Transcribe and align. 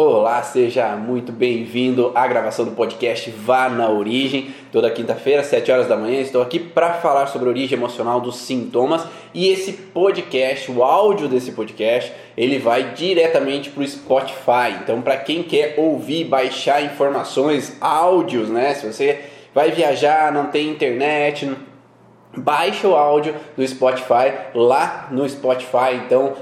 Olá, 0.00 0.40
seja 0.44 0.94
muito 0.94 1.32
bem-vindo 1.32 2.12
à 2.14 2.24
gravação 2.28 2.64
do 2.64 2.70
podcast 2.70 3.28
Vá 3.32 3.68
na 3.68 3.90
Origem. 3.90 4.54
Toda 4.70 4.88
quinta-feira, 4.92 5.40
às 5.40 5.48
7 5.48 5.72
horas 5.72 5.88
da 5.88 5.96
manhã, 5.96 6.20
estou 6.20 6.40
aqui 6.40 6.60
para 6.60 6.92
falar 6.92 7.26
sobre 7.26 7.48
a 7.48 7.50
origem 7.50 7.76
emocional 7.76 8.20
dos 8.20 8.36
sintomas. 8.36 9.04
E 9.34 9.48
esse 9.48 9.72
podcast, 9.72 10.70
o 10.70 10.84
áudio 10.84 11.26
desse 11.26 11.50
podcast, 11.50 12.12
ele 12.36 12.60
vai 12.60 12.92
diretamente 12.94 13.70
para 13.70 13.82
o 13.82 13.88
Spotify. 13.88 14.78
Então, 14.80 15.02
para 15.02 15.16
quem 15.16 15.42
quer 15.42 15.74
ouvir, 15.76 16.26
baixar 16.26 16.80
informações, 16.80 17.76
áudios, 17.80 18.48
né? 18.48 18.74
Se 18.74 18.86
você 18.86 19.24
vai 19.52 19.72
viajar, 19.72 20.30
não 20.30 20.46
tem 20.46 20.68
internet, 20.68 21.50
baixa 22.36 22.86
o 22.86 22.94
áudio 22.94 23.34
do 23.56 23.66
Spotify 23.66 24.32
lá 24.54 25.08
no 25.10 25.28
Spotify. 25.28 25.96
Então, 26.06 26.34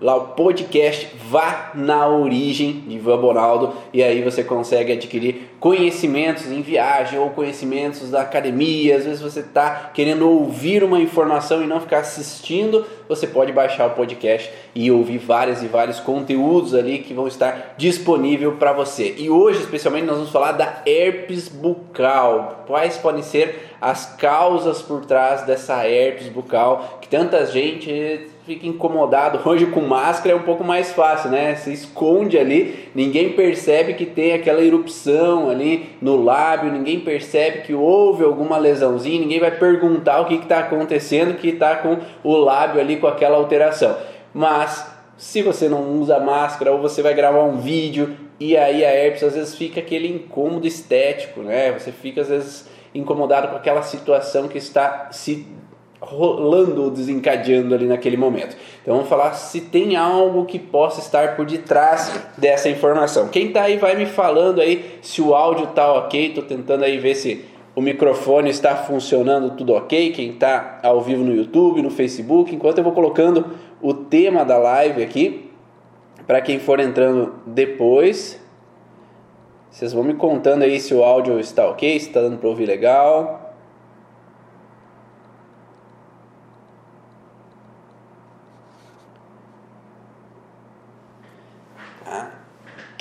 lá 0.00 0.16
o 0.16 0.28
podcast 0.28 1.08
Vá 1.30 1.70
na 1.74 2.08
Origem 2.08 2.84
de 2.86 2.96
Ivan 2.96 3.18
Bonaldo 3.18 3.72
e 3.92 4.02
aí 4.02 4.22
você 4.22 4.42
consegue 4.42 4.92
adquirir 4.92 5.50
conhecimentos 5.60 6.46
em 6.50 6.60
viagem 6.60 7.18
ou 7.18 7.30
conhecimentos 7.30 8.10
da 8.10 8.20
academia. 8.20 8.96
Às 8.96 9.04
vezes 9.04 9.20
você 9.20 9.40
está 9.40 9.90
querendo 9.94 10.28
ouvir 10.28 10.84
uma 10.84 11.00
informação 11.00 11.62
e 11.62 11.66
não 11.66 11.80
ficar 11.80 12.00
assistindo, 12.00 12.84
você 13.08 13.26
pode 13.26 13.52
baixar 13.52 13.86
o 13.86 13.90
podcast 13.90 14.50
e 14.74 14.90
ouvir 14.90 15.18
vários 15.18 15.62
e 15.62 15.66
vários 15.66 16.00
conteúdos 16.00 16.74
ali 16.74 16.98
que 16.98 17.14
vão 17.14 17.26
estar 17.26 17.74
disponível 17.78 18.56
para 18.56 18.72
você. 18.72 19.14
E 19.16 19.30
hoje, 19.30 19.60
especialmente, 19.60 20.06
nós 20.06 20.16
vamos 20.16 20.32
falar 20.32 20.52
da 20.52 20.82
herpes 20.84 21.48
bucal. 21.48 22.64
Quais 22.66 22.98
podem 22.98 23.22
ser 23.22 23.70
as 23.80 24.16
causas 24.16 24.82
por 24.82 25.04
trás 25.04 25.42
dessa 25.42 25.86
herpes 25.86 26.28
bucal 26.28 26.98
que 27.00 27.08
tanta 27.08 27.46
gente 27.46 28.33
fica 28.46 28.66
incomodado. 28.66 29.40
Hoje 29.48 29.66
com 29.66 29.80
máscara 29.80 30.34
é 30.34 30.36
um 30.36 30.42
pouco 30.42 30.62
mais 30.62 30.92
fácil, 30.92 31.30
né? 31.30 31.54
Se 31.54 31.72
esconde 31.72 32.38
ali, 32.38 32.90
ninguém 32.94 33.32
percebe 33.32 33.94
que 33.94 34.04
tem 34.04 34.34
aquela 34.34 34.62
erupção 34.62 35.48
ali 35.48 35.86
no 36.00 36.22
lábio, 36.22 36.70
ninguém 36.70 37.00
percebe 37.00 37.62
que 37.62 37.72
houve 37.72 38.22
alguma 38.22 38.58
lesãozinha, 38.58 39.20
ninguém 39.20 39.40
vai 39.40 39.50
perguntar 39.50 40.20
o 40.20 40.26
que 40.26 40.34
está 40.34 40.58
acontecendo, 40.58 41.38
que 41.38 41.48
está 41.48 41.76
com 41.76 41.98
o 42.22 42.36
lábio 42.36 42.80
ali 42.80 42.96
com 42.96 43.06
aquela 43.06 43.38
alteração. 43.38 43.96
Mas 44.34 44.92
se 45.16 45.40
você 45.40 45.66
não 45.66 45.98
usa 45.98 46.20
máscara 46.20 46.70
ou 46.70 46.82
você 46.82 47.00
vai 47.00 47.14
gravar 47.14 47.44
um 47.44 47.56
vídeo 47.56 48.14
e 48.38 48.56
aí 48.58 48.84
a 48.84 48.90
herpes 48.92 49.22
às 49.22 49.34
vezes 49.34 49.54
fica 49.54 49.80
aquele 49.80 50.08
incômodo 50.08 50.66
estético, 50.66 51.40
né? 51.40 51.72
Você 51.72 51.90
fica 51.90 52.20
às 52.20 52.28
vezes 52.28 52.68
incomodado 52.94 53.48
com 53.48 53.56
aquela 53.56 53.82
situação 53.82 54.48
que 54.48 54.58
está 54.58 55.08
se 55.10 55.46
rolando 56.04 56.84
ou 56.84 56.90
desencadeando 56.90 57.74
ali 57.74 57.86
naquele 57.86 58.16
momento. 58.16 58.56
Então 58.82 58.94
vamos 58.94 59.08
falar 59.08 59.32
se 59.34 59.62
tem 59.62 59.96
algo 59.96 60.44
que 60.44 60.58
possa 60.58 61.00
estar 61.00 61.36
por 61.36 61.46
detrás 61.46 62.12
dessa 62.36 62.68
informação. 62.68 63.28
Quem 63.28 63.48
está 63.48 63.62
aí 63.62 63.76
vai 63.76 63.96
me 63.96 64.06
falando 64.06 64.60
aí 64.60 64.98
se 65.02 65.20
o 65.22 65.34
áudio 65.34 65.64
está 65.64 65.92
ok. 65.92 66.28
Estou 66.28 66.44
tentando 66.44 66.84
aí 66.84 66.98
ver 66.98 67.14
se 67.14 67.44
o 67.74 67.80
microfone 67.80 68.50
está 68.50 68.76
funcionando 68.76 69.56
tudo 69.56 69.74
ok. 69.74 70.12
Quem 70.12 70.30
está 70.30 70.78
ao 70.82 71.00
vivo 71.00 71.24
no 71.24 71.34
YouTube, 71.34 71.82
no 71.82 71.90
Facebook, 71.90 72.54
enquanto 72.54 72.78
eu 72.78 72.84
vou 72.84 72.92
colocando 72.92 73.46
o 73.80 73.92
tema 73.92 74.44
da 74.44 74.58
live 74.58 75.02
aqui 75.02 75.50
para 76.26 76.40
quem 76.40 76.58
for 76.58 76.80
entrando 76.80 77.34
depois. 77.46 78.40
Vocês 79.70 79.92
vão 79.92 80.04
me 80.04 80.14
contando 80.14 80.62
aí 80.62 80.78
se 80.78 80.94
o 80.94 81.02
áudio 81.02 81.40
está 81.40 81.68
ok, 81.68 81.98
se 81.98 82.06
está 82.06 82.20
dando 82.20 82.38
para 82.38 82.48
ouvir 82.48 82.66
legal. 82.66 83.43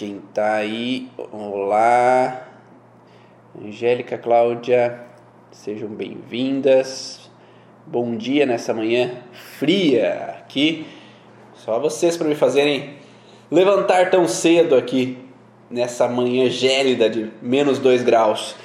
Quem 0.04 0.20
tá 0.34 0.56
aí? 0.56 1.10
Olá. 1.32 2.50
Angélica, 3.58 4.18
Cláudia, 4.18 5.00
sejam 5.50 5.88
bem-vindas. 5.88 7.32
Bom 7.88 8.18
dia 8.18 8.46
nessa 8.46 8.74
manhã 8.74 9.22
fria 9.32 10.40
aqui. 10.42 10.86
Só 11.56 11.80
vocês 11.80 12.18
para 12.18 12.28
me 12.28 12.36
fazerem 12.36 12.96
levantar 13.50 14.10
tão 14.10 14.28
cedo 14.28 14.76
aqui 14.76 15.20
nessa 15.70 16.06
manhã 16.06 16.50
gélida 16.50 17.10
de 17.10 17.32
menos 17.42 17.80
2 17.80 18.04
graus. 18.04 18.58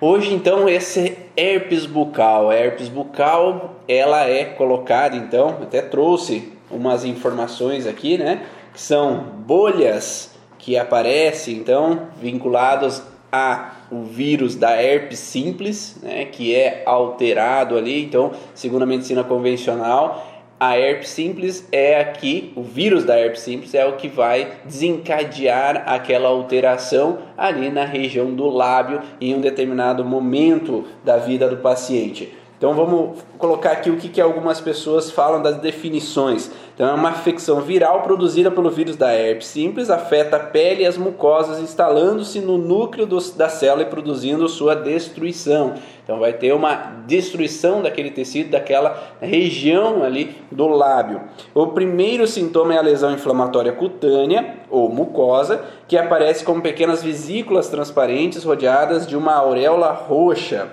Hoje 0.00 0.32
então 0.32 0.66
esse 0.66 1.18
herpes 1.36 1.84
bucal, 1.84 2.48
a 2.48 2.54
herpes 2.54 2.88
bucal, 2.88 3.82
ela 3.86 4.26
é 4.26 4.46
colocada 4.46 5.16
então, 5.16 5.50
até 5.62 5.82
trouxe 5.82 6.50
umas 6.70 7.04
informações 7.04 7.86
aqui, 7.86 8.16
né, 8.16 8.46
que 8.72 8.80
são 8.80 9.18
bolhas 9.46 10.34
que 10.66 10.76
aparecem 10.76 11.54
então 11.54 12.08
vinculados 12.20 13.00
a 13.30 13.70
o 13.88 14.02
vírus 14.02 14.56
da 14.56 14.72
herpes 14.82 15.20
simples, 15.20 15.96
né, 16.02 16.24
que 16.24 16.52
é 16.56 16.82
alterado 16.84 17.78
ali. 17.78 18.02
Então, 18.02 18.32
segundo 18.52 18.82
a 18.82 18.86
medicina 18.86 19.22
convencional, 19.22 20.26
a 20.58 20.76
herpes 20.76 21.10
simples 21.10 21.68
é 21.70 22.00
aqui, 22.00 22.52
o 22.56 22.64
vírus 22.64 23.04
da 23.04 23.16
herpes 23.16 23.42
simples 23.42 23.74
é 23.74 23.86
o 23.86 23.92
que 23.92 24.08
vai 24.08 24.54
desencadear 24.64 25.84
aquela 25.86 26.30
alteração 26.30 27.18
ali 27.38 27.70
na 27.70 27.84
região 27.84 28.34
do 28.34 28.48
lábio 28.48 29.00
em 29.20 29.36
um 29.36 29.40
determinado 29.40 30.04
momento 30.04 30.84
da 31.04 31.16
vida 31.16 31.48
do 31.48 31.58
paciente. 31.58 32.34
Então 32.56 32.72
vamos 32.72 33.18
colocar 33.36 33.72
aqui 33.72 33.90
o 33.90 33.96
que, 33.96 34.08
que 34.08 34.20
algumas 34.20 34.60
pessoas 34.60 35.10
falam 35.10 35.42
das 35.42 35.58
definições. 35.58 36.50
Então 36.74 36.88
é 36.88 36.92
uma 36.92 37.10
infecção 37.10 37.60
viral 37.60 38.02
produzida 38.02 38.50
pelo 38.50 38.70
vírus 38.70 38.96
da 38.96 39.12
herpes 39.12 39.46
simples, 39.46 39.90
afeta 39.90 40.36
a 40.36 40.40
pele 40.40 40.82
e 40.82 40.86
as 40.86 40.96
mucosas, 40.96 41.60
instalando-se 41.60 42.40
no 42.40 42.56
núcleo 42.56 43.06
do, 43.06 43.18
da 43.32 43.50
célula 43.50 43.82
e 43.82 43.86
produzindo 43.86 44.48
sua 44.48 44.74
destruição. 44.74 45.74
Então 46.02 46.18
vai 46.18 46.32
ter 46.32 46.54
uma 46.54 46.74
destruição 47.06 47.82
daquele 47.82 48.10
tecido, 48.10 48.50
daquela 48.50 49.02
região 49.20 50.02
ali 50.02 50.36
do 50.50 50.66
lábio. 50.66 51.22
O 51.54 51.66
primeiro 51.68 52.26
sintoma 52.26 52.74
é 52.74 52.78
a 52.78 52.82
lesão 52.82 53.12
inflamatória 53.12 53.72
cutânea 53.72 54.54
ou 54.70 54.88
mucosa, 54.88 55.62
que 55.86 55.98
aparece 55.98 56.44
como 56.44 56.62
pequenas 56.62 57.02
vesículas 57.02 57.68
transparentes 57.68 58.44
rodeadas 58.44 59.06
de 59.06 59.16
uma 59.16 59.34
auréola 59.34 59.92
roxa. 59.92 60.68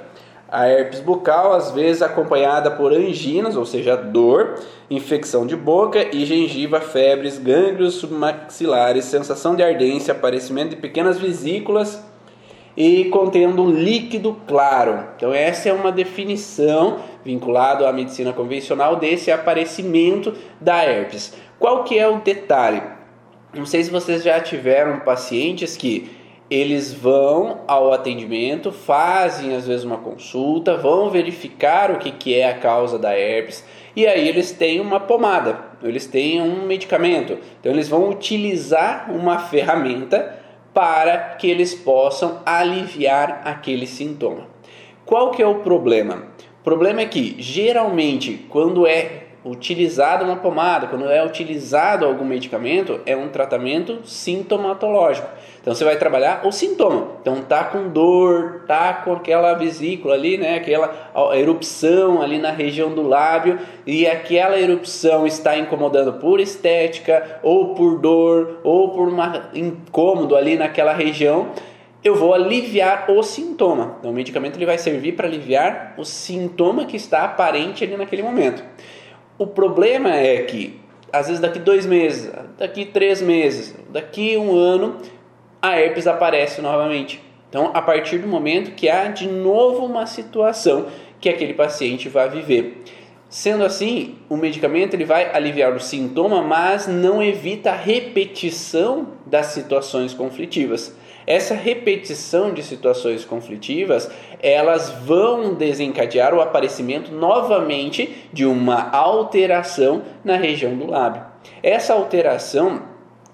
A 0.53 0.67
herpes 0.67 0.99
bucal, 0.99 1.51
às 1.53 1.71
vezes 1.71 2.03
acompanhada 2.03 2.69
por 2.69 2.93
anginas, 2.93 3.57
ou 3.57 3.65
seja, 3.65 3.97
dor, 3.97 4.59
infecção 4.87 5.47
de 5.47 5.55
boca 5.55 6.15
e 6.15 6.27
gengiva, 6.27 6.79
febres, 6.79 7.39
gânglios 7.39 7.95
submaxilares, 7.95 9.05
sensação 9.05 9.55
de 9.55 9.63
ardência, 9.63 10.11
aparecimento 10.11 10.69
de 10.69 10.75
pequenas 10.75 11.17
vesículas 11.17 11.99
e 12.77 13.05
contendo 13.05 13.63
um 13.63 13.71
líquido 13.71 14.37
claro. 14.47 15.07
Então 15.17 15.33
essa 15.33 15.69
é 15.69 15.73
uma 15.73 15.91
definição 15.91 16.99
vinculada 17.25 17.89
à 17.89 17.91
medicina 17.91 18.31
convencional 18.31 18.97
desse 18.97 19.31
aparecimento 19.31 20.35
da 20.61 20.83
herpes. 20.85 21.33
Qual 21.57 21.83
que 21.83 21.97
é 21.97 22.07
o 22.07 22.19
detalhe? 22.19 22.83
Não 23.55 23.65
sei 23.65 23.83
se 23.83 23.89
vocês 23.89 24.21
já 24.23 24.39
tiveram 24.39 24.99
pacientes 24.99 25.75
que 25.75 26.11
eles 26.49 26.93
vão 26.93 27.61
ao 27.67 27.93
atendimento, 27.93 28.71
fazem 28.71 29.55
às 29.55 29.67
vezes 29.67 29.85
uma 29.85 29.97
consulta, 29.97 30.77
vão 30.77 31.09
verificar 31.09 31.91
o 31.91 31.97
que, 31.97 32.11
que 32.11 32.35
é 32.35 32.49
a 32.49 32.57
causa 32.57 32.99
da 32.99 33.17
herpes 33.17 33.63
e 33.95 34.07
aí 34.07 34.27
eles 34.27 34.51
têm 34.51 34.79
uma 34.79 34.99
pomada, 34.99 35.59
eles 35.83 36.07
têm 36.07 36.41
um 36.41 36.65
medicamento. 36.65 37.37
Então 37.59 37.71
eles 37.71 37.87
vão 37.87 38.09
utilizar 38.09 39.11
uma 39.11 39.39
ferramenta 39.39 40.39
para 40.73 41.35
que 41.35 41.47
eles 41.47 41.75
possam 41.75 42.41
aliviar 42.45 43.41
aquele 43.45 43.85
sintoma. 43.85 44.47
Qual 45.05 45.31
que 45.31 45.43
é 45.43 45.47
o 45.47 45.59
problema? 45.59 46.27
O 46.61 46.63
problema 46.63 47.01
é 47.01 47.05
que 47.05 47.35
geralmente 47.37 48.45
quando 48.49 48.87
é 48.87 49.22
utilizado 49.45 50.23
uma 50.23 50.37
pomada, 50.37 50.87
quando 50.87 51.09
é 51.09 51.25
utilizado 51.25 52.05
algum 52.05 52.23
medicamento, 52.23 53.01
é 53.05 53.15
um 53.15 53.27
tratamento 53.27 53.99
sintomatológico. 54.05 55.27
Então 55.61 55.73
você 55.73 55.83
vai 55.83 55.97
trabalhar 55.97 56.45
o 56.45 56.51
sintoma. 56.51 57.07
Então 57.21 57.41
tá 57.41 57.63
com 57.63 57.89
dor, 57.89 58.63
tá 58.67 58.93
com 58.93 59.13
aquela 59.13 59.53
vesícula 59.53 60.13
ali, 60.13 60.37
né, 60.37 60.55
aquela 60.55 60.93
erupção 61.35 62.21
ali 62.21 62.37
na 62.37 62.51
região 62.51 62.93
do 62.93 63.01
lábio 63.01 63.59
e 63.85 64.05
aquela 64.05 64.59
erupção 64.59 65.25
está 65.25 65.57
incomodando 65.57 66.13
por 66.13 66.39
estética 66.39 67.39
ou 67.41 67.73
por 67.75 67.99
dor 67.99 68.59
ou 68.63 68.89
por 68.89 69.07
um 69.07 69.17
incômodo 69.53 70.35
ali 70.35 70.57
naquela 70.57 70.93
região 70.93 71.47
eu 72.03 72.15
vou 72.15 72.33
aliviar 72.33 73.09
o 73.09 73.23
sintoma. 73.23 73.95
Então, 73.99 74.11
o 74.11 74.13
medicamento 74.13 74.57
ele 74.57 74.65
vai 74.65 74.77
servir 74.77 75.13
para 75.13 75.25
aliviar 75.25 75.93
o 75.97 76.03
sintoma 76.03 76.85
que 76.85 76.97
está 76.97 77.23
aparente 77.23 77.83
ali 77.83 77.95
naquele 77.95 78.21
momento. 78.21 78.61
O 79.37 79.47
problema 79.47 80.15
é 80.15 80.43
que, 80.43 80.79
às 81.11 81.27
vezes, 81.27 81.41
daqui 81.41 81.59
dois 81.59 81.85
meses, 81.85 82.31
daqui 82.57 82.85
três 82.85 83.21
meses, 83.21 83.75
daqui 83.89 84.37
um 84.37 84.55
ano, 84.55 84.97
a 85.61 85.79
herpes 85.79 86.07
aparece 86.07 86.61
novamente. 86.61 87.21
Então, 87.49 87.71
a 87.73 87.81
partir 87.81 88.17
do 88.17 88.27
momento 88.27 88.71
que 88.75 88.89
há 88.89 89.07
de 89.07 89.27
novo 89.27 89.85
uma 89.85 90.05
situação 90.05 90.87
que 91.19 91.29
aquele 91.29 91.53
paciente 91.53 92.09
vai 92.09 92.29
viver. 92.29 92.83
Sendo 93.29 93.63
assim, 93.63 94.15
o 94.29 94.37
medicamento 94.37 94.93
ele 94.93 95.05
vai 95.05 95.33
aliviar 95.33 95.73
o 95.73 95.79
sintoma, 95.79 96.41
mas 96.41 96.87
não 96.87 97.23
evita 97.23 97.71
a 97.71 97.75
repetição 97.75 99.07
das 99.25 99.47
situações 99.47 100.13
conflitivas. 100.13 100.95
Essa 101.25 101.53
repetição 101.53 102.53
de 102.53 102.63
situações 102.63 103.23
conflitivas, 103.25 104.09
elas 104.41 104.89
vão 104.89 105.53
desencadear 105.53 106.33
o 106.33 106.41
aparecimento 106.41 107.11
novamente 107.11 108.27
de 108.31 108.45
uma 108.45 108.89
alteração 108.91 110.03
na 110.23 110.35
região 110.35 110.75
do 110.75 110.89
lábio. 110.89 111.23
Essa 111.61 111.93
alteração, 111.93 112.81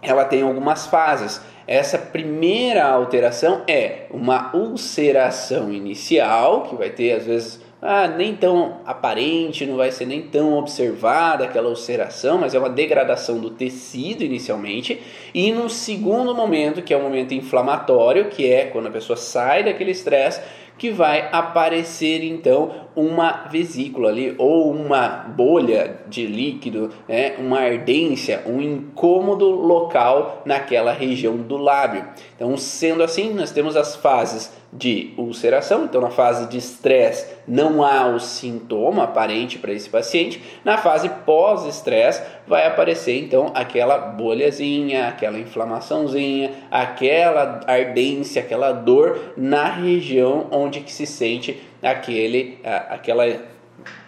ela 0.01 0.25
tem 0.25 0.41
algumas 0.41 0.87
fases. 0.87 1.41
Essa 1.67 1.97
primeira 1.97 2.85
alteração 2.85 3.63
é 3.67 4.07
uma 4.11 4.55
ulceração 4.55 5.71
inicial, 5.71 6.63
que 6.63 6.75
vai 6.75 6.89
ter 6.89 7.13
às 7.13 7.25
vezes 7.25 7.68
ah, 7.81 8.07
nem 8.07 8.35
tão 8.35 8.81
aparente, 8.85 9.65
não 9.65 9.77
vai 9.77 9.91
ser 9.91 10.05
nem 10.05 10.21
tão 10.21 10.57
observada 10.57 11.45
aquela 11.45 11.69
ulceração, 11.69 12.37
mas 12.37 12.53
é 12.53 12.59
uma 12.59 12.69
degradação 12.69 13.39
do 13.39 13.49
tecido 13.49 14.21
inicialmente. 14.21 15.01
E 15.33 15.51
no 15.51 15.69
segundo 15.69 16.35
momento, 16.35 16.81
que 16.81 16.93
é 16.93 16.97
o 16.97 17.01
momento 17.01 17.33
inflamatório, 17.33 18.29
que 18.29 18.51
é 18.51 18.65
quando 18.65 18.87
a 18.87 18.91
pessoa 18.91 19.15
sai 19.15 19.63
daquele 19.63 19.91
estresse, 19.91 20.41
que 20.77 20.89
vai 20.89 21.29
aparecer 21.31 22.23
então 22.23 22.88
uma 22.95 23.47
vesícula 23.49 24.09
ali 24.09 24.35
ou 24.37 24.71
uma 24.71 25.07
bolha 25.07 26.01
de 26.07 26.25
líquido, 26.25 26.89
né, 27.07 27.35
uma 27.37 27.59
ardência, 27.59 28.43
um 28.45 28.61
incômodo 28.61 29.49
local 29.49 30.41
naquela 30.45 30.91
região 30.91 31.37
do 31.37 31.57
lábio. 31.57 32.05
Então, 32.35 32.55
sendo 32.57 33.03
assim, 33.03 33.33
nós 33.33 33.51
temos 33.51 33.75
as 33.75 33.95
fases 33.95 34.51
de 34.71 35.13
ulceração, 35.17 35.85
então 35.85 35.99
na 35.99 36.11
fase 36.11 36.47
de 36.47 36.57
estresse 36.57 37.25
não 37.47 37.83
há 37.83 38.05
o 38.05 38.19
sintoma 38.19 39.03
aparente 39.03 39.57
para 39.57 39.73
esse 39.73 39.89
paciente, 39.89 40.41
na 40.63 40.77
fase 40.77 41.09
pós-estresse 41.25 42.21
vai 42.45 42.67
aparecer 42.67 43.19
então 43.19 43.51
aquela 43.55 43.97
bolhazinha, 43.97 45.07
aquela 45.07 45.39
inflamaçãozinha, 45.39 46.51
aquela 46.69 47.61
ardência, 47.65 48.43
aquela 48.43 48.71
dor 48.71 49.33
na 49.35 49.65
região 49.65 50.47
onde 50.51 50.81
que 50.81 50.91
se 50.91 51.07
sente 51.07 51.59
aquele, 51.81 52.59
aquela 52.89 53.25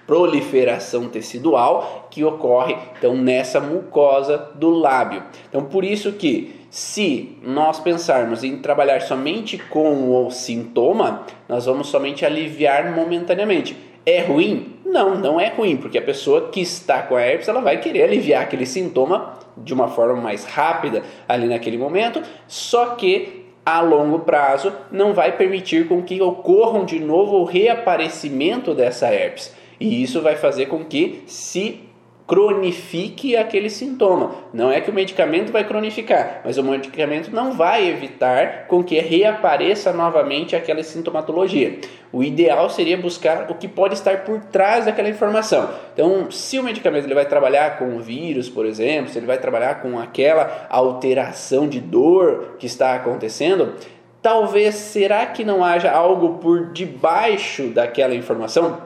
proliferação 0.06 1.08
tecidual 1.08 2.08
que 2.12 2.24
ocorre 2.24 2.76
então 2.98 3.16
nessa 3.16 3.60
mucosa 3.60 4.50
do 4.56 4.70
lábio. 4.70 5.24
Então 5.50 5.64
por 5.64 5.84
isso 5.84 6.12
que 6.14 6.62
se 6.70 7.38
nós 7.44 7.80
pensarmos 7.80 8.44
em 8.44 8.58
trabalhar 8.58 9.02
somente 9.02 9.58
com 9.58 10.26
o 10.26 10.32
sintoma, 10.32 11.26
nós 11.48 11.66
vamos 11.66 11.88
somente 11.88 12.26
aliviar 12.26 12.96
momentaneamente. 12.96 13.76
É 14.06 14.22
ruim? 14.22 14.78
Não, 14.86 15.16
não 15.16 15.40
é 15.40 15.50
ruim, 15.50 15.78
porque 15.78 15.98
a 15.98 16.02
pessoa 16.02 16.50
que 16.50 16.62
está 16.62 17.02
com 17.04 17.16
a 17.16 17.22
herpes, 17.22 17.48
ela 17.48 17.62
vai 17.62 17.80
querer 17.80 18.04
aliviar 18.04 18.44
aquele 18.44 18.66
sintoma 18.66 19.34
de 19.58 19.74
uma 19.74 19.88
forma 19.88 20.22
mais 20.22 20.46
rápida 20.46 21.04
ali 21.28 21.48
naquele 21.48 21.78
momento, 21.78 22.22
só 22.48 22.96
que 22.96 23.41
a 23.66 23.80
longo 23.82 24.20
prazo 24.20 24.74
não 24.92 25.14
vai 25.14 25.32
permitir 25.32 25.88
com 25.88 26.02
que 26.02 26.22
ocorram 26.22 26.86
de 26.86 27.00
novo 27.00 27.38
o 27.38 27.46
reaparecimento 27.46 28.74
dessa 28.74 29.14
herpes. 29.14 29.56
E 29.80 30.02
isso 30.02 30.22
vai 30.22 30.36
fazer 30.36 30.68
com 30.68 30.84
que 30.84 31.24
se 31.26 31.91
cronifique 32.32 33.36
aquele 33.36 33.70
sintoma. 33.70 34.32
Não 34.54 34.72
é 34.72 34.80
que 34.80 34.90
o 34.90 34.94
medicamento 34.94 35.52
vai 35.52 35.66
cronificar, 35.66 36.40
mas 36.46 36.58
o 36.58 36.64
medicamento 36.64 37.30
não 37.30 37.52
vai 37.52 37.90
evitar 37.90 38.68
com 38.68 38.82
que 38.82 38.98
reapareça 39.02 39.92
novamente 39.92 40.56
aquela 40.56 40.82
sintomatologia. 40.82 41.80
O 42.10 42.24
ideal 42.24 42.70
seria 42.70 42.96
buscar 42.96 43.52
o 43.52 43.56
que 43.56 43.68
pode 43.68 43.96
estar 43.96 44.24
por 44.24 44.40
trás 44.46 44.86
daquela 44.86 45.10
informação. 45.10 45.72
Então, 45.94 46.32
se 46.32 46.58
o 46.58 46.64
medicamento 46.64 47.04
ele 47.04 47.14
vai 47.14 47.26
trabalhar 47.26 47.78
com 47.78 47.98
o 47.98 48.00
vírus, 48.00 48.48
por 48.48 48.66
exemplo, 48.66 49.12
se 49.12 49.20
ele 49.20 49.28
vai 49.28 49.38
trabalhar 49.38 49.82
com 49.82 50.00
aquela 50.00 50.68
alteração 50.70 51.68
de 51.68 51.82
dor 51.82 52.56
que 52.58 52.66
está 52.66 52.96
acontecendo, 52.96 53.74
talvez 54.22 54.76
será 54.76 55.26
que 55.26 55.44
não 55.44 55.66
haja 55.66 55.92
algo 55.92 56.38
por 56.38 56.72
debaixo 56.72 57.64
daquela 57.74 58.16
informação, 58.16 58.84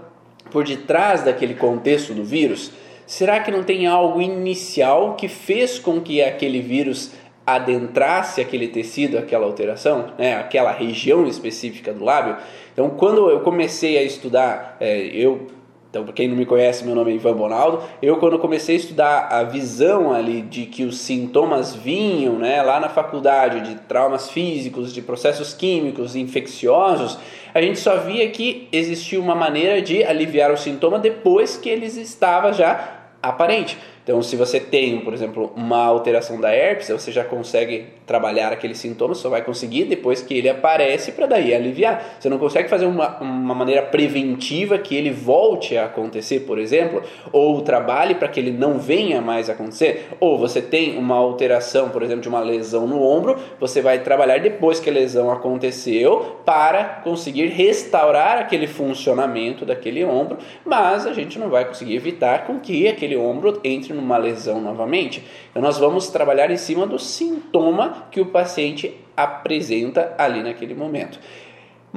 por 0.49 0.63
detrás 0.63 1.21
daquele 1.21 1.53
contexto 1.53 2.11
do 2.11 2.23
vírus? 2.23 2.71
Será 3.07 3.39
que 3.39 3.51
não 3.51 3.63
tem 3.63 3.85
algo 3.85 4.21
inicial 4.21 5.15
que 5.15 5.27
fez 5.27 5.77
com 5.77 6.01
que 6.01 6.21
aquele 6.21 6.59
vírus 6.59 7.11
adentrasse 7.45 8.41
aquele 8.41 8.67
tecido, 8.67 9.17
aquela 9.17 9.45
alteração, 9.45 10.13
né, 10.17 10.35
aquela 10.35 10.71
região 10.71 11.27
específica 11.27 11.93
do 11.93 12.03
lábio? 12.03 12.37
Então, 12.73 12.89
quando 12.89 13.29
eu 13.29 13.41
comecei 13.41 13.97
a 13.97 14.03
estudar, 14.03 14.77
é, 14.79 14.97
eu 15.05 15.47
então, 15.95 16.03
para 16.03 16.13
quem 16.13 16.27
não 16.27 16.35
me 16.35 16.45
conhece, 16.45 16.83
meu 16.83 16.93
nome 16.93 17.13
é 17.13 17.15
Ivan 17.15 17.37
Bonaldo. 17.37 17.81
Eu, 18.01 18.17
quando 18.17 18.37
comecei 18.37 18.75
a 18.75 18.79
estudar 18.79 19.29
a 19.31 19.43
visão 19.43 20.11
ali 20.11 20.41
de 20.41 20.65
que 20.65 20.83
os 20.83 20.99
sintomas 20.99 21.73
vinham 21.73 22.33
né, 22.33 22.61
lá 22.61 22.81
na 22.81 22.89
faculdade 22.89 23.61
de 23.61 23.75
traumas 23.83 24.29
físicos, 24.29 24.93
de 24.93 25.01
processos 25.01 25.53
químicos 25.53 26.13
infecciosos, 26.13 27.17
a 27.53 27.61
gente 27.61 27.79
só 27.79 27.95
via 27.95 28.29
que 28.29 28.67
existia 28.73 29.17
uma 29.17 29.35
maneira 29.35 29.81
de 29.81 30.03
aliviar 30.03 30.51
o 30.51 30.57
sintoma 30.57 30.99
depois 30.99 31.55
que 31.55 31.69
eles 31.69 31.95
estavam 31.95 32.51
já 32.51 33.05
aparente. 33.23 33.77
Então, 34.05 34.21
se 34.21 34.35
você 34.35 34.59
tem, 34.59 34.99
por 34.99 35.15
exemplo, 35.15 35.51
uma 35.55 35.83
alteração 35.83 36.39
da 36.39 36.53
herpes, 36.53 36.89
você 36.89 37.11
já 37.11 37.23
consegue 37.23 37.87
trabalhar 38.05 38.53
aquele 38.53 38.75
sintoma, 38.75 39.15
só 39.15 39.29
vai 39.29 39.41
conseguir 39.41 39.85
depois 39.85 40.21
que 40.21 40.37
ele 40.37 40.47
aparece 40.47 41.11
para 41.11 41.25
daí 41.25 41.55
aliviar. 41.55 42.17
Você 42.19 42.29
não 42.29 42.37
consegue 42.37 42.69
fazer 42.69 42.85
uma, 42.85 43.17
uma 43.19 43.55
maneira 43.55 43.81
preventiva 43.81 44.77
que 44.77 44.95
ele 44.95 45.09
volte 45.09 45.75
a 45.75 45.85
acontecer, 45.85 46.41
por 46.41 46.59
exemplo, 46.59 47.01
ou 47.31 47.63
trabalhe 47.63 48.13
para 48.13 48.27
que 48.27 48.39
ele 48.39 48.51
não 48.51 48.77
venha 48.77 49.21
mais 49.23 49.49
acontecer. 49.49 50.09
Ou 50.19 50.37
você 50.37 50.61
tem 50.61 50.99
uma 50.99 51.15
alteração, 51.15 51.89
por 51.89 52.03
exemplo, 52.03 52.21
de 52.21 52.29
uma 52.29 52.41
lesão 52.41 52.85
no 52.85 53.01
ombro, 53.01 53.39
você 53.59 53.81
vai 53.81 54.03
trabalhar 54.03 54.39
depois 54.39 54.79
que 54.79 54.87
a 54.87 54.93
lesão 54.93 55.31
aconteceu 55.31 56.37
para 56.45 57.01
conseguir 57.03 57.47
restaurar 57.47 58.37
aquele 58.37 58.67
funcionamento 58.67 59.65
daquele 59.65 60.05
ombro, 60.05 60.37
mas 60.63 61.07
a 61.07 61.13
gente 61.13 61.39
não 61.39 61.49
vai 61.49 61.65
conseguir 61.65 61.95
evitar 61.95 62.45
com 62.45 62.59
que 62.59 62.87
aquele 62.87 63.17
ombro 63.17 63.59
entre 63.63 63.94
numa 63.95 64.17
lesão 64.17 64.61
novamente. 64.61 65.23
Nós 65.55 65.77
vamos 65.77 66.09
trabalhar 66.09 66.51
em 66.51 66.57
cima 66.57 66.85
do 66.85 66.99
sintoma 66.99 68.07
que 68.11 68.21
o 68.21 68.27
paciente 68.27 68.95
apresenta 69.15 70.13
ali 70.17 70.43
naquele 70.43 70.75
momento. 70.75 71.19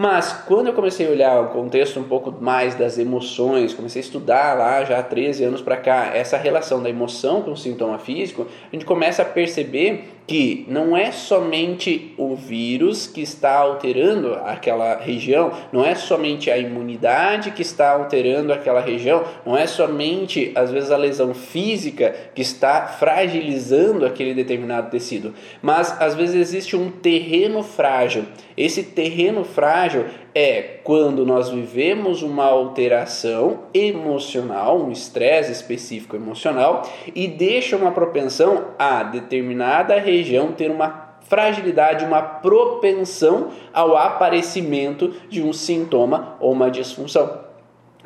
Mas 0.00 0.33
quando 0.47 0.69
eu 0.69 0.73
comecei 0.75 1.09
a 1.09 1.11
olhar 1.11 1.41
o 1.41 1.49
contexto 1.49 1.99
um 1.99 2.05
pouco 2.05 2.31
mais 2.41 2.77
das 2.77 2.99
emoções, 2.99 3.75
comecei 3.75 4.00
a 4.00 4.05
estudar 4.05 4.56
lá 4.56 4.85
já 4.85 5.00
há 5.00 5.03
13 5.03 5.43
anos 5.43 5.61
para 5.61 5.77
cá 5.77 6.12
essa 6.15 6.37
relação 6.37 6.81
da 6.81 6.89
emoção 6.89 7.43
com 7.43 7.50
o 7.50 7.56
sintoma 7.56 7.99
físico, 7.99 8.47
a 8.73 8.77
gente 8.77 8.85
começa 8.85 9.23
a 9.23 9.25
perceber 9.25 10.18
que 10.28 10.66
não 10.69 10.94
é 10.94 11.10
somente 11.10 12.14
o 12.19 12.36
vírus 12.36 13.06
que 13.06 13.22
está 13.22 13.56
alterando 13.56 14.35
aquela 14.35 14.99
região, 14.99 15.50
não 15.73 15.82
é 15.82 15.94
somente 15.94 16.50
a 16.50 16.58
imunidade 16.58 17.50
que 17.50 17.62
está 17.62 17.92
alterando 17.92 18.52
aquela 18.52 18.82
região, 18.82 19.25
não 19.47 19.56
é 19.56 19.66
somente 19.66 20.52
às 20.54 20.70
vezes 20.70 20.90
a 20.90 20.99
lesão 20.99 21.32
física 21.32 22.14
que 22.35 22.42
está 22.42 22.87
fragilizando 22.87 24.04
aquele 24.04 24.35
determinado 24.35 24.90
tecido, 24.90 25.35
mas 25.62 25.99
às 25.99 26.14
vezes 26.14 26.37
existe 26.37 26.76
um 26.76 26.90
terreno 26.90 27.62
frágil. 27.62 28.25
Esse 28.54 28.82
terreno 28.82 29.44
frágil 29.44 30.04
é 30.38 30.78
quando 30.85 31.26
nós 31.26 31.49
vivemos 31.49 32.23
uma 32.23 32.45
alteração 32.45 33.64
emocional, 33.75 34.78
um 34.80 34.92
estresse 34.92 35.50
específico 35.50 36.14
emocional 36.14 36.83
e 37.12 37.26
deixa 37.26 37.76
uma 37.76 37.90
propensão 37.90 38.66
a 38.78 39.02
determinada 39.02 39.99
região 39.99 40.52
ter 40.52 40.71
uma 40.71 41.16
fragilidade, 41.23 42.04
uma 42.04 42.23
propensão 42.23 43.49
ao 43.75 43.97
aparecimento 43.97 45.12
de 45.28 45.42
um 45.42 45.52
sintoma 45.52 46.37
ou 46.38 46.52
uma 46.52 46.71
disfunção. 46.71 47.48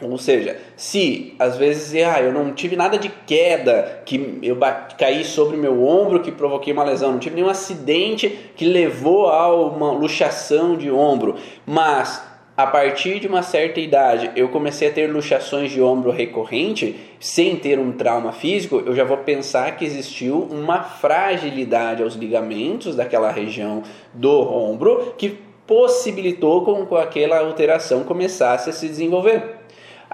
Ou 0.03 0.19
seja, 0.19 0.57
se 0.77 1.35
às 1.39 1.57
vezes 1.57 2.03
ah, 2.05 2.21
eu 2.21 2.33
não 2.33 2.53
tive 2.53 2.77
nada 2.77 2.99
de 2.99 3.09
queda, 3.09 4.03
que 4.05 4.39
eu 4.43 4.59
caí 4.99 5.25
sobre 5.25 5.57
meu 5.57 5.85
ombro, 5.85 6.21
que 6.21 6.33
provoquei 6.33 6.73
uma 6.73 6.85
lesão, 6.85 7.13
não 7.13 7.19
tive 7.19 7.37
nenhum 7.37 7.49
acidente 7.49 8.29
que 8.57 8.65
levou 8.65 9.29
a 9.29 9.55
uma 9.55 9.93
luxação 9.93 10.77
de 10.77 10.91
ombro, 10.91 11.37
mas 11.67 12.23
a 12.57 12.67
partir 12.67 13.19
de 13.19 13.27
uma 13.27 13.43
certa 13.43 13.81
idade 13.81 14.31
eu 14.37 14.49
comecei 14.49 14.89
a 14.89 14.93
ter 14.93 15.07
luxações 15.07 15.71
de 15.71 15.81
ombro 15.81 16.11
recorrente, 16.11 16.97
sem 17.19 17.57
ter 17.57 17.79
um 17.79 17.93
trauma 17.93 18.33
físico, 18.33 18.83
eu 18.85 18.95
já 18.95 19.05
vou 19.05 19.17
pensar 19.19 19.77
que 19.77 19.85
existiu 19.85 20.39
uma 20.51 20.83
fragilidade 20.83 22.03
aos 22.03 22.15
ligamentos 22.15 22.95
daquela 22.95 23.31
região 23.31 23.83
do 24.13 24.31
ombro 24.31 25.15
que 25.17 25.39
possibilitou 25.67 26.65
com 26.65 26.85
que 26.85 26.95
aquela 26.97 27.39
alteração 27.39 28.05
começasse 28.05 28.69
a 28.69 28.73
se 28.73 28.87
desenvolver. 28.87 29.62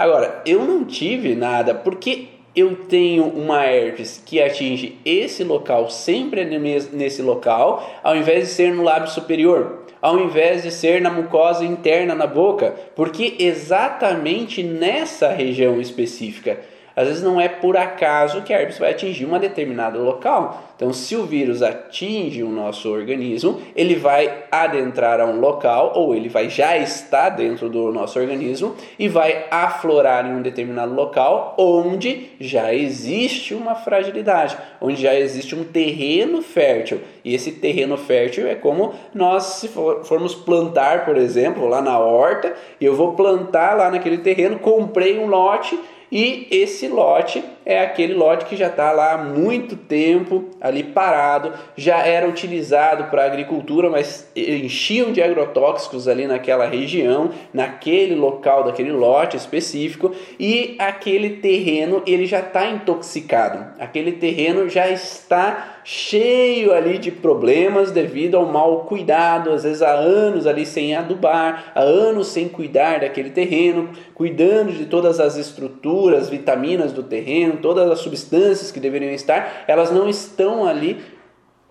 Agora, 0.01 0.43
eu 0.47 0.65
não 0.65 0.85
tive 0.85 1.35
nada, 1.35 1.75
porque 1.75 2.29
eu 2.55 2.77
tenho 2.89 3.25
uma 3.25 3.67
herpes 3.67 4.23
que 4.25 4.41
atinge 4.41 4.97
esse 5.05 5.43
local, 5.43 5.91
sempre 5.91 6.45
nesse 6.45 7.21
local, 7.21 7.99
ao 8.01 8.15
invés 8.15 8.47
de 8.47 8.55
ser 8.55 8.73
no 8.73 8.85
lábio 8.85 9.11
superior, 9.11 9.87
ao 10.01 10.21
invés 10.21 10.63
de 10.63 10.71
ser 10.71 11.03
na 11.03 11.11
mucosa 11.11 11.65
interna 11.65 12.15
na 12.15 12.29
boca, 12.29 12.77
porque 12.95 13.35
exatamente 13.41 14.63
nessa 14.63 15.31
região 15.31 15.81
específica 15.81 16.61
Às 16.99 17.07
vezes 17.07 17.23
não 17.23 17.41
é 17.41 17.49
por 17.49 17.77
acaso 17.77 18.43
que 18.43 18.53
a 18.53 18.61
herpes 18.61 18.77
vai 18.77 18.91
atingir 18.91 19.25
uma 19.25 19.39
determinado 19.39 20.03
local. 20.03 20.65
Então, 20.75 20.93
se 20.93 21.15
o 21.15 21.25
vírus 21.25 21.63
atinge 21.63 22.43
o 22.43 22.49
nosso 22.49 22.91
organismo, 22.91 23.61
ele 23.77 23.95
vai 23.95 24.47
adentrar 24.51 25.21
a 25.21 25.25
um 25.25 25.39
local 25.39 25.93
ou 25.95 26.13
ele 26.13 26.29
vai 26.29 26.51
já 26.51 26.77
estar 26.77 27.29
dentro 27.29 27.69
do 27.69 27.93
nosso 27.93 28.19
organismo 28.19 28.75
e 28.99 29.07
vai 29.07 29.47
aflorar 29.49 30.27
em 30.27 30.35
um 30.35 30.43
determinado 30.43 30.93
local 30.93 31.55
onde 31.57 32.31
já 32.41 32.75
existe 32.75 33.55
uma 33.55 33.77
fragilidade, 33.77 34.59
onde 34.81 35.01
já 35.01 35.15
existe 35.15 35.55
um 35.55 35.63
terreno 35.63 36.43
fértil. 36.43 37.01
E 37.25 37.33
esse 37.33 37.53
terreno 37.53 37.97
fértil 37.97 38.49
é 38.49 38.57
como 38.57 38.93
nós 39.15 39.45
se 39.45 39.69
for, 39.69 40.05
formos 40.05 40.35
plantar, 40.35 41.05
por 41.05 41.17
exemplo, 41.17 41.69
lá 41.69 41.81
na 41.81 41.97
horta, 41.97 42.55
eu 42.81 42.97
vou 42.97 43.13
plantar 43.13 43.77
lá 43.77 43.89
naquele 43.89 44.19
terreno, 44.19 44.59
comprei 44.59 45.17
um 45.17 45.27
lote 45.27 45.79
e 46.11 46.47
esse 46.51 46.89
lote 46.89 47.43
é 47.69 47.83
aquele 47.83 48.15
lote 48.15 48.47
que 48.47 48.57
já 48.57 48.69
está 48.69 48.91
lá 48.93 49.13
há 49.13 49.19
muito 49.19 49.77
tempo 49.77 50.47
ali 50.59 50.83
parado, 50.83 51.53
já 51.77 51.99
era 51.99 52.27
utilizado 52.27 53.11
para 53.11 53.27
agricultura, 53.27 53.91
mas 53.91 54.27
enchiam 54.35 55.13
de 55.13 55.23
agrotóxicos 55.23 56.09
ali 56.09 56.27
naquela 56.27 56.67
região, 56.67 57.31
naquele 57.53 58.15
local 58.15 58.65
daquele 58.65 58.91
lote 58.91 59.37
específico, 59.37 60.15
e 60.41 60.77
aquele 60.79 61.29
terreno 61.37 62.03
ele 62.07 62.25
já 62.25 62.41
está 62.41 62.67
intoxicado, 62.67 63.67
aquele 63.79 64.13
terreno 64.13 64.67
já 64.67 64.89
está 64.89 65.79
cheio 65.85 66.73
ali 66.73 66.99
de 66.99 67.11
problemas 67.11 67.91
devido 67.91 68.37
ao 68.37 68.47
mau 68.47 68.81
cuidado, 68.81 69.51
às 69.51 69.65
vezes 69.65 69.81
há 69.81 69.93
anos 69.93 70.47
ali 70.47 70.67
sem 70.67 70.95
adubar, 70.95 71.73
há 71.75 71.81
anos 71.81 72.29
sem 72.29 72.49
cuidar 72.49 73.01
daquele 73.01 73.31
terreno, 73.31 73.89
cuidando 74.15 74.73
de 74.73 74.85
todas 74.85 75.19
as 75.19 75.37
estruturas, 75.37 76.29
vitaminas 76.29 76.93
do 76.93 77.03
terreno, 77.03 77.58
todas 77.59 77.91
as 77.91 78.01
substâncias 78.01 78.71
que 78.71 78.81
deveriam 78.81 79.13
estar, 79.13 79.65
elas 79.67 79.91
não 79.91 80.09
estão 80.09 80.67
ali 80.67 81.01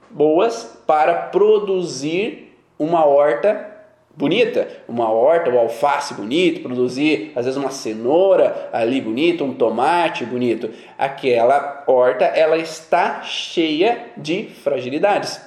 boas 0.10 0.82
para 0.86 1.14
produzir 1.14 2.56
uma 2.80 3.06
horta 3.06 3.76
bonita, 4.16 4.68
uma 4.88 5.12
horta, 5.12 5.50
um 5.52 5.60
alface 5.60 6.16
bonito, 6.16 6.62
produzir 6.62 7.32
às 7.36 7.46
vezes 7.46 7.58
uma 7.58 7.70
cenoura 7.70 8.70
ali 8.74 9.00
bonita, 9.00 9.44
um 9.44 9.54
tomate 9.54 10.26
bonito. 10.26 10.72
Aquela 10.98 11.84
horta 11.86 12.26
ela 12.26 12.58
está 12.58 13.22
cheia 13.22 14.08
de 14.18 14.46
fragilidades. 14.46 15.40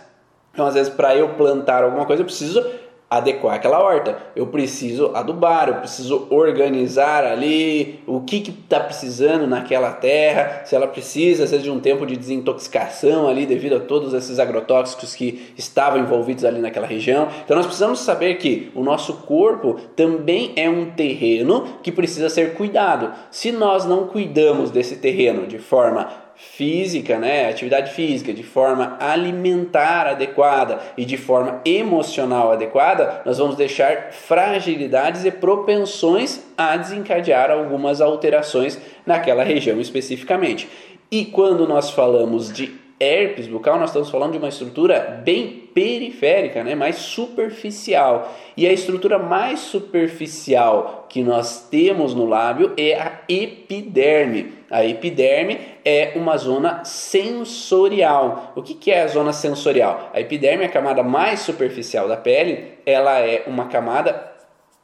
Então, 0.52 0.66
às 0.66 0.75
vezes, 0.75 0.92
para 0.92 1.16
eu 1.16 1.30
plantar 1.30 1.85
alguma 1.85 2.04
coisa, 2.04 2.23
eu 2.23 2.26
preciso 2.26 2.64
adequar 3.11 3.57
aquela 3.57 3.83
horta. 3.83 4.17
Eu 4.37 4.47
preciso 4.47 5.11
adubar, 5.14 5.69
eu 5.69 5.75
preciso 5.75 6.29
organizar 6.31 7.25
ali 7.25 8.00
o 8.07 8.21
que 8.21 8.37
está 8.37 8.79
precisando 8.79 9.49
naquela 9.49 9.90
terra, 9.90 10.62
se 10.64 10.76
ela 10.76 10.87
precisa, 10.87 11.45
vezes, 11.45 11.62
de 11.62 11.71
um 11.71 11.81
tempo 11.81 12.07
de 12.07 12.17
desintoxicação 12.17 13.26
ali 13.29 13.45
devido 13.47 13.76
a 13.76 13.81
todos 13.81 14.14
esses 14.14 14.38
agrotóxicos 14.38 15.17
que 15.17 15.52
estavam 15.59 15.99
envolvidos 15.99 16.45
ali 16.45 16.61
naquela 16.61 16.87
região. 16.87 17.29
Então 17.45 17.57
nós 17.57 17.67
precisamos 17.67 17.99
saber 17.99 18.37
que 18.37 18.71
o 18.75 18.85
nosso 18.85 19.14
corpo 19.14 19.75
também 19.97 20.52
é 20.55 20.71
um 20.71 20.93
terreno 20.93 21.64
que 21.83 21.90
precisa 21.90 22.29
ser 22.29 22.55
cuidado. 22.55 23.12
Se 23.31 23.50
nós 23.50 23.85
não 23.85 24.07
cuidamos 24.07 24.71
desse 24.71 24.97
terreno 24.97 25.49
de 25.49 25.59
forma 25.59 26.29
física, 26.40 27.18
né, 27.18 27.50
atividade 27.50 27.92
física, 27.92 28.32
de 28.32 28.42
forma 28.42 28.97
alimentar 28.99 30.06
adequada 30.06 30.78
e 30.97 31.04
de 31.04 31.18
forma 31.18 31.61
emocional 31.66 32.50
adequada, 32.50 33.20
nós 33.26 33.37
vamos 33.37 33.56
deixar 33.56 34.12
fragilidades 34.12 35.25
e 35.25 35.30
propensões 35.30 36.40
a 36.56 36.76
desencadear 36.78 37.50
algumas 37.50 38.00
alterações 38.00 38.78
naquela 39.04 39.44
região 39.44 39.78
especificamente. 39.80 40.66
E 41.11 41.26
quando 41.26 41.68
nós 41.68 41.90
falamos 41.90 42.50
de 42.50 42.73
herpes 42.99 43.47
bucal, 43.47 43.78
nós 43.78 43.90
estamos 43.90 44.11
falando 44.11 44.32
de 44.32 44.38
uma 44.38 44.49
estrutura 44.49 45.23
bem 45.25 45.68
periférica, 45.75 46.64
né, 46.64 46.75
mais 46.75 46.97
superficial. 46.97 48.35
E 48.56 48.66
a 48.66 48.73
estrutura 48.73 49.18
mais 49.18 49.61
superficial 49.61 51.06
que 51.09 51.23
nós 51.23 51.66
temos 51.70 52.14
no 52.14 52.26
lábio 52.26 52.73
é 52.76 52.94
a 53.00 53.20
epiderme. 53.28 54.60
A 54.71 54.85
epiderme 54.85 55.59
é 55.85 56.12
uma 56.15 56.37
zona 56.37 56.85
sensorial. 56.85 58.53
O 58.55 58.62
que, 58.62 58.75
que 58.75 58.93
é 58.93 59.03
a 59.03 59.09
zona 59.09 59.33
sensorial? 59.33 60.11
A 60.15 60.21
epiderme 60.21 60.62
é 60.62 60.67
a 60.67 60.71
camada 60.71 61.03
mais 61.03 61.41
superficial 61.41 62.07
da 62.07 62.17
pele, 62.17 62.75
ela 62.87 63.19
é 63.19 63.43
uma 63.49 63.67
camada 63.67 64.31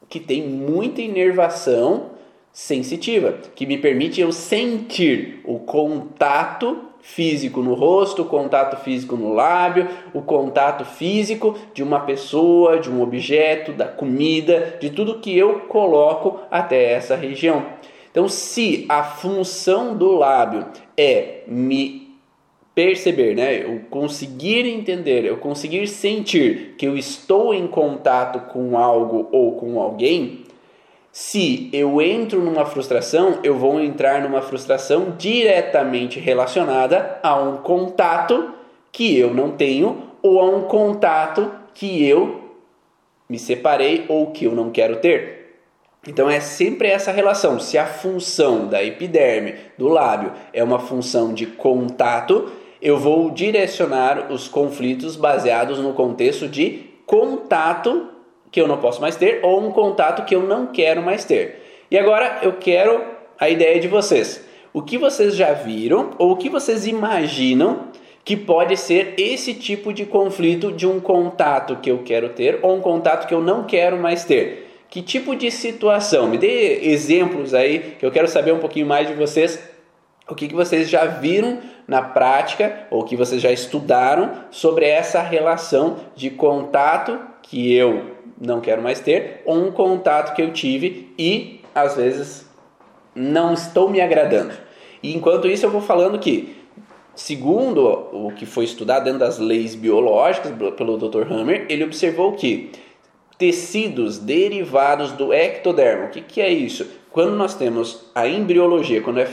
que 0.09 0.19
tem 0.19 0.43
muita 0.43 1.01
inervação 1.01 2.11
sensitiva, 2.53 3.35
que 3.55 3.67
me 3.67 3.79
permite 3.79 4.21
eu 4.21 4.33
sentir 4.33 5.41
o 5.45 5.59
contato 5.59 6.87
físico 7.07 7.63
no 7.63 7.75
rosto, 7.75 8.23
o 8.23 8.27
contato 8.27 8.77
físico 8.83 9.15
no 9.15 9.33
lábio, 9.33 9.87
o 10.13 10.21
contato 10.21 10.85
físico 10.85 11.57
de 11.73 11.83
uma 11.83 12.01
pessoa, 12.01 12.81
de 12.81 12.91
um 12.91 13.01
objeto, 13.01 13.73
da 13.73 13.87
comida, 13.87 14.77
de 14.81 14.91
tudo 14.91 15.21
que 15.21 15.37
eu 15.37 15.61
coloco 15.61 16.41
até 16.51 16.93
essa 16.93 17.15
região. 17.15 17.65
Então, 18.17 18.31
se 18.31 18.87
a 18.89 19.03
função 19.03 19.95
do 19.95 20.13
lábio 20.13 20.65
é 20.97 21.43
me 21.47 22.17
perceber, 22.75 23.35
né, 23.35 23.63
eu 23.63 23.83
conseguir 23.91 24.67
entender, 24.67 25.27
eu 25.27 25.37
conseguir 25.37 25.87
sentir 25.87 26.77
que 26.79 26.87
eu 26.87 26.97
estou 26.97 27.53
em 27.53 27.67
contato 27.67 28.51
com 28.51 28.79
algo 28.79 29.29
ou 29.31 29.53
com 29.57 29.79
alguém, 29.79 30.45
se 31.13 31.69
eu 31.75 32.01
entro 32.01 32.41
numa 32.41 32.65
frustração, 32.65 33.39
eu 33.45 33.59
vou 33.59 33.79
entrar 33.83 34.23
numa 34.23 34.41
frustração 34.41 35.15
diretamente 35.19 36.19
relacionada 36.19 37.19
a 37.23 37.39
um 37.39 37.59
contato 37.59 38.51
que 38.91 39.15
eu 39.19 39.35
não 39.35 39.51
tenho 39.51 40.05
ou 40.23 40.41
a 40.41 40.45
um 40.47 40.63
contato 40.63 41.53
que 41.75 42.03
eu 42.09 42.55
me 43.29 43.39
separei 43.39 44.07
ou 44.09 44.31
que 44.31 44.47
eu 44.47 44.55
não 44.55 44.71
quero 44.71 44.97
ter. 45.01 45.46
Então 46.07 46.31
é 46.31 46.39
sempre 46.41 46.89
essa 46.89 47.11
relação. 47.11 47.59
Se 47.59 47.77
a 47.77 47.87
função 47.87 48.69
da 48.69 48.83
epiderme, 48.83 49.55
do 49.77 49.89
lábio, 49.89 50.33
é 50.53 50.63
uma 50.63 50.79
função 50.79 51.35
de 51.35 51.47
contato, 51.47 52.53
eu 52.81 52.99
vou 52.99 53.31
direcionar 53.31 54.31
os 54.31 54.47
conflitos 54.47 55.17
baseados 55.17 55.79
no 55.79 55.93
contexto 55.93 56.47
de 56.47 56.85
contato 57.05 58.09
que 58.51 58.61
eu 58.61 58.69
não 58.69 58.79
posso 58.79 59.01
mais 59.01 59.17
ter 59.17 59.41
ou 59.43 59.61
um 59.61 59.73
contato 59.73 60.25
que 60.25 60.35
eu 60.35 60.43
não 60.43 60.67
quero 60.67 61.03
mais 61.03 61.25
ter. 61.25 61.63
E 61.91 61.99
agora 61.99 62.39
eu 62.43 62.55
quero 62.55 63.03
a 63.39 63.49
ideia 63.49 63.81
de 63.81 63.89
vocês. 63.89 64.45
O 64.73 64.83
que 64.83 64.99
vocês 64.99 65.35
já 65.35 65.53
viram 65.53 66.11
ou 66.19 66.33
o 66.33 66.37
que 66.37 66.49
vocês 66.49 66.87
imaginam 66.87 67.89
que 68.25 68.37
pode 68.37 68.77
ser 68.77 69.15
esse 69.17 69.55
tipo 69.55 69.93
de 69.93 70.05
conflito 70.05 70.73
de 70.73 70.87
um 70.87 71.01
contato 71.01 71.77
que 71.77 71.91
eu 71.91 72.03
quero 72.05 72.31
ter 72.31 72.59
ou 72.63 72.77
um 72.77 72.81
contato 72.81 73.27
que 73.27 73.35
eu 73.35 73.41
não 73.41 73.65
quero 73.65 73.97
mais 73.97 74.25
ter? 74.25 74.66
Que 74.89 75.03
tipo 75.03 75.35
de 75.35 75.51
situação? 75.51 76.29
Me 76.29 76.39
dê 76.39 76.81
exemplos 76.91 77.55
aí, 77.55 77.97
que 77.99 78.07
eu 78.07 78.11
quero 78.11 78.29
saber 78.29 78.53
um 78.53 78.59
pouquinho 78.59 78.87
mais 78.87 79.09
de 79.09 79.15
vocês. 79.15 79.63
O 80.29 80.35
que, 80.35 80.49
que 80.49 80.55
vocês 80.55 80.89
já 80.89 81.05
viram 81.07 81.61
na 81.87 82.03
prática 82.03 82.87
ou 82.91 83.05
que 83.05 83.17
vocês 83.17 83.41
já 83.41 83.53
estudaram 83.53 84.33
sobre 84.51 84.87
essa 84.87 85.21
relação 85.23 85.99
de 86.17 86.31
contato 86.31 87.19
que 87.43 87.73
eu 87.73 88.17
não 88.41 88.61
quero 88.61 88.83
mais 88.83 89.01
ter, 89.01 89.43
ou 89.45 89.57
um 89.57 89.71
contato 89.71 90.35
que 90.35 90.43
eu 90.43 90.53
tive 90.53 91.13
e 91.19 91.61
às 91.75 91.97
vezes 91.97 92.47
não 93.15 93.55
estou 93.55 93.89
me 93.89 94.01
agradando. 94.01 94.53
E 95.03 95.15
enquanto 95.15 95.49
isso 95.49 95.65
eu 95.65 95.71
vou 95.71 95.81
falando 95.81 96.19
que, 96.19 96.57
segundo 97.15 98.09
o 98.13 98.33
que 98.33 98.45
foi 98.45 98.65
estudado 98.65 99.05
dentro 99.05 99.21
das 99.21 99.39
leis 99.39 99.75
biológicas 99.75 100.53
pelo 100.77 100.99
Dr. 100.99 101.33
Hammer, 101.33 101.67
ele 101.69 101.85
observou 101.85 102.33
que 102.33 102.71
tecidos 103.39 104.19
derivados 104.19 105.13
do 105.13 105.33
ectodermo, 105.33 106.07
o 106.07 106.11
que, 106.11 106.21
que 106.21 106.41
é 106.41 106.49
isso? 106.51 106.87
Quando 107.11 107.33
nós 107.37 107.55
temos 107.55 108.07
a 108.15 108.27
embriologia, 108.27 109.01
quando 109.01 109.21
é, 109.21 109.29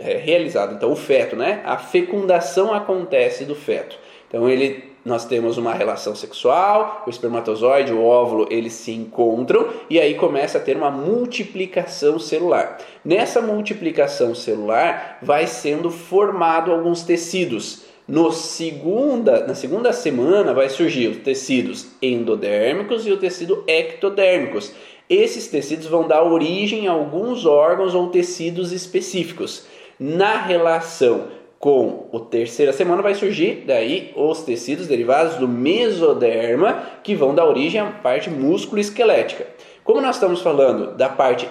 é 0.00 0.16
realizado 0.16 0.74
então 0.74 0.92
o 0.92 0.96
feto, 0.96 1.36
né? 1.36 1.62
A 1.64 1.78
fecundação 1.78 2.74
acontece 2.74 3.44
do 3.44 3.54
feto. 3.54 3.98
Então 4.28 4.48
ele 4.48 4.96
nós 5.06 5.24
temos 5.24 5.56
uma 5.56 5.72
relação 5.72 6.16
sexual, 6.16 7.04
o 7.06 7.10
espermatozoide, 7.10 7.92
o 7.92 8.04
óvulo, 8.04 8.48
eles 8.50 8.72
se 8.72 8.90
encontram 8.90 9.68
e 9.88 10.00
aí 10.00 10.14
começa 10.14 10.58
a 10.58 10.60
ter 10.60 10.76
uma 10.76 10.90
multiplicação 10.90 12.18
celular. 12.18 12.78
Nessa 13.04 13.40
multiplicação 13.40 14.34
celular 14.34 15.18
vai 15.22 15.46
sendo 15.46 15.92
formado 15.92 16.72
alguns 16.72 17.04
tecidos. 17.04 17.85
No 18.08 18.30
segunda, 18.30 19.46
na 19.48 19.54
segunda 19.56 19.92
semana 19.92 20.54
vai 20.54 20.68
surgir 20.68 21.08
os 21.08 21.16
tecidos 21.18 21.88
endodérmicos 22.00 23.04
e 23.04 23.10
o 23.10 23.16
tecido 23.16 23.64
ectodérmicos. 23.66 24.72
Esses 25.10 25.48
tecidos 25.48 25.88
vão 25.88 26.06
dar 26.06 26.22
origem 26.22 26.86
a 26.86 26.92
alguns 26.92 27.44
órgãos 27.44 27.96
ou 27.96 28.08
tecidos 28.08 28.70
específicos. 28.70 29.66
Na 29.98 30.36
relação 30.36 31.28
com 31.58 32.08
o 32.12 32.20
terceira 32.20 32.72
semana 32.72 33.02
vai 33.02 33.14
surgir 33.16 33.64
daí 33.66 34.12
os 34.14 34.42
tecidos 34.42 34.86
derivados 34.86 35.34
do 35.36 35.48
mesoderma 35.48 36.82
que 37.02 37.16
vão 37.16 37.34
dar 37.34 37.46
origem 37.46 37.80
à 37.80 37.86
parte 37.86 38.30
músculo-esquelética. 38.30 39.48
Como 39.82 40.00
nós 40.00 40.14
estamos 40.14 40.42
falando 40.42 40.96
da 40.96 41.08
parte 41.08 41.48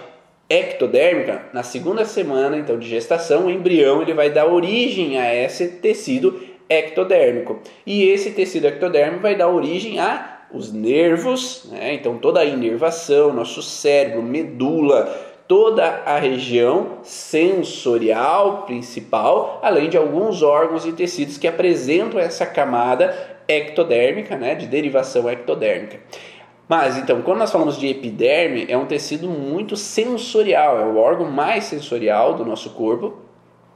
ectodérmica, 0.49 1.43
na 1.53 1.63
segunda 1.63 2.05
semana 2.05 2.57
então 2.57 2.77
de 2.77 2.87
gestação, 2.87 3.45
o 3.45 3.51
embrião 3.51 4.01
ele 4.01 4.13
vai 4.13 4.29
dar 4.29 4.45
origem 4.45 5.17
a 5.17 5.33
esse 5.33 5.67
tecido 5.67 6.39
ectodérmico. 6.69 7.59
E 7.85 8.09
esse 8.09 8.31
tecido 8.31 8.67
ectodérmico 8.67 9.23
vai 9.23 9.35
dar 9.35 9.49
origem 9.49 9.99
a 9.99 10.33
os 10.51 10.71
nervos, 10.71 11.67
né? 11.71 11.93
então 11.93 12.17
toda 12.17 12.39
a 12.39 12.45
inervação, 12.45 13.33
nosso 13.33 13.61
cérebro, 13.61 14.21
medula, 14.21 15.05
toda 15.47 15.83
a 16.05 16.17
região 16.17 16.99
sensorial 17.03 18.63
principal, 18.63 19.59
além 19.61 19.89
de 19.89 19.97
alguns 19.97 20.41
órgãos 20.41 20.85
e 20.85 20.93
tecidos 20.93 21.37
que 21.37 21.47
apresentam 21.47 22.19
essa 22.19 22.45
camada 22.45 23.35
ectodérmica, 23.47 24.35
né, 24.35 24.55
de 24.55 24.65
derivação 24.65 25.29
ectodérmica. 25.29 25.99
Mas 26.67 26.98
então, 26.98 27.22
quando 27.22 27.39
nós 27.39 27.51
falamos 27.51 27.77
de 27.77 27.88
epiderme, 27.88 28.65
é 28.67 28.77
um 28.77 28.86
tecido 28.86 29.27
muito 29.27 29.75
sensorial, 29.75 30.79
é 30.79 30.86
o 30.86 30.98
órgão 30.98 31.29
mais 31.29 31.65
sensorial 31.65 32.34
do 32.34 32.43
nosso 32.43 32.72
corpo, 32.72 33.13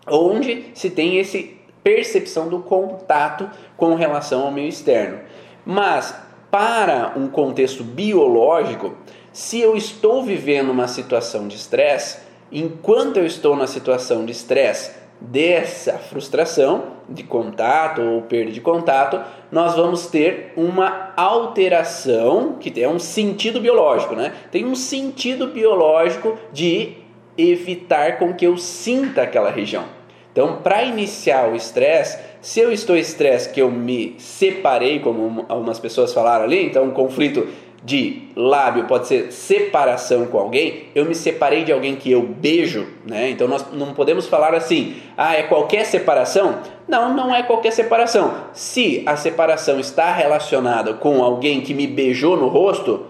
onde 0.08 0.66
se 0.74 0.90
tem 0.90 1.18
esse 1.18 1.60
percepção 1.84 2.50
do 2.50 2.60
contato 2.60 3.50
com 3.78 3.96
relação 3.96 4.44
ao 4.44 4.52
meio 4.52 4.68
externo. 4.68 5.20
Mas 5.66 6.16
para 6.50 7.14
um 7.16 7.28
contexto 7.28 7.84
biológico, 7.84 8.96
se 9.32 9.60
eu 9.60 9.78
estou 9.78 10.24
vivendo 10.24 10.72
uma 10.72 10.88
situação 10.88 11.48
de 11.48 11.56
estresse, 11.56 12.20
enquanto 12.52 13.18
eu 13.18 13.26
estou 13.26 13.56
na 13.56 13.68
situação 13.68 14.26
de 14.26 14.32
estresse 14.32 14.98
dessa 15.22 15.98
frustração 15.98 16.94
de 17.08 17.24
contato 17.24 18.02
ou 18.02 18.22
perda 18.24 18.52
de 18.52 18.62
contato, 18.62 19.22
nós 19.52 19.76
vamos 19.76 20.08
ter 20.08 20.54
uma 20.56 21.12
alteração 21.16 22.58
que 22.60 22.82
é 22.82 22.88
um 22.88 23.00
sentido 23.00 23.60
biológico, 23.60 24.16
né? 24.16 24.34
Tem 24.52 24.66
um 24.66 24.76
sentido 24.76 25.48
biológico 25.48 26.38
de 26.52 26.98
evitar 27.38 28.18
com 28.18 28.34
que 28.34 28.46
eu 28.46 28.58
sinta 28.58 29.24
aquela 29.24 29.50
região. 29.50 29.86
Então, 30.32 30.58
para 30.62 30.84
iniciar 30.84 31.50
o 31.50 31.56
estresse, 31.56 32.20
se 32.42 32.60
eu 32.60 32.72
estou 32.72 32.96
estresse 32.96 33.50
que 33.50 33.62
eu 33.62 33.72
me 33.72 34.16
separei, 34.18 35.00
como 35.00 35.46
algumas 35.50 35.80
pessoas 35.80 36.14
falaram 36.14 36.46
ali, 36.46 36.64
então 36.64 36.86
um 36.86 36.92
conflito 36.92 37.48
de 37.84 38.24
lábio 38.36 38.86
pode 38.86 39.08
ser 39.08 39.32
separação 39.32 40.26
com 40.26 40.38
alguém, 40.38 40.88
eu 40.94 41.06
me 41.06 41.16
separei 41.16 41.64
de 41.64 41.72
alguém 41.72 41.96
que 41.96 42.12
eu 42.12 42.22
beijo, 42.22 42.88
né? 43.06 43.30
Então 43.30 43.48
nós 43.48 43.66
não 43.72 43.94
podemos 43.94 44.28
falar 44.28 44.54
assim, 44.54 44.98
ah, 45.16 45.36
é 45.36 45.44
qualquer 45.44 45.86
separação? 45.86 46.60
Não, 46.88 47.14
não 47.14 47.34
é 47.34 47.44
qualquer 47.44 47.72
separação. 47.72 48.34
Se 48.54 49.04
a 49.06 49.16
separação 49.16 49.80
está 49.80 50.12
relacionada 50.12 50.94
com 50.94 51.24
alguém 51.24 51.62
que 51.62 51.74
me 51.74 51.88
beijou 51.88 52.36
no 52.36 52.48
rosto, 52.48 53.06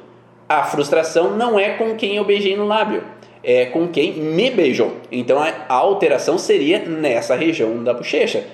a 0.47 0.63
frustração 0.63 1.35
não 1.35 1.59
é 1.59 1.71
com 1.71 1.95
quem 1.95 2.15
eu 2.15 2.25
beijei 2.25 2.55
no 2.55 2.67
lábio, 2.67 3.03
é 3.43 3.65
com 3.65 3.87
quem 3.87 4.13
me 4.13 4.51
beijou. 4.51 4.97
Então 5.11 5.39
a 5.41 5.73
alteração 5.73 6.37
seria 6.37 6.79
nessa 6.79 7.35
região 7.35 7.83
da 7.83 7.93
bochecha. 7.93 8.45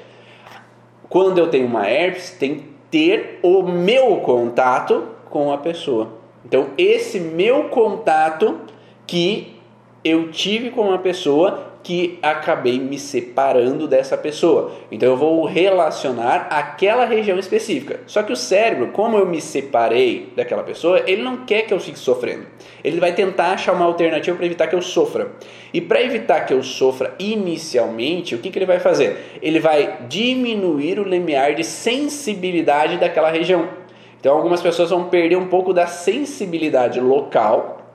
Quando 1.10 1.40
eu 1.40 1.50
tenho 1.50 1.68
uma 1.68 1.90
herpes, 1.90 2.32
tem 2.32 2.56
que 2.56 2.64
ter 2.90 3.40
o 3.42 3.64
meu 3.64 4.18
contato 4.18 5.15
com 5.36 5.52
a 5.52 5.58
pessoa. 5.58 6.14
Então, 6.46 6.68
esse 6.78 7.20
meu 7.20 7.66
contato 7.66 8.62
que 9.06 9.60
eu 10.02 10.32
tive 10.32 10.70
com 10.70 10.84
uma 10.84 10.98
pessoa 10.98 11.74
que 11.84 12.18
acabei 12.22 12.80
me 12.80 12.98
separando 12.98 13.86
dessa 13.86 14.18
pessoa. 14.18 14.72
Então 14.90 15.10
eu 15.10 15.18
vou 15.18 15.46
relacionar 15.46 16.48
aquela 16.50 17.06
região 17.06 17.38
específica. 17.38 18.00
Só 18.08 18.24
que 18.24 18.32
o 18.32 18.36
cérebro, 18.36 18.88
como 18.88 19.18
eu 19.18 19.26
me 19.26 19.42
separei 19.42 20.32
daquela 20.36 20.64
pessoa, 20.64 21.04
ele 21.06 21.22
não 21.22 21.46
quer 21.46 21.64
que 21.64 21.74
eu 21.74 21.80
fique 21.80 22.00
sofrendo. 22.00 22.48
Ele 22.84 23.00
vai 23.00 23.14
tentar 23.14 23.52
achar 23.52 23.74
uma 23.74 23.86
alternativa 23.86 24.36
para 24.38 24.46
evitar 24.46 24.68
que 24.68 24.76
eu 24.76 24.82
sofra. 24.82 25.34
E 25.74 25.82
para 25.82 26.02
evitar 26.02 26.46
que 26.46 26.54
eu 26.54 26.64
sofra 26.64 27.14
inicialmente, 27.20 28.34
o 28.34 28.40
que, 28.40 28.50
que 28.50 28.58
ele 28.58 28.66
vai 28.66 28.80
fazer? 28.80 29.38
Ele 29.42 29.60
vai 29.60 30.06
diminuir 30.08 30.98
o 30.98 31.04
limiar 31.04 31.54
de 31.54 31.64
sensibilidade 31.64 32.98
daquela 32.98 33.30
região. 33.30 33.85
Então 34.26 34.38
algumas 34.38 34.60
pessoas 34.60 34.90
vão 34.90 35.04
perder 35.04 35.36
um 35.36 35.46
pouco 35.46 35.72
da 35.72 35.86
sensibilidade 35.86 37.00
local 37.00 37.86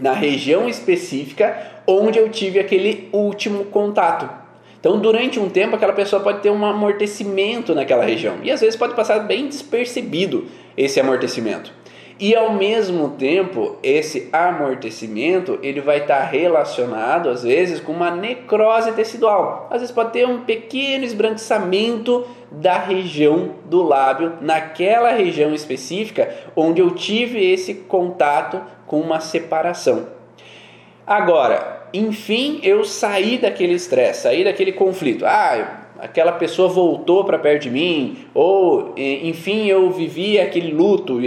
na 0.00 0.14
região 0.14 0.66
específica 0.66 1.82
onde 1.86 2.18
eu 2.18 2.30
tive 2.30 2.58
aquele 2.58 3.10
último 3.12 3.66
contato. 3.66 4.26
Então, 4.80 4.98
durante 4.98 5.38
um 5.38 5.50
tempo, 5.50 5.76
aquela 5.76 5.92
pessoa 5.92 6.22
pode 6.22 6.40
ter 6.40 6.48
um 6.48 6.64
amortecimento 6.64 7.74
naquela 7.74 8.02
região 8.02 8.36
e 8.42 8.50
às 8.50 8.62
vezes 8.62 8.76
pode 8.76 8.94
passar 8.94 9.18
bem 9.18 9.46
despercebido 9.46 10.46
esse 10.74 10.98
amortecimento. 10.98 11.70
E 12.18 12.34
ao 12.34 12.52
mesmo 12.52 13.10
tempo, 13.10 13.76
esse 13.82 14.28
amortecimento 14.32 15.58
ele 15.62 15.80
vai 15.80 15.98
estar 15.98 16.22
relacionado 16.22 17.28
às 17.28 17.42
vezes 17.42 17.80
com 17.80 17.90
uma 17.90 18.10
necrose 18.10 18.92
tecidual. 18.92 19.66
Às 19.68 19.80
vezes 19.80 19.94
pode 19.94 20.12
ter 20.12 20.26
um 20.26 20.42
pequeno 20.42 21.04
esbranquiçamento 21.04 22.24
da 22.52 22.78
região 22.78 23.50
do 23.64 23.82
lábio, 23.82 24.34
naquela 24.40 25.10
região 25.10 25.52
específica 25.52 26.32
onde 26.54 26.80
eu 26.80 26.92
tive 26.92 27.44
esse 27.52 27.74
contato 27.74 28.62
com 28.86 29.00
uma 29.00 29.18
separação. 29.18 30.06
Agora, 31.04 31.88
enfim, 31.92 32.60
eu 32.62 32.84
saí 32.84 33.38
daquele 33.38 33.74
estresse, 33.74 34.22
saí 34.22 34.44
daquele 34.44 34.72
conflito. 34.72 35.26
Ah, 35.26 35.80
aquela 35.98 36.32
pessoa 36.32 36.68
voltou 36.68 37.24
para 37.24 37.38
perto 37.38 37.62
de 37.62 37.70
mim, 37.70 38.18
ou 38.34 38.94
enfim, 38.96 39.66
eu 39.66 39.90
vivi 39.90 40.38
aquele 40.38 40.72
luto 40.72 41.18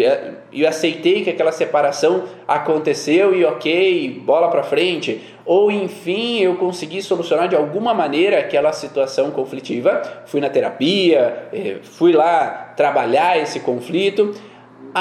e 0.57 0.65
aceitei 0.65 1.23
que 1.23 1.29
aquela 1.29 1.51
separação 1.51 2.23
aconteceu 2.47 3.35
e 3.35 3.45
ok, 3.45 4.21
bola 4.25 4.47
para 4.49 4.63
frente, 4.63 5.21
ou 5.45 5.71
enfim, 5.71 6.39
eu 6.39 6.55
consegui 6.55 6.99
solucionar 7.03 7.47
de 7.47 7.55
alguma 7.55 7.93
maneira 7.93 8.39
aquela 8.39 8.73
situação 8.73 9.29
conflitiva, 9.29 10.01
fui 10.25 10.41
na 10.41 10.49
terapia, 10.49 11.47
eh, 11.53 11.77
fui 11.83 12.11
lá 12.11 12.73
trabalhar 12.75 13.37
esse 13.37 13.59
conflito 13.59 14.33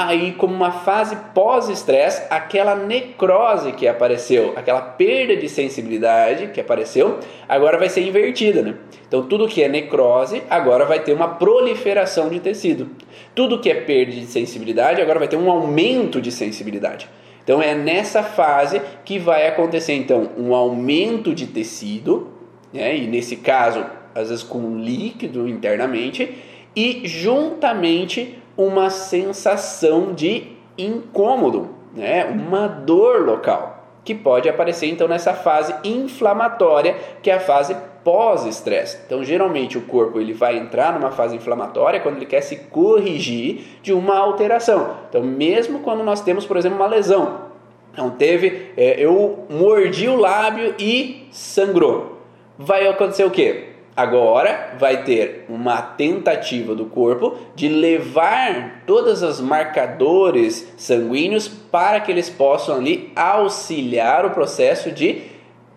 aí 0.05 0.33
como 0.33 0.53
uma 0.53 0.71
fase 0.71 1.15
pós-estresse, 1.33 2.21
aquela 2.29 2.75
necrose 2.75 3.71
que 3.71 3.87
apareceu, 3.87 4.53
aquela 4.55 4.81
perda 4.81 5.35
de 5.35 5.49
sensibilidade 5.49 6.47
que 6.47 6.61
apareceu, 6.61 7.19
agora 7.49 7.79
vai 7.79 7.89
ser 7.89 8.01
invertida, 8.01 8.61
né? 8.61 8.75
Então 9.07 9.23
tudo 9.23 9.47
que 9.47 9.63
é 9.63 9.67
necrose 9.67 10.43
agora 10.49 10.85
vai 10.85 10.99
ter 10.99 11.13
uma 11.13 11.29
proliferação 11.29 12.29
de 12.29 12.39
tecido. 12.39 12.89
Tudo 13.33 13.59
que 13.59 13.71
é 13.71 13.75
perda 13.75 14.11
de 14.11 14.25
sensibilidade 14.27 15.01
agora 15.01 15.17
vai 15.17 15.27
ter 15.27 15.37
um 15.37 15.49
aumento 15.49 16.21
de 16.21 16.31
sensibilidade. 16.31 17.09
Então 17.43 17.59
é 17.59 17.73
nessa 17.73 18.21
fase 18.21 18.81
que 19.03 19.17
vai 19.17 19.47
acontecer 19.47 19.93
então 19.93 20.29
um 20.37 20.53
aumento 20.53 21.33
de 21.33 21.47
tecido, 21.47 22.27
né? 22.71 22.95
e 22.95 23.07
nesse 23.07 23.37
caso 23.37 23.83
às 24.13 24.29
vezes 24.29 24.43
com 24.43 24.77
líquido 24.77 25.47
internamente, 25.47 26.35
e 26.75 27.01
juntamente 27.05 28.37
uma 28.57 28.89
sensação 28.89 30.13
de 30.13 30.57
incômodo, 30.77 31.69
né? 31.93 32.25
uma 32.25 32.67
dor 32.67 33.25
local, 33.25 33.85
que 34.03 34.15
pode 34.15 34.49
aparecer 34.49 34.87
então 34.87 35.07
nessa 35.07 35.33
fase 35.33 35.75
inflamatória, 35.83 36.95
que 37.21 37.29
é 37.29 37.35
a 37.35 37.39
fase 37.39 37.75
pós-estresse. 38.03 38.99
Então, 39.05 39.23
geralmente 39.23 39.77
o 39.77 39.81
corpo 39.81 40.19
ele 40.19 40.31
vai 40.33 40.57
entrar 40.57 40.93
numa 40.93 41.11
fase 41.11 41.35
inflamatória 41.35 41.99
quando 41.99 42.15
ele 42.15 42.25
quer 42.25 42.41
se 42.41 42.55
corrigir 42.55 43.65
de 43.81 43.91
uma 43.91 44.17
alteração. 44.17 44.95
Então, 45.09 45.21
mesmo 45.21 45.79
quando 45.79 46.03
nós 46.03 46.21
temos, 46.21 46.45
por 46.45 46.55
exemplo, 46.55 46.77
uma 46.77 46.87
lesão, 46.87 47.47
então 47.91 48.11
teve, 48.11 48.71
é, 48.77 48.95
eu 48.97 49.45
mordi 49.49 50.07
o 50.07 50.15
lábio 50.15 50.75
e 50.79 51.27
sangrou. 51.31 52.21
Vai 52.57 52.87
acontecer 52.87 53.25
o 53.25 53.31
quê? 53.31 53.76
Agora 53.97 54.75
vai 54.77 55.03
ter 55.03 55.45
uma 55.49 55.81
tentativa 55.81 56.75
do 56.75 56.85
corpo 56.85 57.35
de 57.55 57.67
levar 57.67 58.83
todos 58.85 59.23
os 59.23 59.41
marcadores 59.41 60.71
sanguíneos 60.77 61.47
para 61.47 61.99
que 61.99 62.11
eles 62.11 62.29
possam 62.29 62.75
ali 62.75 63.11
auxiliar 63.15 64.23
o 64.23 64.29
processo 64.29 64.91
de 64.91 65.23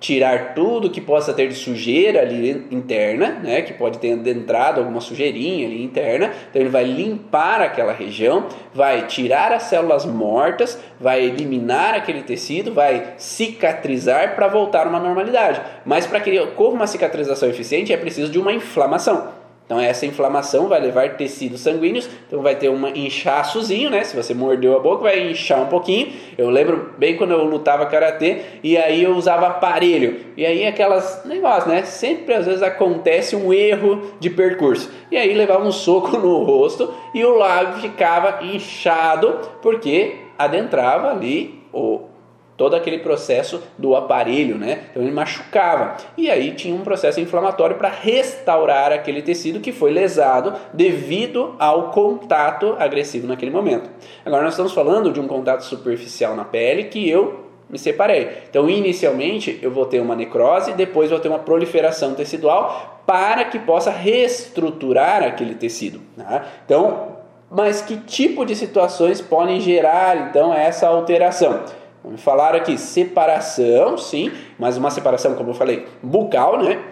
tirar 0.01 0.55
tudo 0.55 0.91
que 0.91 1.01
possa 1.01 1.33
ter 1.35 1.47
de 1.49 1.55
sujeira 1.55 2.23
ali 2.23 2.67
interna, 2.71 3.39
né, 3.43 3.61
que 3.61 3.75
pode 3.75 3.99
ter 3.99 4.15
adentrado 4.15 4.81
alguma 4.81 5.01
sujeirinha 5.01 5.67
ali 5.67 5.85
interna, 5.85 6.33
então 6.49 6.61
ele 6.61 6.71
vai 6.71 6.85
limpar 6.85 7.61
aquela 7.61 7.93
região, 7.93 8.47
vai 8.75 9.07
tirar 9.07 9.53
as 9.53 9.65
células 9.65 10.07
mortas, 10.07 10.81
vai 10.99 11.23
eliminar 11.23 11.95
aquele 11.95 12.23
tecido, 12.23 12.73
vai 12.73 13.15
cicatrizar 13.19 14.35
para 14.35 14.49
voltar 14.49 14.87
a 14.87 14.89
uma 14.89 14.99
normalidade. 14.99 15.61
Mas 15.85 16.07
para 16.07 16.19
que 16.21 16.41
ocorra 16.41 16.75
uma 16.75 16.87
cicatrização 16.87 17.49
eficiente 17.49 17.93
é 17.93 17.97
preciso 17.97 18.33
de 18.33 18.39
uma 18.39 18.53
inflamação. 18.53 19.39
Então 19.71 19.79
essa 19.79 20.05
inflamação 20.05 20.67
vai 20.67 20.81
levar 20.81 21.11
tecidos 21.11 21.61
sanguíneos, 21.61 22.11
então 22.27 22.43
vai 22.43 22.57
ter 22.57 22.69
um 22.69 22.89
inchaçozinho, 22.89 23.89
né? 23.89 24.03
Se 24.03 24.17
você 24.17 24.35
mordeu 24.35 24.77
a 24.77 24.81
boca, 24.81 25.05
vai 25.05 25.31
inchar 25.31 25.61
um 25.61 25.67
pouquinho. 25.67 26.13
Eu 26.37 26.51
lembro 26.51 26.93
bem 26.99 27.17
quando 27.17 27.31
eu 27.31 27.45
lutava 27.45 27.87
karatê 27.87 28.41
e 28.65 28.77
aí 28.77 29.05
eu 29.05 29.15
usava 29.15 29.47
aparelho. 29.47 30.23
E 30.37 30.45
aí 30.45 30.67
aquelas 30.67 31.25
negócios, 31.25 31.73
né? 31.73 31.85
Sempre 31.85 32.35
às 32.35 32.47
vezes 32.47 32.65
acontece 32.65 33.37
um 33.37 33.53
erro 33.53 34.11
de 34.19 34.29
percurso. 34.29 34.91
E 35.09 35.17
aí 35.17 35.33
levava 35.33 35.65
um 35.65 35.71
soco 35.71 36.19
no 36.19 36.43
rosto 36.43 36.93
e 37.15 37.25
o 37.25 37.37
lábio 37.37 37.81
ficava 37.81 38.45
inchado 38.45 39.39
porque 39.63 40.17
adentrava 40.37 41.13
ali 41.13 41.63
o 41.73 42.10
todo 42.61 42.77
aquele 42.77 42.99
processo 42.99 43.62
do 43.79 43.96
aparelho, 43.96 44.59
né? 44.59 44.83
Então 44.90 45.03
ele 45.03 45.11
machucava. 45.11 45.96
E 46.14 46.29
aí 46.29 46.53
tinha 46.53 46.75
um 46.75 46.83
processo 46.83 47.18
inflamatório 47.18 47.77
para 47.77 47.88
restaurar 47.88 48.92
aquele 48.92 49.23
tecido 49.23 49.61
que 49.61 49.73
foi 49.73 49.90
lesado 49.90 50.53
devido 50.70 51.57
ao 51.59 51.90
contato 51.90 52.77
agressivo 52.79 53.27
naquele 53.27 53.51
momento. 53.51 53.88
Agora 54.27 54.42
nós 54.42 54.53
estamos 54.53 54.73
falando 54.73 55.11
de 55.11 55.18
um 55.18 55.27
contato 55.27 55.62
superficial 55.62 56.37
na 56.37 56.44
pele 56.44 56.85
que 56.85 57.09
eu 57.09 57.46
me 57.66 57.79
separei. 57.79 58.29
Então, 58.51 58.68
inicialmente, 58.68 59.59
eu 59.62 59.70
vou 59.70 59.87
ter 59.87 60.01
uma 60.01 60.14
necrose, 60.14 60.75
depois 60.75 61.09
vou 61.09 61.18
ter 61.18 61.29
uma 61.29 61.38
proliferação 61.38 62.12
tecidual 62.12 63.03
para 63.07 63.46
que 63.46 63.59
possa 63.59 63.90
reestruturar 63.90 65.23
aquele 65.23 65.55
tecido. 65.55 66.03
Né? 66.14 66.44
Então, 66.66 67.16
mas 67.51 67.81
que 67.81 67.96
tipo 67.96 68.44
de 68.44 68.55
situações 68.55 69.23
podem 69.23 69.61
gerar 69.61 70.29
então 70.29 70.53
essa 70.53 70.87
alteração? 70.87 71.80
Vamos 72.03 72.23
falar 72.23 72.55
aqui 72.55 72.79
separação, 72.79 73.99
sim, 73.99 74.33
mas 74.59 74.77
uma 74.77 74.91
separação, 74.91 75.35
como 75.35 75.51
eu 75.51 75.55
falei, 75.55 75.87
bucal, 76.03 76.63
né? 76.63 76.83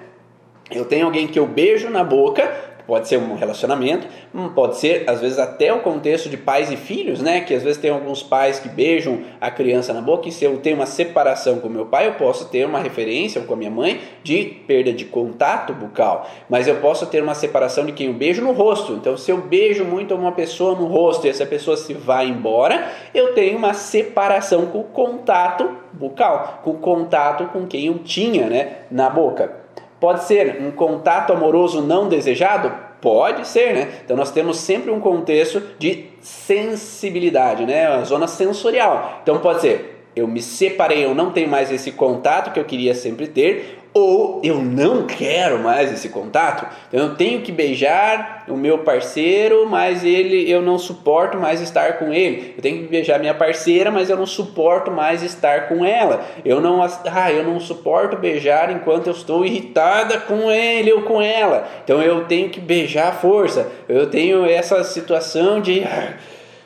Eu 0.71 0.85
tenho 0.85 1.07
alguém 1.07 1.27
que 1.27 1.39
eu 1.39 1.47
beijo 1.47 1.89
na 1.89 2.05
boca, 2.05 2.55
Pode 2.89 3.07
ser 3.07 3.19
um 3.19 3.35
relacionamento, 3.35 4.07
hum, 4.35 4.49
pode 4.49 4.79
ser 4.79 5.05
às 5.07 5.21
vezes 5.21 5.39
até 5.39 5.71
o 5.71 5.81
contexto 5.81 6.31
de 6.31 6.39
pais 6.39 6.73
e 6.73 6.77
filhos, 6.79 7.21
né? 7.21 7.43
Que 7.43 7.53
às 7.53 7.63
vezes 7.63 7.77
tem 7.77 7.91
alguns 7.91 8.23
pais 8.23 8.59
que 8.59 8.67
beijam 8.67 9.21
a 9.39 9.51
criança 9.51 9.93
na 9.93 10.01
boca 10.01 10.27
e 10.27 10.33
se 10.33 10.43
eu 10.43 10.57
tenho 10.57 10.77
uma 10.77 10.87
separação 10.87 11.59
com 11.59 11.69
meu 11.69 11.85
pai, 11.85 12.07
eu 12.07 12.15
posso 12.15 12.49
ter 12.49 12.65
uma 12.65 12.79
referência 12.79 13.43
com 13.43 13.53
a 13.53 13.57
minha 13.59 13.71
mãe 13.71 14.01
de 14.23 14.43
perda 14.67 14.91
de 14.91 15.05
contato 15.05 15.75
bucal, 15.75 16.27
mas 16.49 16.67
eu 16.67 16.77
posso 16.77 17.05
ter 17.05 17.23
uma 17.23 17.35
separação 17.35 17.85
de 17.85 17.93
quem 17.93 18.07
eu 18.07 18.15
beijo 18.15 18.41
no 18.41 18.53
rosto. 18.53 18.95
Então, 18.95 19.19
se 19.19 19.31
eu 19.31 19.37
beijo 19.37 19.85
muito 19.85 20.15
uma 20.15 20.33
pessoa 20.33 20.75
no 20.75 20.87
rosto 20.87 21.27
e 21.27 21.31
essa 21.31 21.45
pessoa 21.45 21.77
se 21.77 21.93
vai 21.93 22.27
embora, 22.27 22.91
eu 23.13 23.35
tenho 23.35 23.59
uma 23.59 23.75
separação 23.75 24.65
com 24.65 24.81
o 24.81 24.85
contato 24.85 25.77
bucal, 25.93 26.61
com 26.65 26.71
o 26.71 26.79
contato 26.79 27.49
com 27.49 27.67
quem 27.67 27.87
eu 27.87 27.99
tinha, 27.99 28.47
né, 28.47 28.77
na 28.91 29.11
boca. 29.11 29.68
Pode 30.01 30.25
ser 30.25 30.61
um 30.61 30.71
contato 30.71 31.33
amoroso 31.33 31.83
não 31.83 32.09
desejado? 32.09 32.73
Pode 33.01 33.47
ser, 33.47 33.75
né? 33.75 33.89
Então 34.05 34.17
nós 34.17 34.31
temos 34.31 34.59
sempre 34.59 34.91
um 34.91 35.01
contexto 35.01 35.63
de 35.79 36.07
sensibilidade, 36.21 37.65
né? 37.65 37.87
A 37.87 38.03
zona 38.03 38.27
sensorial. 38.27 39.21
Então 39.23 39.39
pode 39.39 39.61
ser, 39.61 40.05
eu 40.17 40.27
me 40.27 40.43
separei, 40.43 41.05
eu 41.05 41.15
não 41.15 41.31
tenho 41.31 41.49
mais 41.49 41.71
esse 41.71 41.93
contato 41.93 42.53
que 42.53 42.59
eu 42.59 42.65
queria 42.65 42.95
sempre 42.95 43.29
ter, 43.29 43.78
ou 43.93 44.41
eu 44.45 44.63
não 44.63 45.07
quero 45.07 45.59
mais 45.59 45.93
esse 45.93 46.09
contato, 46.09 46.67
então 46.89 47.01
eu 47.01 47.15
tenho 47.15 47.41
que 47.41 47.51
beijar 47.51 48.45
o 48.47 48.57
meu 48.57 48.79
parceiro, 48.79 49.67
mas 49.69 50.05
ele 50.05 50.51
eu 50.51 50.63
não 50.63 50.79
suporto 50.79 51.37
mais 51.39 51.61
estar 51.61 51.99
com 51.99 52.13
ele. 52.13 52.55
Eu 52.57 52.63
tenho 52.63 52.83
que 52.83 52.89
beijar 52.89 53.19
minha 53.19 53.35
parceira, 53.35 53.91
mas 53.91 54.11
eu 54.11 54.17
não 54.17 54.27
suporto 54.27 54.91
mais 54.91 55.23
estar 55.23 55.69
com 55.69 55.85
ela. 55.85 56.25
Eu 56.45 56.61
não 56.61 56.83
ah, 56.83 57.33
eu 57.33 57.43
não 57.43 57.59
suporto 57.59 58.17
beijar 58.17 58.71
enquanto 58.71 59.07
eu 59.07 59.13
estou 59.13 59.45
irritada 59.45 60.19
com 60.19 60.51
ele 60.51 60.93
ou 60.93 61.03
com 61.03 61.21
ela. 61.21 61.67
Então 61.85 62.03
eu 62.03 62.25
tenho 62.25 62.49
que 62.51 62.61
beijar 62.61 63.09
à 63.09 63.13
força. 63.13 63.69
Eu 63.89 64.09
tenho 64.09 64.47
essa 64.47 64.85
situação 64.85 65.61
de 65.61 65.83
ah, 65.85 66.15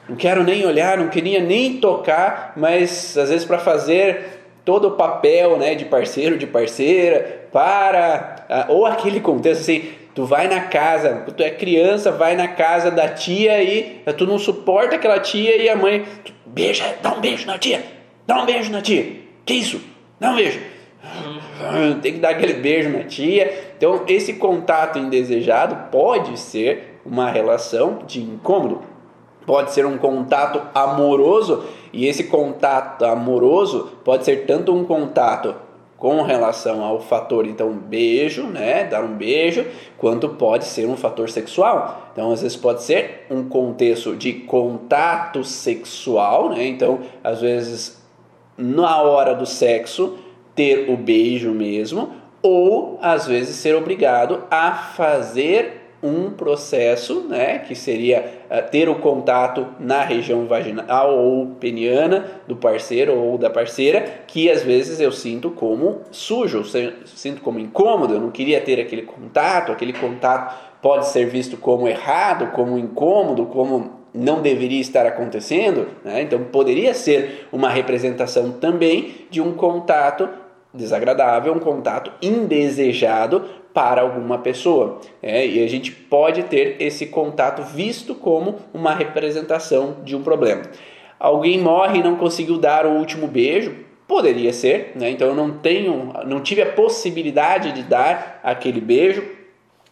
não 0.09 0.17
quero 0.17 0.43
nem 0.43 0.67
olhar, 0.67 0.99
não 0.99 1.09
queria 1.09 1.41
nem 1.41 1.79
tocar, 1.79 2.53
mas 2.57 3.17
às 3.17 3.31
vezes 3.31 3.45
para 3.45 3.59
fazer 3.59 4.42
todo 4.65 4.89
o 4.89 4.91
papel 4.93 5.57
né, 5.59 5.75
de 5.75 5.85
parceiro, 5.85 6.39
de 6.39 6.47
parceira, 6.47 7.49
para. 7.53 8.67
Ou 8.69 8.87
aquele 8.87 9.21
contexto 9.21 9.63
assim, 9.63 9.91
tu 10.15 10.25
vai 10.25 10.49
na 10.49 10.61
casa, 10.61 11.25
tu 11.37 11.43
é 11.43 11.51
criança, 11.51 12.11
vai 12.11 12.37
na 12.37 12.49
casa 12.49 12.91
da 12.91 13.09
tia 13.09 13.63
e 13.63 14.03
tu 14.17 14.27
não 14.27 14.39
suporta 14.39 14.97
aquela 14.97 15.19
tia 15.19 15.57
e 15.57 15.69
a 15.69 15.77
mãe, 15.77 16.05
beija, 16.47 16.97
dá 17.03 17.13
um 17.13 17.21
beijo 17.21 17.47
na 17.47 17.59
tia, 17.59 17.83
dá 18.27 18.43
um 18.43 18.47
beijo 18.47 18.71
na 18.71 18.81
tia. 18.83 19.23
Que 19.45 19.55
isso? 19.55 19.81
Dá 20.21 20.31
um 20.31 20.37
beijo. 20.37 20.61
Tem 22.01 22.15
que 22.15 22.21
dar 22.21 22.31
aquele 22.31 22.55
beijo 22.55 22.91
na 22.91 23.05
tia. 23.05 23.73
Então, 23.77 24.05
esse 24.07 24.35
contato 24.35 24.99
indesejado 24.99 25.91
pode 25.91 26.39
ser 26.39 27.01
uma 27.05 27.29
relação 27.29 28.01
de 28.07 28.21
incômodo, 28.21 28.83
pode 29.45 29.73
ser 29.73 29.85
um 29.85 29.99
contato 29.99 30.63
amoroso 30.73 31.65
e 31.93 32.07
esse 32.07 32.25
contato 32.25 33.05
amoroso 33.05 33.91
pode 34.05 34.25
ser 34.25 34.47
tanto 34.47 34.75
um 34.75 34.85
contato 34.85 35.55
com 36.03 36.23
relação 36.23 36.83
ao 36.83 37.01
fator, 37.01 37.47
então, 37.47 37.73
beijo, 37.73 38.43
né, 38.49 38.83
dar 38.83 39.05
um 39.05 39.15
beijo, 39.15 39.65
quanto 39.97 40.31
pode 40.31 40.65
ser 40.65 40.85
um 40.85 40.97
fator 40.97 41.31
sexual. 41.31 42.09
Então, 42.13 42.33
às 42.33 42.43
vezes 42.43 42.57
pode 42.57 42.83
ser 42.83 43.27
um 43.31 43.45
contexto 43.45 44.17
de 44.17 44.33
contato 44.33 45.45
sexual, 45.45 46.49
né? 46.51 46.67
Então, 46.67 46.99
às 47.23 47.41
vezes 47.41 48.03
na 48.59 49.01
hora 49.01 49.33
do 49.33 49.47
sexo 49.47 50.19
ter 50.57 50.91
o 50.91 50.97
beijo 50.97 51.53
mesmo, 51.53 52.11
ou 52.43 52.99
às 53.01 53.27
vezes 53.27 53.55
ser 53.57 53.77
obrigado 53.77 54.43
a 54.51 54.73
fazer 54.73 55.82
um 56.03 56.31
processo, 56.31 57.21
né, 57.29 57.61
que 57.61 57.77
seria 57.77 58.25
uh, 58.51 58.69
ter 58.71 58.89
o 58.89 58.97
contato 58.97 59.67
na 59.79 60.03
região 60.03 60.47
vaginal 60.47 61.17
ou 61.17 61.47
peniana 61.61 62.27
do 62.49 62.57
parceiro 62.57 63.15
ou 63.15 63.39
da 63.39 63.49
parceira, 63.49 64.25
que 64.27 64.51
às 64.51 64.63
vezes 64.63 65.01
eu 65.01 65.13
sinto 65.13 65.51
como 65.51 66.01
sujo, 66.11 66.65
eu 66.75 66.93
sinto 67.07 67.41
como 67.41 67.61
incômodo, 67.61 68.15
eu 68.15 68.21
não 68.21 68.31
queria 68.31 68.61
ter 68.61 68.81
aquele 68.81 69.03
contato, 69.03 69.71
aquele 69.71 69.93
contato 69.93 70.73
pode 70.83 71.07
ser 71.07 71.27
visto 71.27 71.57
como 71.57 71.87
errado, 71.87 72.51
como 72.53 72.77
incômodo, 72.77 73.47
como 73.47 74.03
não 74.13 74.43
deveria 74.43 74.81
estar 74.81 75.07
acontecendo, 75.07 75.89
né? 76.05 76.23
então 76.23 76.43
poderia 76.45 76.93
ser 76.93 77.47
uma 77.51 77.71
representação 77.71 78.53
também 78.53 79.27
de 79.31 79.41
um 79.41 79.55
contato 79.55 80.29
desagradável, 80.75 81.53
um 81.53 81.59
contato 81.59 82.13
indesejado 82.23 83.45
para 83.75 84.03
alguma 84.03 84.39
pessoa. 84.39 85.01
É, 85.23 85.47
e 85.47 85.63
a 85.63 85.69
gente 85.69 85.91
pode 85.91 86.45
ter 86.45 86.77
esse 86.81 87.07
contato 87.07 87.63
visto 87.63 88.15
como 88.15 88.57
uma 88.73 88.95
representação 88.95 89.97
de 90.05 90.15
um 90.15 90.23
problema. 90.23 90.63
Alguém 91.19 91.59
morre 91.59 92.01
e 92.01 92.03
não 92.03 92.17
conseguiu 92.17 92.59
dar 92.59 92.85
o 92.85 92.93
último 92.93 93.27
beijo, 93.27 93.75
poderia 94.09 94.53
ser, 94.53 94.93
né? 94.95 95.11
então 95.11 95.29
eu 95.29 95.35
não 95.35 95.53
tenho, 95.53 96.13
não 96.27 96.41
tive 96.41 96.63
a 96.63 96.73
possibilidade 96.73 97.73
de 97.73 97.83
dar 97.83 98.41
aquele 98.43 98.81
beijo, 98.81 99.23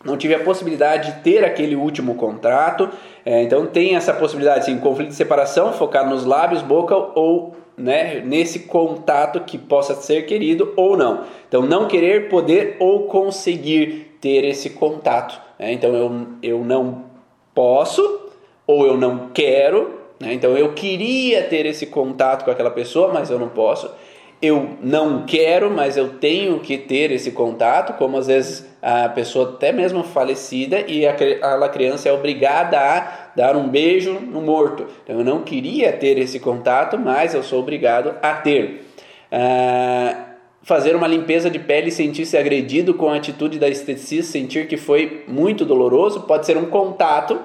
não 0.05 0.17
tive 0.17 0.35
a 0.35 0.41
possibilidade 0.41 1.13
de 1.13 1.21
ter 1.21 1.45
aquele 1.45 1.77
último 1.77 2.15
contrato, 2.15 2.91
é, 3.25 3.43
então 3.43 3.67
tem 3.67 3.97
essa 3.97 4.13
possibilidade, 4.13 4.65
sim, 4.65 4.79
conflito 4.79 5.09
de 5.09 5.15
separação, 5.15 5.73
focado 5.73 6.11
nos 6.11 6.25
lábios, 6.25 6.63
boca 6.63 6.97
ou 6.97 7.55
né, 7.81 8.21
nesse 8.25 8.61
contato 8.61 9.41
que 9.41 9.59
possa 9.59 9.95
ser 9.95 10.27
querido 10.27 10.73
ou 10.77 10.97
não. 10.97 11.25
Então, 11.49 11.63
não 11.63 11.89
querer, 11.89 12.29
poder 12.29 12.77
ou 12.79 13.05
conseguir 13.05 14.17
ter 14.21 14.45
esse 14.45 14.71
contato. 14.71 15.41
Né? 15.59 15.73
Então, 15.73 15.95
eu, 15.95 16.27
eu 16.43 16.65
não 16.65 17.05
posso 17.55 18.29
ou 18.67 18.87
eu 18.87 18.97
não 18.97 19.31
quero. 19.33 19.99
Né? 20.21 20.35
Então, 20.35 20.57
eu 20.57 20.73
queria 20.73 21.43
ter 21.43 21.67
esse 21.67 21.87
contato 21.87 22.45
com 22.45 22.51
aquela 22.51 22.71
pessoa, 22.71 23.13
mas 23.13 23.31
eu 23.31 23.39
não 23.39 23.49
posso 23.49 23.91
eu 24.43 24.77
não 24.81 25.25
quero, 25.27 25.71
mas 25.71 25.97
eu 25.97 26.15
tenho 26.15 26.61
que 26.61 26.79
ter 26.79 27.11
esse 27.11 27.31
contato, 27.33 27.97
como 27.99 28.17
às 28.17 28.27
vezes 28.27 28.67
a 28.83 29.09
pessoa 29.11 29.51
até 29.51 29.73
mesmo 29.73 30.03
falecida 30.03 30.81
e 30.89 31.07
aquela 31.07 31.69
criança 31.69 32.09
é 32.09 32.13
obrigada 32.13 32.79
a 32.79 33.31
dar 33.37 33.55
um 33.55 33.69
beijo 33.69 34.15
no 34.15 34.41
morto. 34.41 34.87
Então 35.05 35.19
eu 35.19 35.25
não 35.25 35.43
queria 35.43 35.93
ter 35.93 36.17
esse 36.19 36.41
contato, 36.41 36.99
mas 36.99 37.35
eu 37.35 37.43
sou 37.43 37.61
obrigado 37.61 38.15
a 38.23 38.35
ter. 38.35 38.87
Ah, 39.31 40.31
fazer 40.63 40.97
uma 40.97 41.07
limpeza 41.07 41.51
de 41.51 41.59
pele 41.59 41.89
e 41.89 41.93
sentir-se 41.93 42.37
agredido 42.37 42.95
com 42.95 43.11
a 43.11 43.17
atitude 43.17 43.59
da 43.59 43.69
esteticista, 43.69 44.33
sentir 44.33 44.67
que 44.67 44.77
foi 44.77 45.25
muito 45.29 45.65
doloroso, 45.65 46.23
pode 46.23 46.47
ser 46.47 46.57
um 46.57 46.67
contato 46.67 47.39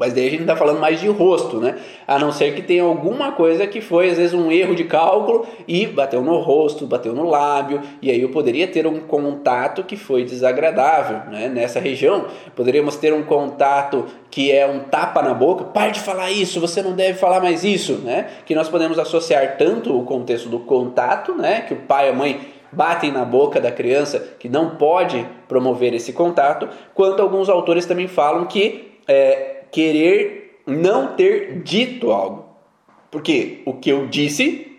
mas 0.00 0.14
daí 0.14 0.28
a 0.28 0.30
gente 0.30 0.40
está 0.40 0.56
falando 0.56 0.80
mais 0.80 0.98
de 0.98 1.08
rosto, 1.08 1.60
né? 1.60 1.76
A 2.08 2.18
não 2.18 2.32
ser 2.32 2.54
que 2.54 2.62
tenha 2.62 2.82
alguma 2.82 3.32
coisa 3.32 3.66
que 3.66 3.82
foi, 3.82 4.08
às 4.08 4.16
vezes, 4.16 4.32
um 4.32 4.50
erro 4.50 4.74
de 4.74 4.84
cálculo 4.84 5.46
e 5.68 5.86
bateu 5.86 6.22
no 6.22 6.38
rosto, 6.38 6.86
bateu 6.86 7.12
no 7.12 7.28
lábio, 7.28 7.82
e 8.00 8.10
aí 8.10 8.18
eu 8.18 8.30
poderia 8.30 8.66
ter 8.66 8.86
um 8.86 9.00
contato 9.00 9.84
que 9.84 9.98
foi 9.98 10.24
desagradável, 10.24 11.30
né? 11.30 11.50
Nessa 11.50 11.78
região, 11.78 12.24
poderíamos 12.56 12.96
ter 12.96 13.12
um 13.12 13.22
contato 13.22 14.06
que 14.30 14.50
é 14.50 14.66
um 14.66 14.78
tapa 14.78 15.20
na 15.20 15.34
boca, 15.34 15.64
pare 15.64 15.92
de 15.92 16.00
falar 16.00 16.30
isso, 16.30 16.58
você 16.62 16.80
não 16.80 16.92
deve 16.92 17.18
falar 17.18 17.40
mais 17.42 17.62
isso, 17.62 17.96
né? 18.02 18.26
Que 18.46 18.54
nós 18.54 18.70
podemos 18.70 18.98
associar 18.98 19.58
tanto 19.58 19.94
o 19.94 20.04
contexto 20.04 20.48
do 20.48 20.60
contato, 20.60 21.34
né? 21.34 21.60
Que 21.68 21.74
o 21.74 21.76
pai 21.76 22.06
e 22.06 22.08
a 22.08 22.14
mãe 22.14 22.40
batem 22.72 23.12
na 23.12 23.26
boca 23.26 23.60
da 23.60 23.70
criança, 23.70 24.18
que 24.38 24.48
não 24.48 24.76
pode 24.76 25.28
promover 25.46 25.92
esse 25.92 26.14
contato, 26.14 26.70
quanto 26.94 27.20
alguns 27.20 27.50
autores 27.50 27.84
também 27.84 28.08
falam 28.08 28.46
que 28.46 28.92
é, 29.06 29.59
querer 29.70 30.60
não 30.66 31.14
ter 31.14 31.62
dito 31.62 32.10
algo. 32.10 32.46
Porque 33.10 33.62
o 33.64 33.74
que 33.74 33.90
eu 33.90 34.06
disse 34.06 34.78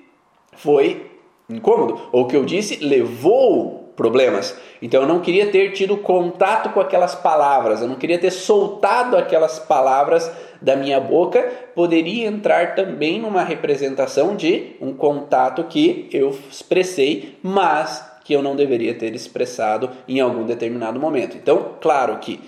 foi 0.55 1.09
incômodo, 1.49 1.99
ou 2.11 2.23
o 2.23 2.27
que 2.27 2.35
eu 2.35 2.45
disse 2.45 2.83
levou 2.83 3.81
problemas. 3.95 4.57
Então 4.81 5.01
eu 5.01 5.07
não 5.07 5.19
queria 5.19 5.51
ter 5.51 5.71
tido 5.73 5.97
contato 5.97 6.69
com 6.69 6.79
aquelas 6.79 7.13
palavras, 7.13 7.81
eu 7.81 7.87
não 7.87 7.95
queria 7.95 8.17
ter 8.17 8.31
soltado 8.31 9.17
aquelas 9.17 9.59
palavras 9.59 10.31
da 10.61 10.75
minha 10.75 10.99
boca, 10.99 11.41
poderia 11.75 12.27
entrar 12.27 12.73
também 12.75 13.19
numa 13.19 13.43
representação 13.43 14.35
de 14.35 14.75
um 14.79 14.93
contato 14.93 15.65
que 15.65 16.07
eu 16.11 16.35
expressei, 16.49 17.37
mas 17.43 18.09
que 18.23 18.33
eu 18.33 18.41
não 18.41 18.55
deveria 18.55 18.93
ter 18.93 19.13
expressado 19.13 19.89
em 20.07 20.19
algum 20.19 20.45
determinado 20.45 20.99
momento. 20.99 21.35
Então, 21.35 21.75
claro 21.81 22.17
que 22.19 22.39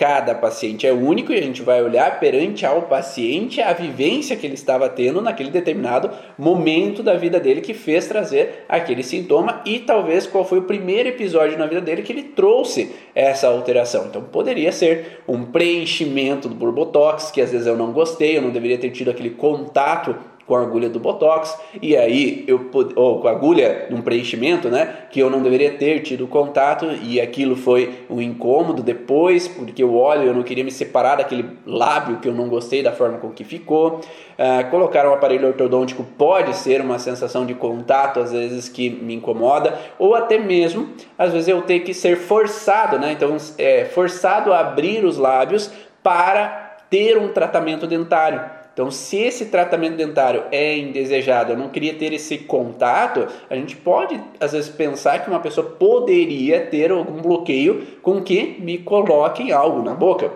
Cada 0.00 0.34
paciente 0.34 0.86
é 0.86 0.92
único 0.94 1.30
e 1.30 1.36
a 1.36 1.42
gente 1.42 1.60
vai 1.60 1.82
olhar 1.82 2.18
perante 2.18 2.64
ao 2.64 2.84
paciente 2.84 3.60
a 3.60 3.74
vivência 3.74 4.34
que 4.34 4.46
ele 4.46 4.54
estava 4.54 4.88
tendo 4.88 5.20
naquele 5.20 5.50
determinado 5.50 6.10
momento 6.38 7.02
da 7.02 7.18
vida 7.18 7.38
dele 7.38 7.60
que 7.60 7.74
fez 7.74 8.06
trazer 8.06 8.64
aquele 8.66 9.02
sintoma 9.02 9.60
e 9.66 9.78
talvez 9.78 10.26
qual 10.26 10.42
foi 10.42 10.60
o 10.60 10.62
primeiro 10.62 11.10
episódio 11.10 11.58
na 11.58 11.66
vida 11.66 11.82
dele 11.82 12.00
que 12.00 12.12
ele 12.14 12.22
trouxe 12.22 12.90
essa 13.14 13.48
alteração. 13.48 14.06
Então 14.06 14.22
poderia 14.22 14.72
ser 14.72 15.20
um 15.28 15.44
preenchimento 15.44 16.48
do 16.48 16.54
borbotox, 16.54 17.30
que 17.30 17.42
às 17.42 17.52
vezes 17.52 17.66
eu 17.66 17.76
não 17.76 17.92
gostei, 17.92 18.38
eu 18.38 18.42
não 18.42 18.48
deveria 18.48 18.78
ter 18.78 18.88
tido 18.88 19.10
aquele 19.10 19.28
contato 19.28 20.16
com 20.50 20.56
a 20.56 20.62
agulha 20.62 20.88
do 20.88 20.98
Botox, 20.98 21.56
e 21.80 21.96
aí 21.96 22.42
eu 22.48 22.68
ou 22.96 23.20
com 23.20 23.28
a 23.28 23.30
agulha 23.30 23.86
num 23.88 24.02
preenchimento, 24.02 24.68
né, 24.68 25.06
que 25.08 25.20
eu 25.20 25.30
não 25.30 25.40
deveria 25.44 25.70
ter 25.74 26.00
tido 26.00 26.26
contato 26.26 26.86
e 27.04 27.20
aquilo 27.20 27.54
foi 27.54 28.00
um 28.10 28.20
incômodo 28.20 28.82
depois, 28.82 29.46
porque 29.46 29.84
o 29.84 29.94
óleo 29.94 30.24
eu 30.24 30.34
não 30.34 30.42
queria 30.42 30.64
me 30.64 30.72
separar 30.72 31.18
daquele 31.18 31.48
lábio 31.64 32.16
que 32.16 32.26
eu 32.26 32.34
não 32.34 32.48
gostei 32.48 32.82
da 32.82 32.90
forma 32.90 33.18
com 33.18 33.30
que 33.30 33.44
ficou. 33.44 34.00
Uh, 34.36 34.68
colocar 34.72 35.08
um 35.08 35.12
aparelho 35.12 35.46
ortodôntico 35.46 36.04
pode 36.18 36.56
ser 36.56 36.80
uma 36.80 36.98
sensação 36.98 37.46
de 37.46 37.54
contato 37.54 38.18
às 38.18 38.32
vezes 38.32 38.68
que 38.68 38.90
me 38.90 39.14
incomoda, 39.14 39.78
ou 40.00 40.16
até 40.16 40.36
mesmo 40.36 40.88
às 41.16 41.32
vezes 41.32 41.46
eu 41.46 41.62
ter 41.62 41.78
que 41.80 41.94
ser 41.94 42.16
forçado, 42.16 42.98
né, 42.98 43.12
então 43.12 43.36
é 43.56 43.84
forçado 43.84 44.52
a 44.52 44.58
abrir 44.58 45.04
os 45.04 45.16
lábios 45.16 45.70
para 46.02 46.74
ter 46.90 47.16
um 47.16 47.28
tratamento 47.28 47.86
dentário. 47.86 48.58
Então, 48.80 48.90
se 48.90 49.18
esse 49.18 49.44
tratamento 49.44 49.98
dentário 49.98 50.44
é 50.50 50.78
indesejado, 50.78 51.52
eu 51.52 51.58
não 51.58 51.68
queria 51.68 51.92
ter 51.92 52.14
esse 52.14 52.38
contato, 52.38 53.26
a 53.50 53.54
gente 53.54 53.76
pode 53.76 54.18
às 54.40 54.52
vezes 54.52 54.70
pensar 54.70 55.18
que 55.18 55.28
uma 55.28 55.38
pessoa 55.38 55.66
poderia 55.66 56.64
ter 56.64 56.90
algum 56.90 57.20
bloqueio 57.20 57.86
com 58.00 58.22
que 58.22 58.56
me 58.58 58.78
coloquem 58.78 59.52
algo 59.52 59.82
na 59.82 59.92
boca 59.92 60.32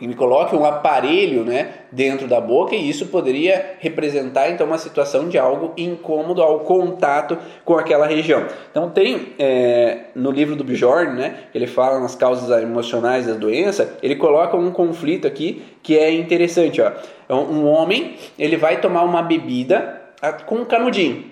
e 0.00 0.08
me 0.08 0.14
coloque 0.14 0.56
um 0.56 0.64
aparelho 0.64 1.44
né, 1.44 1.74
dentro 1.92 2.26
da 2.26 2.40
boca 2.40 2.74
e 2.74 2.88
isso 2.88 3.06
poderia 3.06 3.76
representar 3.78 4.50
então 4.50 4.66
uma 4.66 4.78
situação 4.78 5.28
de 5.28 5.38
algo 5.38 5.72
incômodo 5.76 6.42
ao 6.42 6.60
contato 6.60 7.36
com 7.64 7.76
aquela 7.76 8.06
região. 8.06 8.46
Então 8.70 8.88
tem 8.90 9.34
é, 9.38 10.04
no 10.14 10.30
livro 10.30 10.56
do 10.56 10.64
Bjorn, 10.64 11.14
né, 11.14 11.34
ele 11.54 11.66
fala 11.66 12.00
nas 12.00 12.14
causas 12.14 12.50
emocionais 12.62 13.26
da 13.26 13.34
doença, 13.34 13.96
ele 14.02 14.16
coloca 14.16 14.56
um 14.56 14.70
conflito 14.70 15.26
aqui 15.26 15.62
que 15.82 15.98
é 15.98 16.12
interessante. 16.12 16.80
Ó. 16.80 16.90
Então, 17.24 17.44
um 17.44 17.66
homem 17.66 18.16
ele 18.38 18.56
vai 18.56 18.80
tomar 18.80 19.02
uma 19.02 19.22
bebida 19.22 20.00
com 20.46 20.56
um 20.56 20.64
canudinho 20.64 21.30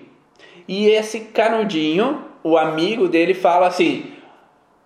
e 0.69 0.87
esse 0.87 1.21
canudinho, 1.21 2.25
o 2.43 2.55
amigo 2.55 3.07
dele 3.07 3.33
fala 3.33 3.65
assim, 3.65 4.05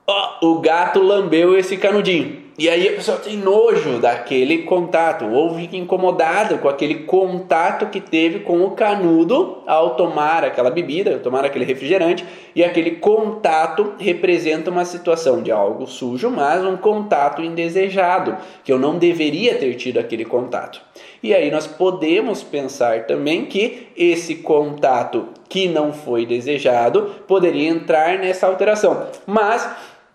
oh, 0.07 0.47
o 0.47 0.61
gato 0.61 1.01
lambeu 1.01 1.57
esse 1.57 1.75
canudinho. 1.75 2.41
E 2.55 2.69
aí 2.69 2.87
a 2.87 2.91
pessoa 2.91 3.17
tem 3.17 3.35
nojo 3.35 3.97
daquele 3.97 4.59
contato, 4.59 5.25
ou 5.25 5.55
fica 5.55 5.75
incomodado 5.75 6.59
com 6.59 6.69
aquele 6.69 6.99
contato 7.05 7.87
que 7.87 7.99
teve 7.99 8.41
com 8.41 8.63
o 8.63 8.71
canudo 8.71 9.63
ao 9.65 9.95
tomar 9.95 10.43
aquela 10.43 10.69
bebida, 10.69 11.13
ao 11.13 11.19
tomar 11.19 11.43
aquele 11.43 11.65
refrigerante, 11.65 12.23
e 12.55 12.63
aquele 12.63 12.91
contato 12.91 13.93
representa 13.97 14.69
uma 14.69 14.85
situação 14.85 15.41
de 15.41 15.51
algo 15.51 15.87
sujo, 15.87 16.29
mas 16.29 16.63
um 16.63 16.77
contato 16.77 17.41
indesejado, 17.41 18.37
que 18.63 18.71
eu 18.71 18.77
não 18.77 18.99
deveria 18.99 19.55
ter 19.55 19.73
tido 19.73 19.97
aquele 19.97 20.23
contato. 20.23 20.79
E 21.23 21.33
aí 21.33 21.49
nós 21.49 21.65
podemos 21.65 22.43
pensar 22.43 23.07
também 23.07 23.45
que 23.45 23.87
esse 23.97 24.35
contato 24.35 25.29
que 25.49 25.67
não 25.67 25.91
foi 25.91 26.23
desejado 26.23 27.15
poderia 27.27 27.69
entrar 27.69 28.19
nessa 28.19 28.45
alteração. 28.45 29.07
Mas 29.25 29.67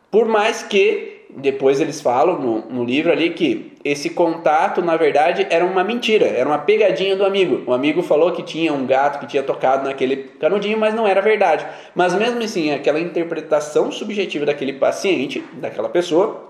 por 0.09 0.27
mais 0.27 0.63
que 0.63 1.18
depois 1.37 1.81
eles 1.81 2.01
falam 2.01 2.39
no, 2.39 2.61
no, 2.71 2.85
livro 2.85 3.13
ali 3.13 3.31
que 3.31 3.73
esse 3.85 4.11
contato, 4.11 4.83
na 4.83 4.97
verdade, 4.97 5.47
era 5.51 5.65
uma 5.65 5.85
mentira, 5.85 6.27
era 6.27 6.49
uma 6.49 6.59
pegadinha 6.59 7.15
do 7.15 7.25
amigo. 7.25 7.63
O 7.67 7.73
amigo 7.73 8.03
falou 8.03 8.33
que 8.33 8.43
tinha 8.43 8.73
um 8.73 8.87
gato 8.87 9.21
que 9.21 9.27
tinha 9.27 9.43
tocado 9.43 9.85
naquele 9.85 10.17
canudinho, 10.41 10.79
mas 10.79 10.95
não 10.95 11.07
era 11.07 11.21
verdade. 11.21 11.67
Mas 11.95 12.15
mesmo 12.15 12.43
assim, 12.43 12.73
aquela 12.73 12.99
interpretação 12.99 13.93
subjetiva 13.93 14.47
daquele 14.47 14.73
paciente, 14.73 15.45
daquela 15.55 15.89
pessoa, 15.89 16.49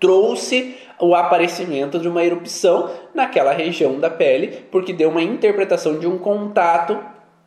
trouxe 0.00 0.76
o 1.00 1.14
aparecimento 1.14 1.98
de 1.98 2.08
uma 2.08 2.24
erupção 2.24 2.90
naquela 3.14 3.52
região 3.52 3.98
da 3.98 4.10
pele, 4.10 4.64
porque 4.70 4.92
deu 4.92 5.10
uma 5.10 5.22
interpretação 5.22 5.98
de 5.98 6.06
um 6.06 6.18
contato 6.18 6.98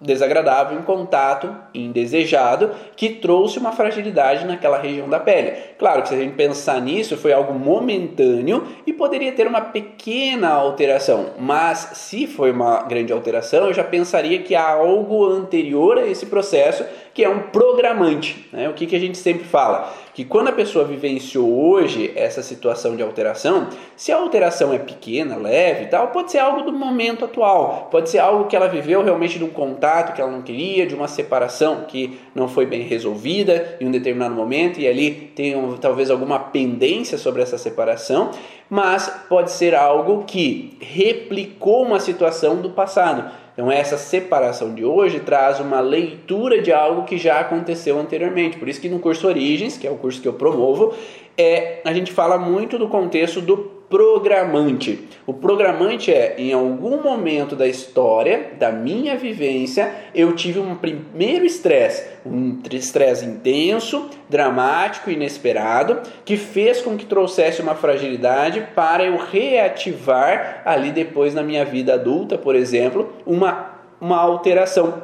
desagradável 0.02 0.78
em 0.78 0.82
contato 0.82 1.56
indesejado 1.74 2.72
que 2.96 3.10
trouxe 3.10 3.60
uma 3.60 3.72
fragilidade 3.72 4.46
naquela 4.46 4.80
região 4.80 5.08
da 5.08 5.20
pele. 5.20 5.54
Claro 5.78 6.02
que 6.02 6.10
se 6.10 6.16
a 6.16 6.18
gente 6.18 6.34
pensar 6.34 6.82
nisso, 6.82 7.16
foi 7.16 7.32
algo 7.32 7.54
momentâneo 7.54 8.68
e 8.86 8.92
poderia 8.92 9.32
ter 9.32 9.46
uma 9.46 9.62
pequena 9.62 10.50
alteração, 10.50 11.32
mas 11.38 11.92
se 11.94 12.26
foi 12.26 12.52
uma 12.52 12.84
grande 12.84 13.14
alteração, 13.14 13.68
eu 13.68 13.74
já 13.74 13.84
pensaria 13.84 14.40
que 14.40 14.56
há 14.56 14.72
algo 14.72 15.28
anterior 15.28 16.00
a 16.00 16.08
esse 16.08 16.26
processo 16.26 16.84
que 17.14 17.24
é 17.24 17.30
um 17.30 17.40
programante. 17.40 18.48
Né? 18.52 18.70
O 18.70 18.74
que, 18.74 18.88
que 18.88 18.96
a 18.96 19.00
gente 19.00 19.18
sempre 19.18 19.44
fala? 19.44 19.94
Que 20.14 20.26
quando 20.26 20.50
a 20.50 20.52
pessoa 20.52 20.84
vivenciou 20.84 21.50
hoje 21.70 22.12
essa 22.16 22.44
situação 22.44 22.96
de 22.96 23.04
alteração, 23.04 23.68
se 23.96 24.12
a 24.12 24.18
alteração 24.18 24.74
é 24.74 24.80
pequena, 24.80 25.36
leve 25.36 25.86
e 25.86 25.88
tal, 25.88 26.10
pode 26.10 26.32
ser 26.32 26.40
algo 26.40 26.64
do 26.64 26.74
momento 26.74 27.26
atual, 27.26 27.88
pode 27.90 28.10
ser 28.10 28.20
algo 28.20 28.46
que 28.46 28.56
ela 28.56 28.68
viveu 28.68 29.04
realmente 29.04 29.38
de 29.38 29.44
um 29.44 29.50
contato 29.50 30.14
que 30.14 30.22
ela 30.22 30.32
não 30.32 30.42
queria, 30.42 30.86
de 30.86 30.96
uma 30.96 31.08
separação 31.08 31.86
que 31.88 32.20
não 32.36 32.48
foi 32.48 32.66
bem 32.66 32.82
resolvida 32.82 33.78
em 33.80 33.88
um 33.88 33.92
determinado 33.92 34.36
momento 34.36 34.80
e 34.80 34.88
ali 34.88 35.12
tem 35.36 35.56
um, 35.56 35.78
talvez 35.78 36.10
alguma 36.10 36.40
pendência 36.40 37.18
sobre 37.18 37.42
essa 37.42 37.58
separação, 37.58 38.32
mas 38.70 39.08
pode 39.28 39.52
ser 39.52 39.76
algo 39.76 40.24
que 40.26 40.78
replicou 40.80 41.84
uma 41.84 42.00
situação 42.00 42.62
do 42.62 42.70
passado. 42.70 43.32
Então, 43.62 43.72
essa 43.72 43.96
separação 43.96 44.74
de 44.74 44.84
hoje 44.84 45.20
traz 45.20 45.60
uma 45.60 45.80
leitura 45.80 46.60
de 46.60 46.74
algo 46.74 47.04
que 47.04 47.16
já 47.16 47.40
aconteceu 47.40 48.00
anteriormente. 48.00 48.58
Por 48.58 48.68
isso 48.68 48.82
que 48.82 48.90
no 48.90 48.98
curso 48.98 49.28
Origens, 49.28 49.78
que 49.78 49.86
é 49.86 49.92
o 49.92 49.98
curso 49.98 50.20
que 50.20 50.28
eu 50.28 50.34
promovo, 50.34 50.96
é, 51.38 51.80
a 51.86 51.94
gente 51.94 52.12
fala 52.12 52.40
muito 52.40 52.80
do 52.80 52.88
contexto 52.88 53.40
do 53.40 53.81
programante. 53.92 55.10
O 55.28 55.34
programante 55.34 56.14
é, 56.14 56.36
em 56.38 56.54
algum 56.54 57.04
momento 57.04 57.58
da 57.58 57.68
história, 57.68 58.54
da 58.58 58.72
minha 58.72 59.18
vivência, 59.18 59.94
eu 60.16 60.34
tive 60.34 60.60
um 60.60 60.76
primeiro 60.76 61.46
estresse, 61.46 62.08
um 62.26 62.58
estresse 62.72 63.26
intenso, 63.26 64.10
dramático, 64.30 65.12
inesperado, 65.12 66.00
que 66.24 66.38
fez 66.38 66.82
com 66.82 66.96
que 66.96 67.06
trouxesse 67.06 67.62
uma 67.62 67.76
fragilidade 67.76 68.66
para 68.74 69.04
eu 69.04 69.18
reativar 69.18 70.62
ali 70.64 70.92
depois 70.92 71.36
na 71.36 71.44
minha 71.44 71.66
vida 71.66 71.96
adulta, 71.96 72.38
por 72.38 72.56
exemplo, 72.56 73.12
uma, 73.26 73.76
uma 74.00 74.18
alteração 74.18 75.04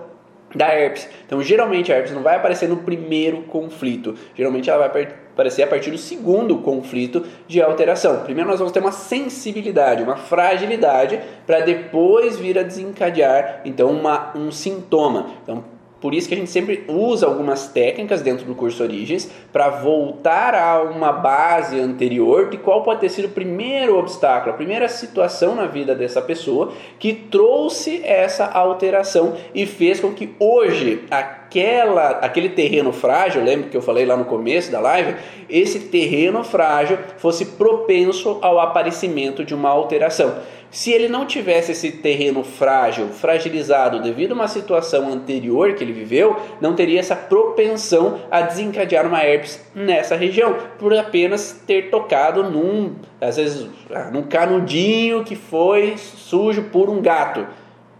da 0.55 0.73
herpes. 0.73 1.09
Então, 1.25 1.41
geralmente 1.41 1.91
a 1.91 1.97
herpes 1.97 2.13
não 2.13 2.23
vai 2.23 2.37
aparecer 2.37 2.69
no 2.69 2.77
primeiro 2.77 3.41
conflito. 3.43 4.15
Geralmente 4.33 4.69
ela 4.69 4.87
vai 4.87 4.89
aparecer 5.37 5.61
a 5.61 5.67
partir 5.67 5.91
do 5.91 5.97
segundo 5.99 6.57
conflito 6.57 7.23
de 7.47 7.61
alteração. 7.61 8.23
Primeiro 8.23 8.49
nós 8.49 8.57
vamos 8.57 8.73
ter 8.73 8.79
uma 8.79 8.91
sensibilidade, 8.91 10.01
uma 10.01 10.17
fragilidade 10.17 11.19
para 11.45 11.59
depois 11.59 12.39
vir 12.39 12.57
a 12.57 12.63
desencadear 12.63 13.61
então 13.63 13.91
uma, 13.91 14.35
um 14.35 14.51
sintoma. 14.51 15.27
Então, 15.43 15.76
por 15.99 16.13
isso 16.13 16.27
que 16.27 16.35
a 16.35 16.37
gente 16.37 16.51
sempre 16.51 16.83
usa 16.87 17.25
algumas 17.25 17.67
técnicas 17.69 18.21
dentro 18.21 18.45
do 18.45 18.53
curso 18.53 18.83
Origens 18.83 19.29
para 19.51 19.69
voltar 19.69 20.53
a 20.53 20.81
uma 20.83 21.11
base 21.11 21.79
anterior 21.79 22.49
de 22.49 22.57
qual 22.57 22.83
pode 22.83 23.01
ter 23.01 23.09
sido 23.09 23.25
o 23.25 23.31
primeiro 23.31 23.97
obstáculo, 23.97 24.53
a 24.53 24.57
primeira 24.57 24.87
situação 24.87 25.55
na 25.55 25.65
vida 25.65 25.95
dessa 25.95 26.21
pessoa 26.21 26.71
que 26.99 27.13
trouxe 27.13 28.01
essa 28.03 28.45
alteração 28.45 29.35
e 29.55 29.65
fez 29.65 29.99
com 29.99 30.13
que 30.13 30.35
hoje 30.39 31.03
aquela, 31.09 32.09
aquele 32.19 32.49
terreno 32.49 32.91
frágil, 32.91 33.43
lembra 33.43 33.69
que 33.69 33.77
eu 33.77 33.81
falei 33.81 34.05
lá 34.05 34.15
no 34.15 34.25
começo 34.25 34.71
da 34.71 34.79
live, 34.79 35.15
esse 35.49 35.79
terreno 35.79 36.43
frágil 36.43 36.97
fosse 37.17 37.45
propenso 37.45 38.37
ao 38.41 38.59
aparecimento 38.59 39.43
de 39.43 39.55
uma 39.55 39.69
alteração. 39.69 40.35
Se 40.69 40.91
ele 40.91 41.07
não 41.07 41.25
tivesse 41.25 41.71
esse 41.71 41.91
terreno 41.91 42.43
frágil, 42.43 43.07
fragilizado 43.07 44.01
devido 44.01 44.31
a 44.31 44.35
uma 44.35 44.47
situação 44.47 45.11
anterior 45.11 45.73
que 45.73 45.83
ele 45.83 45.93
viveu, 45.93 46.35
não 46.59 46.75
teria 46.75 46.99
essa 46.99 47.15
propensão 47.15 48.19
a 48.29 48.41
desencadear 48.41 49.05
uma 49.07 49.23
herpes 49.23 49.65
nessa 49.73 50.15
região, 50.15 50.57
por 50.77 50.93
apenas 50.93 51.61
ter 51.65 51.89
tocado 51.89 52.43
num, 52.43 52.95
às 53.21 53.37
vezes, 53.37 53.67
ah, 53.93 54.09
num 54.11 54.23
canudinho 54.23 55.23
que 55.23 55.35
foi 55.35 55.95
sujo 55.97 56.63
por 56.63 56.89
um 56.89 57.01
gato. 57.01 57.47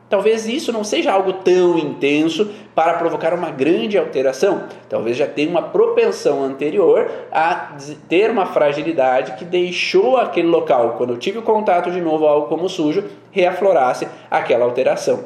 Talvez 0.10 0.47
isso 0.47 0.71
não 0.71 0.84
seja 0.84 1.12
algo 1.12 1.34
tão 1.34 1.77
intenso 1.77 2.49
para 2.78 2.94
provocar 2.94 3.34
uma 3.34 3.50
grande 3.50 3.98
alteração. 3.98 4.66
Talvez 4.88 5.18
já 5.18 5.26
tenha 5.26 5.50
uma 5.50 5.63
propensão 5.63 6.44
anterior 6.44 7.10
a 7.32 7.76
ter 8.08 8.30
uma 8.30 8.46
fragilidade 8.46 9.32
que 9.32 9.44
deixou 9.44 10.16
aquele 10.16 10.48
local, 10.48 10.94
quando 10.96 11.13
eu 11.13 11.18
tive 11.18 11.40
o 11.40 11.42
contato 11.42 11.90
de 11.90 12.00
novo 12.00 12.28
algo 12.28 12.48
como 12.48 12.70
sujo, 12.70 13.04
reaflorasse 13.32 14.08
aquela 14.30 14.63
alteração. 14.63 15.24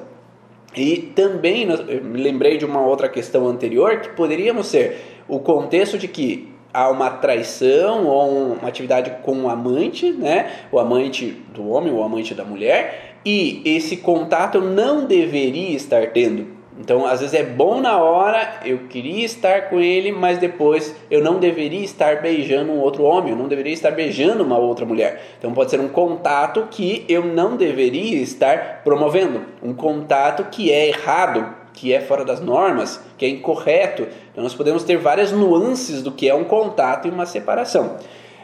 E 0.73 1.11
também 1.13 1.67
me 2.01 2.23
lembrei 2.23 2.57
de 2.57 2.63
uma 2.63 2.79
outra 2.79 3.09
questão 3.09 3.45
anterior 3.45 3.99
que 3.99 4.07
poderíamos 4.11 4.67
ser 4.67 5.21
o 5.27 5.37
contexto 5.37 5.97
de 5.97 6.07
que 6.07 6.53
há 6.73 6.89
uma 6.89 7.09
traição 7.09 8.07
ou 8.07 8.53
uma 8.53 8.69
atividade 8.69 9.11
com 9.23 9.41
o 9.41 9.49
amante, 9.49 10.09
né? 10.09 10.49
O 10.71 10.79
amante 10.79 11.43
do 11.53 11.67
homem, 11.69 11.91
o 11.91 12.01
amante 12.01 12.33
da 12.33 12.45
mulher, 12.45 13.17
e 13.25 13.61
esse 13.65 13.97
contato 13.97 14.61
não 14.61 15.05
deveria 15.05 15.75
estar 15.75 16.11
tendo. 16.11 16.60
Então, 16.81 17.05
às 17.05 17.19
vezes 17.19 17.35
é 17.35 17.43
bom 17.43 17.79
na 17.79 17.99
hora, 17.99 18.55
eu 18.65 18.79
queria 18.89 19.23
estar 19.23 19.69
com 19.69 19.79
ele, 19.79 20.11
mas 20.11 20.39
depois 20.39 20.95
eu 21.11 21.23
não 21.23 21.39
deveria 21.39 21.83
estar 21.83 22.23
beijando 22.23 22.71
um 22.71 22.79
outro 22.79 23.03
homem, 23.03 23.29
eu 23.31 23.37
não 23.37 23.47
deveria 23.47 23.71
estar 23.71 23.91
beijando 23.91 24.43
uma 24.43 24.57
outra 24.57 24.83
mulher. 24.83 25.21
Então, 25.37 25.53
pode 25.53 25.69
ser 25.69 25.79
um 25.79 25.87
contato 25.87 26.67
que 26.71 27.05
eu 27.07 27.23
não 27.23 27.55
deveria 27.55 28.19
estar 28.19 28.81
promovendo, 28.83 29.45
um 29.61 29.75
contato 29.75 30.45
que 30.49 30.71
é 30.71 30.87
errado, 30.87 31.53
que 31.71 31.93
é 31.93 32.01
fora 32.01 32.25
das 32.25 32.41
normas, 32.41 32.99
que 33.15 33.25
é 33.25 33.29
incorreto. 33.29 34.07
Então, 34.31 34.43
nós 34.43 34.55
podemos 34.55 34.83
ter 34.83 34.97
várias 34.97 35.31
nuances 35.31 36.01
do 36.01 36.11
que 36.11 36.27
é 36.27 36.33
um 36.33 36.45
contato 36.45 37.07
e 37.07 37.11
uma 37.11 37.27
separação. 37.27 37.97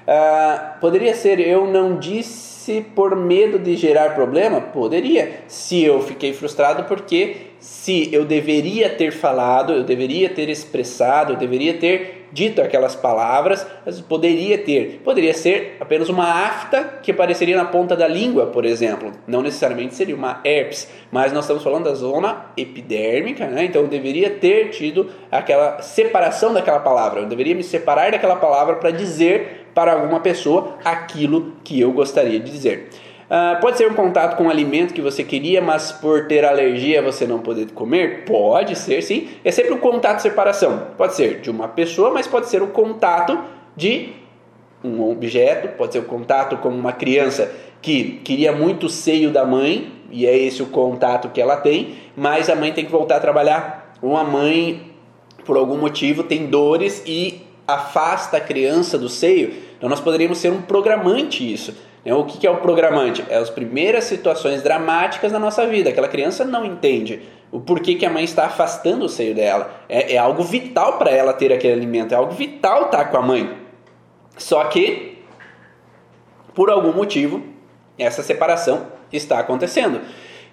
Uh, 0.07 0.79
poderia 0.79 1.15
ser 1.15 1.39
eu 1.39 1.65
não 1.65 1.97
disse 1.97 2.56
por 2.93 3.15
medo 3.15 3.57
de 3.57 3.75
gerar 3.75 4.15
problema? 4.15 4.61
Poderia. 4.61 5.41
Se 5.47 5.83
eu 5.83 6.01
fiquei 6.01 6.33
frustrado 6.33 6.83
porque 6.83 7.37
se 7.59 8.13
eu 8.13 8.23
deveria 8.23 8.89
ter 8.89 9.11
falado, 9.11 9.73
eu 9.73 9.83
deveria 9.83 10.29
ter 10.29 10.49
expressado, 10.49 11.33
eu 11.33 11.37
deveria 11.37 11.73
ter 11.73 12.27
dito 12.31 12.61
aquelas 12.61 12.95
palavras, 12.95 13.65
mas 13.85 13.99
poderia 14.01 14.57
ter. 14.57 15.01
Poderia 15.03 15.33
ser 15.33 15.77
apenas 15.79 16.09
uma 16.09 16.25
afta 16.25 16.99
que 17.01 17.11
apareceria 17.11 17.55
na 17.57 17.65
ponta 17.65 17.95
da 17.95 18.07
língua, 18.07 18.47
por 18.47 18.65
exemplo. 18.65 19.11
Não 19.25 19.41
necessariamente 19.41 19.95
seria 19.95 20.15
uma 20.15 20.41
herpes, 20.43 20.89
mas 21.11 21.31
nós 21.31 21.45
estamos 21.45 21.63
falando 21.63 21.85
da 21.85 21.95
zona 21.95 22.47
epidérmica, 22.55 23.47
né? 23.47 23.65
então 23.65 23.83
eu 23.83 23.87
deveria 23.87 24.29
ter 24.29 24.69
tido 24.69 25.09
aquela 25.31 25.81
separação 25.81 26.53
daquela 26.53 26.79
palavra. 26.79 27.21
Eu 27.21 27.27
deveria 27.27 27.55
me 27.55 27.63
separar 27.63 28.11
daquela 28.11 28.35
palavra 28.35 28.75
para 28.75 28.91
dizer 28.91 29.66
para 29.77 29.93
alguma 29.93 30.19
pessoa 30.19 30.75
aquilo 30.83 31.53
que 31.63 31.79
eu 31.79 31.91
gostaria 31.91 32.39
de 32.39 32.49
dizer. 32.49 32.89
Uh, 33.25 33.61
pode 33.61 33.77
ser 33.77 33.87
um 33.87 33.93
contato 33.93 34.35
com 34.35 34.45
um 34.45 34.49
alimento 34.49 34.91
que 34.91 35.01
você 35.01 35.23
queria, 35.23 35.61
mas 35.61 35.91
por 35.91 36.27
ter 36.27 36.43
alergia 36.43 36.99
você 36.99 37.27
não 37.27 37.37
poder 37.37 37.69
comer? 37.73 38.25
Pode 38.25 38.75
ser, 38.75 39.03
sim. 39.03 39.29
É 39.45 39.51
sempre 39.51 39.71
um 39.71 39.77
contato 39.77 40.19
separação. 40.19 40.87
Pode 40.97 41.13
ser 41.13 41.41
de 41.41 41.51
uma 41.51 41.67
pessoa, 41.67 42.09
mas 42.09 42.25
pode 42.25 42.49
ser 42.49 42.63
o 42.63 42.65
um 42.65 42.69
contato 42.69 43.39
de 43.75 44.13
um 44.83 45.11
objeto, 45.11 45.77
pode 45.77 45.93
ser 45.93 45.99
o 45.99 46.01
um 46.01 46.05
contato 46.05 46.57
com 46.57 46.69
uma 46.69 46.93
criança 46.93 47.51
que 47.79 48.19
queria 48.23 48.51
muito 48.51 48.87
o 48.87 48.89
seio 48.89 49.29
da 49.29 49.45
mãe, 49.45 49.93
e 50.09 50.25
é 50.25 50.35
esse 50.35 50.63
o 50.63 50.65
contato 50.65 51.29
que 51.29 51.39
ela 51.39 51.57
tem, 51.57 51.97
mas 52.15 52.49
a 52.49 52.55
mãe 52.55 52.73
tem 52.73 52.83
que 52.83 52.91
voltar 52.91 53.17
a 53.17 53.19
trabalhar. 53.19 53.93
Uma 54.01 54.23
mãe, 54.23 54.91
por 55.45 55.55
algum 55.55 55.77
motivo, 55.77 56.23
tem 56.23 56.47
dores 56.47 57.03
e 57.05 57.45
afasta 57.67 58.37
a 58.37 58.41
criança 58.41 58.97
do 58.97 59.09
seio. 59.09 59.66
Então 59.77 59.89
nós 59.89 59.99
poderíamos 59.99 60.37
ser 60.37 60.51
um 60.51 60.61
programante 60.61 61.51
isso. 61.51 61.75
Né? 62.03 62.13
O 62.13 62.23
que 62.23 62.45
é 62.45 62.51
o 62.51 62.57
programante? 62.57 63.23
É 63.29 63.37
as 63.37 63.49
primeiras 63.49 64.05
situações 64.05 64.61
dramáticas 64.61 65.31
da 65.31 65.39
nossa 65.39 65.65
vida. 65.67 65.89
Aquela 65.89 66.07
criança 66.07 66.43
não 66.43 66.65
entende 66.65 67.21
o 67.51 67.59
porquê 67.59 67.95
que 67.95 68.05
a 68.05 68.09
mãe 68.09 68.23
está 68.23 68.45
afastando 68.45 69.05
o 69.05 69.09
seio 69.09 69.35
dela. 69.35 69.69
É, 69.87 70.13
é 70.15 70.17
algo 70.17 70.43
vital 70.43 70.97
para 70.97 71.11
ela 71.11 71.33
ter 71.33 71.51
aquele 71.53 71.73
alimento, 71.73 72.13
é 72.13 72.15
algo 72.17 72.33
vital 72.33 72.85
estar 72.85 73.05
com 73.05 73.17
a 73.17 73.21
mãe. 73.21 73.57
Só 74.37 74.63
que, 74.65 75.19
por 76.53 76.69
algum 76.69 76.93
motivo, 76.93 77.43
essa 77.97 78.21
separação 78.21 78.87
está 79.11 79.39
acontecendo. 79.39 80.01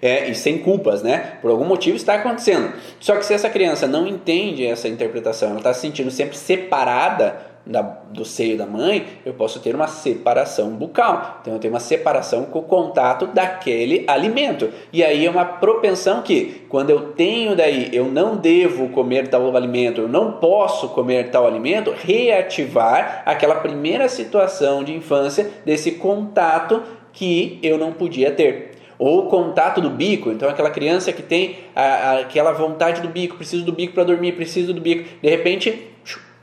É, 0.01 0.29
e 0.29 0.35
sem 0.35 0.57
culpas, 0.57 1.01
né? 1.01 1.37
Por 1.41 1.49
algum 1.49 1.65
motivo 1.65 1.95
está 1.95 2.15
acontecendo. 2.15 2.73
Só 2.99 3.15
que 3.15 3.25
se 3.25 3.33
essa 3.33 3.49
criança 3.49 3.87
não 3.87 4.05
entende 4.05 4.65
essa 4.65 4.87
interpretação, 4.87 5.49
ela 5.49 5.57
está 5.57 5.73
se 5.73 5.81
sentindo 5.81 6.11
sempre 6.11 6.37
separada 6.37 7.44
da, 7.65 7.81
do 7.81 8.23
seio 8.23 8.57
da 8.57 8.65
mãe, 8.65 9.05
eu 9.25 9.33
posso 9.33 9.59
ter 9.59 9.73
uma 9.73 9.87
separação 9.87 10.71
bucal. 10.71 11.39
Então 11.41 11.53
eu 11.53 11.59
tenho 11.59 11.73
uma 11.73 11.79
separação 11.79 12.45
com 12.45 12.59
o 12.59 12.63
contato 12.63 13.27
daquele 13.27 14.03
alimento. 14.07 14.69
E 14.93 15.03
aí 15.03 15.25
é 15.25 15.29
uma 15.29 15.45
propensão 15.45 16.21
que, 16.21 16.65
quando 16.69 16.91
eu 16.91 17.13
tenho 17.13 17.55
daí, 17.55 17.89
eu 17.91 18.05
não 18.05 18.37
devo 18.37 18.89
comer 18.89 19.27
tal 19.27 19.55
alimento, 19.55 20.01
eu 20.01 20.07
não 20.07 20.33
posso 20.33 20.89
comer 20.89 21.31
tal 21.31 21.47
alimento, 21.47 21.93
reativar 21.97 23.23
aquela 23.25 23.55
primeira 23.55 24.07
situação 24.07 24.83
de 24.83 24.93
infância 24.93 25.49
desse 25.65 25.93
contato 25.93 26.83
que 27.11 27.59
eu 27.63 27.77
não 27.77 27.93
podia 27.93 28.31
ter 28.31 28.75
ou 28.97 29.27
contato 29.27 29.81
do 29.81 29.89
bico, 29.89 30.31
então 30.31 30.47
aquela 30.47 30.69
criança 30.69 31.11
que 31.11 31.21
tem 31.21 31.57
a, 31.75 31.81
a, 31.81 32.19
aquela 32.19 32.53
vontade 32.53 33.01
do 33.01 33.09
bico, 33.09 33.35
preciso 33.35 33.65
do 33.65 33.73
bico 33.73 33.93
para 33.93 34.05
dormir, 34.05 34.33
preciso 34.33 34.73
do 34.73 34.79
bico, 34.79 35.03
de 35.21 35.29
repente 35.29 35.94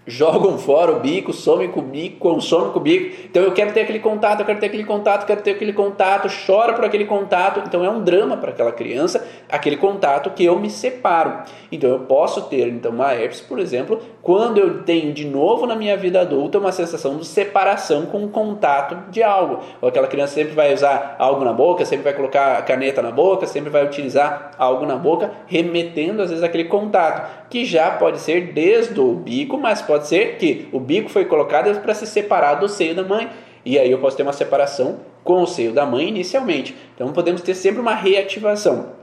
jogam 0.06 0.58
fora 0.58 0.92
o 0.92 1.00
bico, 1.00 1.32
somem 1.32 1.68
com 1.68 1.80
o 1.80 1.82
bico, 1.82 2.18
consomem 2.18 2.70
com 2.72 2.78
o 2.78 2.82
bico. 2.82 3.16
Então 3.24 3.42
eu 3.42 3.52
quero 3.52 3.72
ter 3.72 3.82
aquele 3.82 4.00
contato, 4.00 4.40
eu 4.40 4.46
quero 4.46 4.58
ter 4.58 4.66
aquele 4.66 4.84
contato, 4.84 5.22
eu 5.22 5.26
quero 5.26 5.42
ter 5.42 5.50
aquele 5.52 5.72
contato, 5.72 6.28
chora 6.46 6.72
por 6.72 6.84
aquele 6.84 7.04
contato. 7.04 7.62
Então 7.66 7.84
é 7.84 7.90
um 7.90 8.02
drama 8.02 8.36
para 8.36 8.50
aquela 8.50 8.72
criança, 8.72 9.26
aquele 9.48 9.76
contato 9.76 10.30
que 10.30 10.44
eu 10.44 10.58
me 10.58 10.70
separo. 10.70 11.42
Então 11.70 11.90
eu 11.90 12.00
posso 12.00 12.42
ter 12.42 12.68
então 12.68 12.92
uma 12.92 13.14
herpes, 13.14 13.40
por 13.40 13.58
exemplo, 13.58 14.00
quando 14.20 14.58
eu 14.58 14.82
tenho 14.82 15.12
de 15.12 15.26
novo 15.26 15.66
na 15.66 15.76
minha 15.76 15.96
vida 15.96 16.20
adulta 16.20 16.58
uma 16.58 16.72
sensação 16.72 17.16
de 17.16 17.26
separação 17.26 18.06
com 18.06 18.24
o 18.24 18.28
contato 18.28 19.10
de 19.10 19.22
algo. 19.22 19.60
Ou 19.80 19.88
aquela 19.88 20.06
criança 20.06 20.34
sempre 20.34 20.54
vai 20.54 20.72
usar 20.74 21.16
algo 21.18 21.44
na 21.44 21.52
boca, 21.52 21.84
sempre 21.84 22.04
vai 22.04 22.12
colocar 22.12 22.58
a 22.58 22.62
caneta 22.62 23.02
na 23.02 23.10
boca, 23.10 23.46
sempre 23.46 23.70
vai 23.70 23.84
utilizar 23.84 24.52
algo 24.58 24.84
na 24.84 24.96
boca, 24.96 25.30
remetendo 25.46 26.22
às 26.22 26.30
vezes 26.30 26.42
aquele 26.42 26.64
contato, 26.64 27.48
que 27.48 27.64
já 27.64 27.90
pode 27.90 28.18
ser 28.18 28.52
desde 28.52 28.98
o 28.98 29.12
bico, 29.14 29.58
mas 29.58 29.82
pode 29.82 29.91
pode 29.92 30.09
ser 30.09 30.38
que 30.38 30.68
o 30.72 30.81
bico 30.81 31.11
foi 31.11 31.26
colocado 31.26 31.78
para 31.83 31.92
se 31.92 32.07
separar 32.07 32.55
do 32.55 32.66
seio 32.66 32.94
da 32.94 33.05
mãe. 33.05 33.28
E 33.62 33.78
aí 33.78 33.90
eu 33.90 33.98
posso 33.98 34.16
ter 34.16 34.22
uma 34.22 34.33
separação 34.33 35.00
com 35.22 35.42
o 35.42 35.46
seio 35.46 35.70
da 35.70 35.85
mãe 35.85 36.09
inicialmente. 36.09 36.74
Então 36.94 37.12
podemos 37.12 37.42
ter 37.42 37.55
sempre 37.55 37.83
uma 37.83 37.94
reativação. 37.94 38.94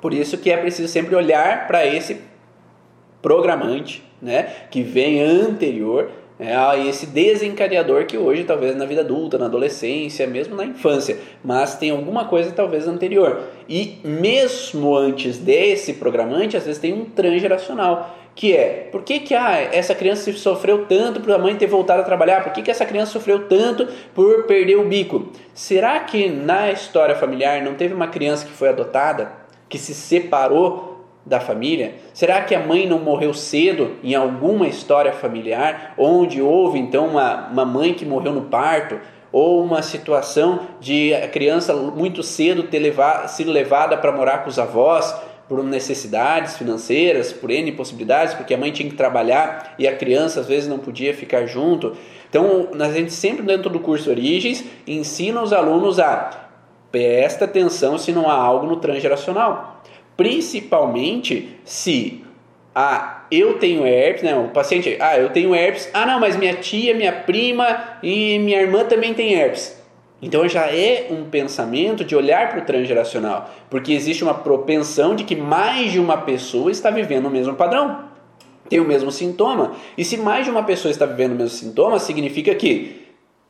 Por 0.00 0.12
isso 0.12 0.36
que 0.38 0.50
é 0.50 0.56
preciso 0.56 0.88
sempre 0.88 1.14
olhar 1.14 1.68
para 1.68 1.86
esse 1.86 2.22
programante, 3.22 4.02
né, 4.20 4.48
que 4.68 4.82
vem 4.82 5.22
anterior 5.22 6.10
é, 6.40 6.56
a 6.56 6.76
esse 6.76 7.06
desencadeador 7.06 8.04
que 8.06 8.18
hoje 8.18 8.42
talvez 8.42 8.74
na 8.74 8.84
vida 8.84 9.02
adulta, 9.02 9.38
na 9.38 9.46
adolescência, 9.46 10.26
mesmo 10.26 10.56
na 10.56 10.64
infância, 10.64 11.18
mas 11.44 11.76
tem 11.76 11.90
alguma 11.90 12.24
coisa 12.24 12.50
talvez 12.50 12.88
anterior. 12.88 13.42
E 13.68 13.98
mesmo 14.02 14.96
antes 14.96 15.38
desse 15.38 15.92
programante, 15.92 16.56
às 16.56 16.66
vezes 16.66 16.80
tem 16.80 16.92
um 16.92 17.04
transgeracional 17.04 18.21
que 18.34 18.56
é 18.56 18.88
por 18.90 19.02
que, 19.02 19.20
que 19.20 19.34
ah, 19.34 19.58
essa 19.72 19.94
criança 19.94 20.32
sofreu 20.32 20.86
tanto 20.86 21.20
por 21.20 21.32
a 21.32 21.38
mãe 21.38 21.54
ter 21.54 21.66
voltado 21.66 22.00
a 22.00 22.04
trabalhar? 22.04 22.42
Por 22.42 22.52
que, 22.52 22.62
que 22.62 22.70
essa 22.70 22.86
criança 22.86 23.12
sofreu 23.12 23.46
tanto 23.46 23.86
por 24.14 24.44
perder 24.44 24.76
o 24.76 24.84
bico? 24.84 25.28
Será 25.52 26.00
que 26.00 26.28
na 26.28 26.70
história 26.70 27.14
familiar 27.14 27.62
não 27.62 27.74
teve 27.74 27.92
uma 27.92 28.08
criança 28.08 28.46
que 28.46 28.52
foi 28.52 28.70
adotada, 28.70 29.32
que 29.68 29.78
se 29.78 29.94
separou 29.94 31.04
da 31.26 31.40
família? 31.40 31.94
Será 32.14 32.40
que 32.42 32.54
a 32.54 32.60
mãe 32.60 32.86
não 32.86 32.98
morreu 32.98 33.34
cedo 33.34 33.96
em 34.02 34.14
alguma 34.14 34.66
história 34.66 35.12
familiar, 35.12 35.94
onde 35.98 36.40
houve 36.40 36.78
então 36.78 37.08
uma, 37.08 37.48
uma 37.48 37.64
mãe 37.66 37.92
que 37.92 38.06
morreu 38.06 38.32
no 38.32 38.42
parto? 38.42 38.98
Ou 39.30 39.64
uma 39.64 39.80
situação 39.80 40.60
de 40.78 41.14
a 41.14 41.26
criança 41.26 41.74
muito 41.74 42.22
cedo 42.22 42.64
ter 42.64 42.78
levado, 42.78 43.28
sido 43.28 43.50
levada 43.50 43.96
para 43.96 44.12
morar 44.12 44.42
com 44.42 44.50
os 44.50 44.58
avós? 44.58 45.14
Por 45.48 45.62
necessidades 45.62 46.56
financeiras, 46.56 47.32
por 47.32 47.50
N 47.50 47.72
possibilidades, 47.72 48.34
porque 48.34 48.54
a 48.54 48.58
mãe 48.58 48.70
tinha 48.70 48.88
que 48.88 48.96
trabalhar 48.96 49.74
e 49.78 49.86
a 49.86 49.94
criança 49.94 50.40
às 50.40 50.46
vezes 50.46 50.68
não 50.68 50.78
podia 50.78 51.14
ficar 51.14 51.46
junto. 51.46 51.96
Então, 52.28 52.68
a 52.78 52.90
gente 52.90 53.12
sempre 53.12 53.44
dentro 53.44 53.68
do 53.68 53.78
curso 53.78 54.08
Origens 54.08 54.64
ensina 54.86 55.42
os 55.42 55.52
alunos 55.52 55.98
a 55.98 56.48
presta 56.90 57.46
atenção 57.46 57.98
se 57.98 58.12
não 58.12 58.30
há 58.30 58.34
algo 58.34 58.66
no 58.66 58.76
transgeracional. 58.76 59.82
Principalmente 60.16 61.58
se 61.64 62.22
ah, 62.74 63.24
eu 63.30 63.58
tenho 63.58 63.86
herpes, 63.86 64.22
né? 64.22 64.34
O 64.34 64.48
paciente, 64.48 64.96
ah, 65.00 65.18
eu 65.18 65.30
tenho 65.30 65.54
herpes. 65.54 65.90
Ah, 65.92 66.06
não, 66.06 66.20
mas 66.20 66.36
minha 66.36 66.54
tia, 66.54 66.94
minha 66.94 67.12
prima 67.12 67.98
e 68.02 68.38
minha 68.38 68.60
irmã 68.60 68.84
também 68.84 69.12
tem 69.12 69.34
herpes. 69.34 69.81
Então 70.22 70.48
já 70.48 70.66
é 70.66 71.08
um 71.10 71.24
pensamento 71.24 72.04
de 72.04 72.14
olhar 72.14 72.50
para 72.50 72.60
o 72.60 72.64
transgeracional, 72.64 73.50
porque 73.68 73.92
existe 73.92 74.22
uma 74.22 74.34
propensão 74.34 75.16
de 75.16 75.24
que 75.24 75.34
mais 75.34 75.90
de 75.90 75.98
uma 75.98 76.16
pessoa 76.16 76.70
está 76.70 76.90
vivendo 76.90 77.26
o 77.26 77.30
mesmo 77.30 77.56
padrão, 77.56 78.04
tem 78.68 78.78
o 78.78 78.84
mesmo 78.84 79.10
sintoma. 79.10 79.72
E 79.98 80.04
se 80.04 80.16
mais 80.16 80.44
de 80.44 80.50
uma 80.50 80.62
pessoa 80.62 80.92
está 80.92 81.04
vivendo 81.04 81.32
o 81.32 81.34
mesmo 81.34 81.50
sintoma, 81.50 81.98
significa 81.98 82.54
que 82.54 83.02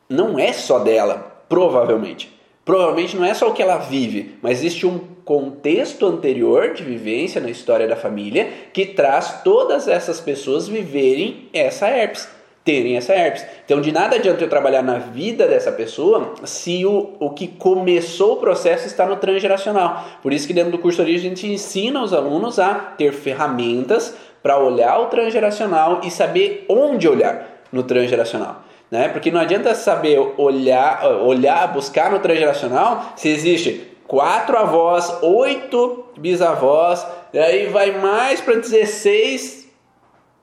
não 0.08 0.38
é 0.38 0.52
só 0.52 0.78
dela, 0.78 1.44
provavelmente. 1.48 2.32
Provavelmente 2.64 3.16
não 3.16 3.24
é 3.24 3.34
só 3.34 3.50
o 3.50 3.52
que 3.52 3.62
ela 3.62 3.76
vive, 3.76 4.36
mas 4.40 4.58
existe 4.58 4.86
um 4.86 5.00
contexto 5.24 6.06
anterior 6.06 6.72
de 6.72 6.82
vivência 6.82 7.40
na 7.40 7.50
história 7.50 7.86
da 7.86 7.96
família 7.96 8.48
que 8.72 8.86
traz 8.86 9.42
todas 9.42 9.88
essas 9.88 10.20
pessoas 10.20 10.68
viverem 10.68 11.48
essa 11.52 11.88
herpes, 11.88 12.28
terem 12.64 12.96
essa 12.96 13.12
herpes. 13.12 13.44
Então, 13.64 13.80
de 13.80 13.90
nada 13.90 14.16
adianta 14.16 14.42
eu 14.42 14.48
trabalhar 14.48 14.82
na 14.82 14.98
vida 14.98 15.46
dessa 15.46 15.72
pessoa 15.72 16.34
se 16.44 16.86
o, 16.86 17.14
o 17.18 17.30
que 17.30 17.48
começou 17.48 18.34
o 18.34 18.36
processo 18.36 18.86
está 18.86 19.04
no 19.06 19.16
transgeracional. 19.16 20.04
Por 20.22 20.32
isso 20.32 20.46
que 20.46 20.54
dentro 20.54 20.70
do 20.70 20.78
curso 20.78 21.02
Origem 21.02 21.26
a 21.26 21.34
gente 21.34 21.46
ensina 21.46 22.02
os 22.02 22.12
alunos 22.12 22.58
a 22.58 22.74
ter 22.74 23.12
ferramentas 23.12 24.14
para 24.42 24.58
olhar 24.58 24.98
o 25.00 25.06
transgeracional 25.06 26.00
e 26.04 26.10
saber 26.10 26.64
onde 26.68 27.08
olhar 27.08 27.62
no 27.72 27.82
transgeracional 27.82 28.64
né? 28.92 29.08
Porque 29.08 29.30
não 29.30 29.40
adianta 29.40 29.74
saber 29.74 30.18
olhar, 30.36 31.02
olhar, 31.22 31.66
buscar 31.72 32.10
no 32.10 32.18
transgeracional 32.18 33.14
se 33.16 33.30
existe 33.30 33.88
quatro 34.06 34.54
avós, 34.58 35.10
oito 35.22 36.04
bisavós, 36.18 37.06
daí 37.32 37.68
vai 37.68 37.92
mais 37.98 38.42
para 38.42 38.56
16 38.56 39.61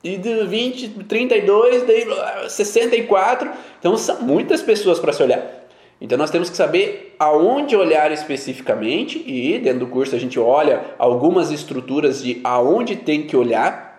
e 0.03 0.17
de 0.17 0.45
20, 0.45 0.89
32, 1.05 1.83
daí 1.85 2.07
64. 2.49 3.49
Então 3.79 3.97
são 3.97 4.21
muitas 4.21 4.61
pessoas 4.61 4.99
para 4.99 5.11
se 5.11 5.21
olhar. 5.21 5.59
Então 6.01 6.17
nós 6.17 6.31
temos 6.31 6.49
que 6.49 6.55
saber 6.55 7.15
aonde 7.19 7.75
olhar 7.75 8.11
especificamente 8.11 9.21
e 9.27 9.59
dentro 9.59 9.81
do 9.81 9.87
curso 9.87 10.15
a 10.15 10.19
gente 10.19 10.39
olha 10.39 10.81
algumas 10.97 11.51
estruturas 11.51 12.23
de 12.23 12.39
aonde 12.43 12.95
tem 12.95 13.23
que 13.23 13.35
olhar 13.35 13.89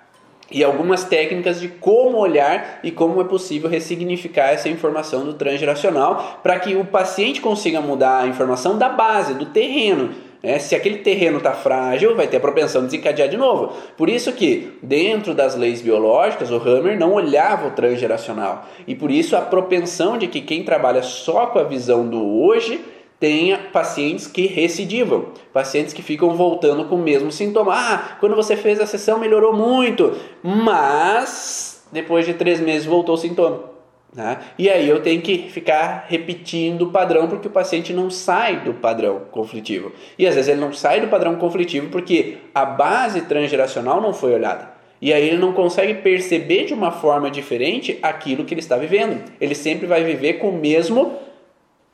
e 0.51 0.65
algumas 0.65 1.05
técnicas 1.05 1.61
de 1.61 1.69
como 1.69 2.17
olhar 2.17 2.81
e 2.83 2.91
como 2.91 3.21
é 3.21 3.25
possível 3.25 3.69
ressignificar 3.69 4.49
essa 4.49 4.69
informação 4.69 5.25
do 5.25 5.35
transgeracional 5.35 6.41
para 6.43 6.59
que 6.59 6.75
o 6.75 6.85
paciente 6.85 7.41
consiga 7.41 7.81
mudar 7.81 8.25
a 8.25 8.27
informação 8.27 8.77
da 8.77 8.89
base, 8.89 9.35
do 9.35 9.47
terreno. 9.47 10.11
É, 10.43 10.59
se 10.59 10.75
aquele 10.75 10.99
terreno 10.99 11.37
está 11.37 11.53
frágil, 11.53 12.17
vai 12.17 12.27
ter 12.27 12.39
a 12.39 12.41
propensão 12.41 12.83
de 12.83 12.89
desencadear 12.89 13.29
de 13.29 13.37
novo. 13.37 13.75
Por 13.97 14.09
isso 14.09 14.33
que, 14.33 14.73
dentro 14.83 15.35
das 15.35 15.55
leis 15.55 15.83
biológicas, 15.83 16.51
o 16.51 16.57
Hammer 16.57 16.99
não 16.99 17.13
olhava 17.13 17.69
o 17.69 17.73
transgeracional. 17.73 18.67
E 18.87 18.95
por 18.95 19.11
isso 19.11 19.37
a 19.37 19.43
propensão 19.43 20.17
de 20.17 20.27
que 20.27 20.41
quem 20.41 20.65
trabalha 20.65 21.03
só 21.03 21.47
com 21.47 21.59
a 21.59 21.65
visão 21.65 22.09
do 22.09 22.41
hoje 22.43 22.81
tenha 23.19 23.59
pacientes 23.71 24.27
que 24.27 24.47
recidivam, 24.47 25.27
pacientes 25.53 25.93
que 25.93 26.03
ficam 26.03 26.35
voltando 26.35 26.87
com 26.87 26.95
o 26.95 27.03
mesmo 27.03 27.31
sintoma. 27.31 27.75
Ah, 27.77 28.17
quando 28.19 28.35
você 28.35 28.57
fez 28.57 28.81
a 28.81 28.87
sessão 28.87 29.19
melhorou 29.19 29.53
muito, 29.53 30.17
mas 30.43 31.85
depois 31.93 32.25
de 32.25 32.33
três 32.33 32.59
meses 32.61 32.87
voltou 32.87 33.15
o 33.15 33.19
sintoma. 33.19 33.70
Né? 34.15 34.39
E 34.59 34.69
aí 34.69 34.89
eu 34.89 35.01
tenho 35.01 35.23
que 35.23 35.49
ficar 35.51 36.07
repetindo 36.09 36.83
o 36.83 36.91
padrão 36.91 37.29
porque 37.29 37.47
o 37.47 37.51
paciente 37.51 37.93
não 37.93 38.11
sai 38.11 38.61
do 38.61 38.75
padrão 38.75 39.23
conflitivo. 39.31 39.93
E 40.19 40.27
às 40.27 40.35
vezes 40.35 40.49
ele 40.51 40.61
não 40.61 40.73
sai 40.73 41.01
do 41.01 41.07
padrão 41.07 41.37
conflitivo 41.37 41.89
porque 41.91 42.39
a 42.53 42.65
base 42.65 43.23
transgeracional 43.23 44.01
não 44.01 44.13
foi 44.13 44.35
olhada. 44.35 44.81
E 45.01 45.13
aí 45.13 45.29
ele 45.29 45.39
não 45.39 45.53
consegue 45.53 45.95
perceber 45.95 46.67
de 46.67 46.75
uma 46.75 46.91
forma 46.91 47.31
diferente 47.31 47.99
aquilo 48.03 48.45
que 48.45 48.53
ele 48.53 48.61
está 48.61 48.77
vivendo. 48.77 49.23
Ele 49.41 49.55
sempre 49.55 49.87
vai 49.87 50.03
viver 50.05 50.35
com 50.35 50.51
o 50.51 50.59
mesmo 50.59 51.17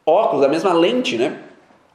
óculos, 0.04 0.44
a 0.44 0.48
mesma 0.48 0.72
lente, 0.72 1.16
né? 1.16 1.38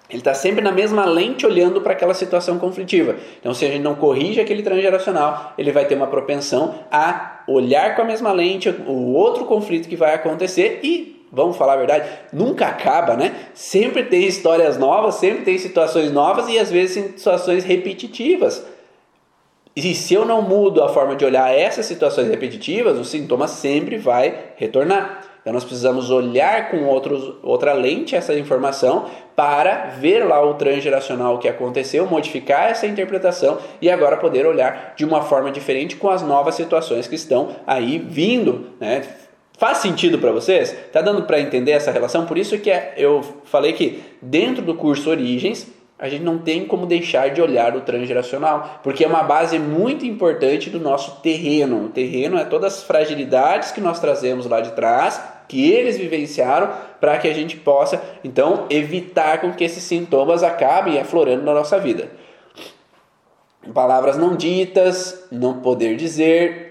Ele 0.10 0.20
está 0.20 0.34
sempre 0.34 0.62
na 0.62 0.74
mesma 0.74 1.06
lente 1.06 1.46
olhando 1.46 1.80
para 1.80 1.94
aquela 1.94 2.14
situação 2.14 2.60
conflitiva. 2.60 3.16
Então, 3.40 3.54
se 3.54 3.66
a 3.66 3.70
gente 3.70 3.82
não 3.82 3.96
corrige 3.96 4.42
aquele 4.42 4.62
transgeracional, 4.62 5.54
ele 5.58 5.72
vai 5.72 5.86
ter 5.86 5.96
uma 5.96 6.08
propensão 6.08 6.76
a 6.92 7.41
olhar 7.52 7.96
com 7.96 8.02
a 8.02 8.06
mesma 8.06 8.32
lente 8.32 8.70
o 8.70 9.14
outro 9.14 9.46
conflito 9.46 9.90
que 9.90 9.96
vai 9.96 10.14
acontecer 10.14 10.80
e, 10.84 11.26
vamos 11.32 11.58
falar 11.58 11.74
a 11.74 11.78
verdade, 11.78 12.10
nunca 12.32 12.68
acaba, 12.68 13.16
né? 13.16 13.36
Sempre 13.54 14.04
tem 14.04 14.26
histórias 14.26 14.78
novas, 14.78 15.16
sempre 15.16 15.44
tem 15.44 15.58
situações 15.58 16.12
novas 16.12 16.48
e 16.50 16.60
às 16.60 16.72
vezes 16.72 17.16
situações 17.16 17.64
repetitivas. 17.64 18.66
E 19.76 19.96
se 19.96 20.14
eu 20.14 20.26
não 20.26 20.42
mudo 20.42 20.84
a 20.84 20.90
forma 20.90 21.16
de 21.16 21.24
olhar 21.24 21.50
essas 21.54 21.86
situações 21.86 22.28
repetitivas, 22.28 22.98
o 22.98 23.06
sintoma 23.06 23.48
sempre 23.48 23.98
vai 23.98 24.52
retornar. 24.58 25.31
Então 25.42 25.54
nós 25.54 25.64
precisamos 25.64 26.12
olhar 26.12 26.70
com 26.70 26.86
outros, 26.86 27.34
outra 27.42 27.74
lente 27.74 28.16
essa 28.16 28.34
informação 28.36 29.06
para 29.36 29.88
ver 30.00 30.24
lá 30.24 30.44
o 30.46 30.54
transgeracional 30.54 31.40
que 31.40 31.48
aconteceu, 31.48 32.06
modificar 32.06 32.70
essa 32.70 32.86
interpretação 32.86 33.58
e 33.82 33.90
agora 33.90 34.18
poder 34.18 34.46
olhar 34.46 34.94
de 34.96 35.04
uma 35.04 35.22
forma 35.24 35.52
diferente 35.52 35.96
com 35.96 36.10
as 36.10 36.22
novas 36.22 36.54
situações 36.54 37.08
que 37.08 37.16
estão 37.16 37.56
aí 37.66 37.98
vindo, 37.98 38.68
né? 38.80 39.02
Faz 39.58 39.78
sentido 39.78 40.18
para 40.18 40.32
vocês? 40.32 40.76
Tá 40.92 41.02
dando 41.02 41.24
para 41.24 41.40
entender 41.40 41.72
essa 41.72 41.92
relação? 41.92 42.26
Por 42.26 42.38
isso 42.38 42.58
que 42.58 42.72
é, 42.72 42.96
eu 42.98 43.22
falei 43.44 43.74
que 43.74 44.02
dentro 44.20 44.64
do 44.64 44.74
curso 44.74 45.10
Origens 45.10 45.68
a 46.02 46.10
gente 46.10 46.24
não 46.24 46.40
tem 46.40 46.66
como 46.66 46.88
deixar 46.88 47.30
de 47.30 47.40
olhar 47.40 47.76
o 47.76 47.82
transgeracional, 47.82 48.80
porque 48.82 49.04
é 49.04 49.08
uma 49.08 49.22
base 49.22 49.60
muito 49.60 50.04
importante 50.04 50.68
do 50.68 50.80
nosso 50.80 51.22
terreno. 51.22 51.86
O 51.86 51.90
terreno 51.90 52.40
é 52.40 52.44
todas 52.44 52.74
as 52.74 52.84
fragilidades 52.84 53.72
que 53.72 53.80
nós 53.80 54.00
trazemos 54.00 54.48
lá 54.48 54.62
de 54.62 54.72
trás, 54.72 55.22
que 55.48 55.72
eles 55.72 56.00
vivenciaram, 56.00 56.72
para 57.00 57.20
que 57.20 57.28
a 57.28 57.34
gente 57.34 57.56
possa 57.56 58.02
então 58.24 58.66
evitar 58.72 59.42
com 59.42 59.54
que 59.54 59.64
esses 59.64 59.84
sintomas 59.84 60.42
acabem 60.42 61.00
aflorando 61.00 61.44
na 61.44 61.54
nossa 61.54 61.78
vida. 61.78 62.10
Palavras 63.72 64.18
não 64.18 64.36
ditas, 64.36 65.28
não 65.32 65.62
poder 65.62 65.98
dizer, 65.98 66.71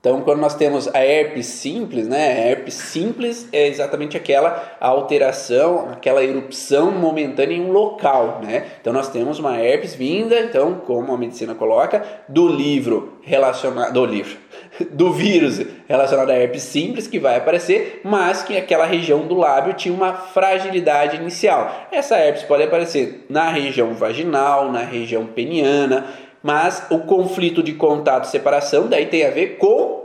então, 0.00 0.20
quando 0.20 0.38
nós 0.38 0.54
temos 0.54 0.86
a 0.94 1.04
herpes 1.04 1.46
simples, 1.46 2.06
né? 2.06 2.28
A 2.28 2.50
herpes 2.50 2.74
simples 2.74 3.48
é 3.52 3.66
exatamente 3.66 4.16
aquela 4.16 4.76
alteração, 4.78 5.88
aquela 5.90 6.22
erupção 6.22 6.92
momentânea 6.92 7.56
em 7.56 7.60
um 7.62 7.72
local, 7.72 8.40
né? 8.42 8.66
Então, 8.80 8.92
nós 8.92 9.08
temos 9.08 9.40
uma 9.40 9.58
herpes 9.58 9.94
vinda, 9.94 10.38
então, 10.38 10.74
como 10.86 11.12
a 11.12 11.18
medicina 11.18 11.52
coloca, 11.54 12.04
do 12.28 12.46
livro 12.46 13.18
relacionado, 13.22 13.92
do 13.92 14.04
livro, 14.06 14.38
do 14.92 15.12
vírus 15.12 15.66
relacionado 15.88 16.30
à 16.30 16.36
herpes 16.36 16.62
simples 16.62 17.08
que 17.08 17.18
vai 17.18 17.36
aparecer, 17.36 18.00
mas 18.04 18.42
que 18.42 18.56
aquela 18.56 18.86
região 18.86 19.26
do 19.26 19.34
lábio 19.34 19.74
tinha 19.74 19.92
uma 19.92 20.12
fragilidade 20.12 21.16
inicial. 21.16 21.88
Essa 21.90 22.16
herpes 22.16 22.44
pode 22.44 22.62
aparecer 22.62 23.26
na 23.28 23.50
região 23.50 23.94
vaginal, 23.94 24.70
na 24.70 24.80
região 24.80 25.26
peniana, 25.26 26.06
mas 26.42 26.86
o 26.90 27.00
conflito 27.00 27.62
de 27.62 27.74
contato 27.74 28.24
e 28.24 28.28
separação 28.28 28.86
daí 28.86 29.06
tem 29.06 29.24
a 29.24 29.30
ver 29.30 29.56
com 29.58 29.98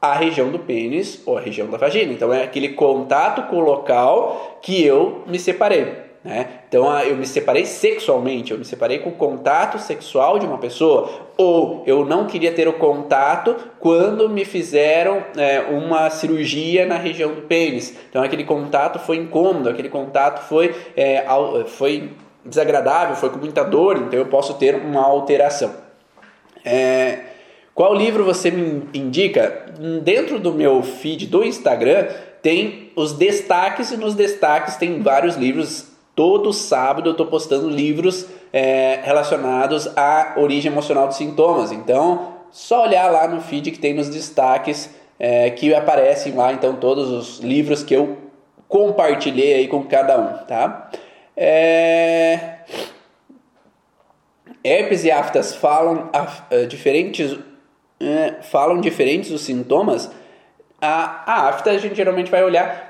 a 0.00 0.14
região 0.14 0.50
do 0.50 0.58
pênis 0.58 1.22
ou 1.26 1.36
a 1.36 1.40
região 1.40 1.68
da 1.68 1.76
vagina. 1.76 2.12
Então 2.12 2.32
é 2.32 2.42
aquele 2.42 2.70
contato 2.70 3.42
com 3.48 3.56
o 3.56 3.60
local 3.60 4.58
que 4.62 4.82
eu 4.82 5.22
me 5.26 5.38
separei. 5.38 6.10
Né? 6.22 6.46
Então 6.68 6.98
eu 7.00 7.16
me 7.16 7.26
separei 7.26 7.64
sexualmente, 7.64 8.52
eu 8.52 8.58
me 8.58 8.64
separei 8.64 8.98
com 8.98 9.08
o 9.08 9.14
contato 9.14 9.78
sexual 9.78 10.38
de 10.38 10.46
uma 10.46 10.58
pessoa, 10.58 11.08
ou 11.36 11.82
eu 11.86 12.04
não 12.04 12.26
queria 12.26 12.52
ter 12.52 12.68
o 12.68 12.74
contato 12.74 13.56
quando 13.78 14.28
me 14.28 14.44
fizeram 14.44 15.24
é, 15.36 15.60
uma 15.60 16.10
cirurgia 16.10 16.84
na 16.84 16.96
região 16.96 17.34
do 17.34 17.42
pênis. 17.42 17.96
Então 18.08 18.22
aquele 18.22 18.44
contato 18.44 18.98
foi 18.98 19.16
incômodo, 19.16 19.70
aquele 19.70 19.88
contato 19.88 20.46
foi, 20.46 20.74
é, 20.94 21.24
foi 21.66 22.10
desagradável, 22.44 23.16
foi 23.16 23.30
com 23.30 23.38
muita 23.38 23.62
dor, 23.64 23.96
então 23.96 24.18
eu 24.18 24.26
posso 24.26 24.54
ter 24.54 24.74
uma 24.74 25.02
alteração. 25.02 25.72
É, 26.64 27.20
qual 27.74 27.94
livro 27.94 28.24
você 28.24 28.50
me 28.50 28.88
indica? 28.92 29.66
Dentro 30.02 30.38
do 30.38 30.52
meu 30.52 30.82
feed 30.82 31.26
do 31.26 31.44
Instagram 31.44 32.08
tem 32.42 32.90
os 32.96 33.12
destaques 33.12 33.90
e 33.90 33.96
nos 33.96 34.14
destaques 34.14 34.76
tem 34.76 35.00
vários 35.00 35.36
livros. 35.36 35.88
Todo 36.14 36.52
sábado 36.52 37.08
eu 37.08 37.12
estou 37.12 37.26
postando 37.26 37.68
livros 37.68 38.26
é, 38.52 39.00
relacionados 39.02 39.88
à 39.96 40.34
origem 40.36 40.70
emocional 40.70 41.06
dos 41.06 41.16
sintomas. 41.16 41.72
Então, 41.72 42.34
só 42.50 42.82
olhar 42.82 43.10
lá 43.10 43.28
no 43.28 43.40
feed 43.40 43.70
que 43.70 43.78
tem 43.78 43.94
nos 43.94 44.08
destaques 44.08 44.90
é, 45.18 45.50
que 45.50 45.74
aparecem 45.74 46.32
lá 46.34 46.52
então 46.52 46.76
todos 46.76 47.10
os 47.10 47.40
livros 47.40 47.82
que 47.82 47.94
eu 47.94 48.16
compartilhei 48.66 49.54
aí 49.54 49.68
com 49.68 49.84
cada 49.84 50.18
um, 50.18 50.46
tá? 50.46 50.90
É... 51.36 52.60
Herpes 54.62 55.04
e 55.04 55.10
aftas 55.10 55.54
falam 55.54 56.10
uh, 56.52 56.66
diferentes 56.66 57.38
é, 58.00 58.42
falam 58.42 58.80
diferentes 58.80 59.30
os 59.30 59.42
sintomas, 59.42 60.10
a, 60.80 61.22
a 61.30 61.48
afta 61.48 61.70
a 61.70 61.78
gente 61.78 61.94
geralmente 61.94 62.30
vai 62.30 62.42
olhar 62.42 62.89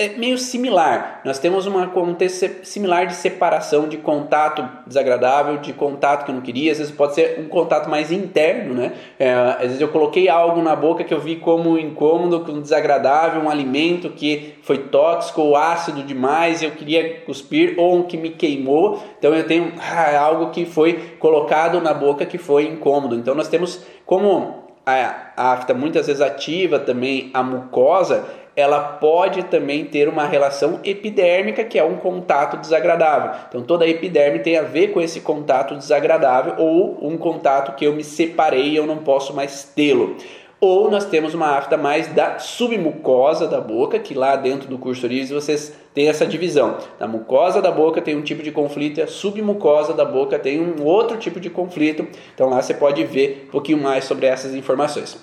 é 0.00 0.08
meio 0.16 0.38
similar. 0.38 1.20
Nós 1.26 1.38
temos 1.38 1.66
uma 1.66 1.88
contexto 1.88 2.64
similar 2.64 3.06
de 3.06 3.12
separação 3.12 3.86
de 3.86 3.98
contato 3.98 4.66
desagradável, 4.86 5.58
de 5.58 5.74
contato 5.74 6.24
que 6.24 6.30
eu 6.30 6.34
não 6.34 6.40
queria. 6.40 6.72
Às 6.72 6.78
vezes 6.78 6.90
pode 6.90 7.14
ser 7.14 7.38
um 7.38 7.48
contato 7.48 7.90
mais 7.90 8.10
interno, 8.10 8.72
né? 8.72 8.94
É, 9.18 9.30
às 9.30 9.64
vezes 9.64 9.80
eu 9.82 9.88
coloquei 9.88 10.26
algo 10.30 10.62
na 10.62 10.74
boca 10.74 11.04
que 11.04 11.12
eu 11.12 11.20
vi 11.20 11.36
como 11.36 11.76
incômodo, 11.78 12.40
como 12.40 12.62
desagradável, 12.62 13.42
um 13.42 13.50
alimento 13.50 14.08
que 14.08 14.54
foi 14.62 14.78
tóxico 14.78 15.42
ou 15.42 15.54
ácido 15.54 16.02
demais, 16.02 16.62
eu 16.62 16.70
queria 16.70 17.20
cuspir, 17.20 17.74
ou 17.76 17.96
um 17.96 18.02
que 18.04 18.16
me 18.16 18.30
queimou. 18.30 19.02
Então 19.18 19.34
eu 19.34 19.46
tenho 19.46 19.74
ah, 19.78 20.18
algo 20.18 20.48
que 20.48 20.64
foi 20.64 20.94
colocado 21.18 21.78
na 21.78 21.92
boca 21.92 22.24
que 22.24 22.38
foi 22.38 22.64
incômodo. 22.64 23.16
Então 23.16 23.34
nós 23.34 23.48
temos 23.48 23.84
como 24.06 24.60
a 24.86 25.30
afta 25.52 25.74
muitas 25.74 26.06
vezes 26.06 26.20
ativa 26.20 26.78
também 26.78 27.30
a 27.32 27.42
mucosa, 27.42 28.24
ela 28.54 28.80
pode 28.80 29.44
também 29.44 29.84
ter 29.84 30.08
uma 30.08 30.26
relação 30.26 30.80
epidérmica, 30.84 31.64
que 31.64 31.78
é 31.78 31.84
um 31.84 31.96
contato 31.96 32.56
desagradável. 32.56 33.32
Então 33.48 33.62
toda 33.62 33.86
epiderme 33.86 34.40
tem 34.40 34.56
a 34.56 34.62
ver 34.62 34.88
com 34.88 35.00
esse 35.00 35.20
contato 35.20 35.76
desagradável 35.76 36.54
ou 36.58 36.98
um 37.02 37.16
contato 37.16 37.74
que 37.76 37.84
eu 37.84 37.94
me 37.94 38.04
separei 38.04 38.70
e 38.70 38.76
eu 38.76 38.86
não 38.86 38.98
posso 38.98 39.34
mais 39.34 39.64
tê-lo. 39.64 40.16
Ou 40.60 40.90
nós 40.90 41.06
temos 41.06 41.32
uma 41.32 41.56
afta 41.56 41.78
mais 41.78 42.08
da 42.08 42.38
submucosa 42.38 43.48
da 43.48 43.62
boca, 43.62 43.98
que 43.98 44.12
lá 44.12 44.36
dentro 44.36 44.68
do 44.68 44.76
curso 44.76 45.06
Orives 45.06 45.30
vocês 45.30 45.74
têm 45.94 46.06
essa 46.06 46.26
divisão. 46.26 46.76
A 47.00 47.06
mucosa 47.06 47.62
da 47.62 47.70
boca 47.70 48.02
tem 48.02 48.14
um 48.14 48.20
tipo 48.20 48.42
de 48.42 48.52
conflito 48.52 48.98
e 48.98 49.02
a 49.02 49.06
submucosa 49.06 49.94
da 49.94 50.04
boca 50.04 50.38
tem 50.38 50.60
um 50.60 50.84
outro 50.84 51.16
tipo 51.16 51.40
de 51.40 51.48
conflito. 51.48 52.06
Então 52.34 52.50
lá 52.50 52.60
você 52.60 52.74
pode 52.74 53.02
ver 53.04 53.46
um 53.48 53.50
pouquinho 53.50 53.78
mais 53.78 54.04
sobre 54.04 54.26
essas 54.26 54.54
informações. 54.54 55.18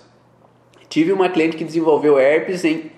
Tive 0.89 1.11
uma 1.11 1.29
cliente 1.29 1.55
que 1.55 1.63
desenvolveu 1.63 2.17
herpes 2.17 2.65
em, 2.65 2.89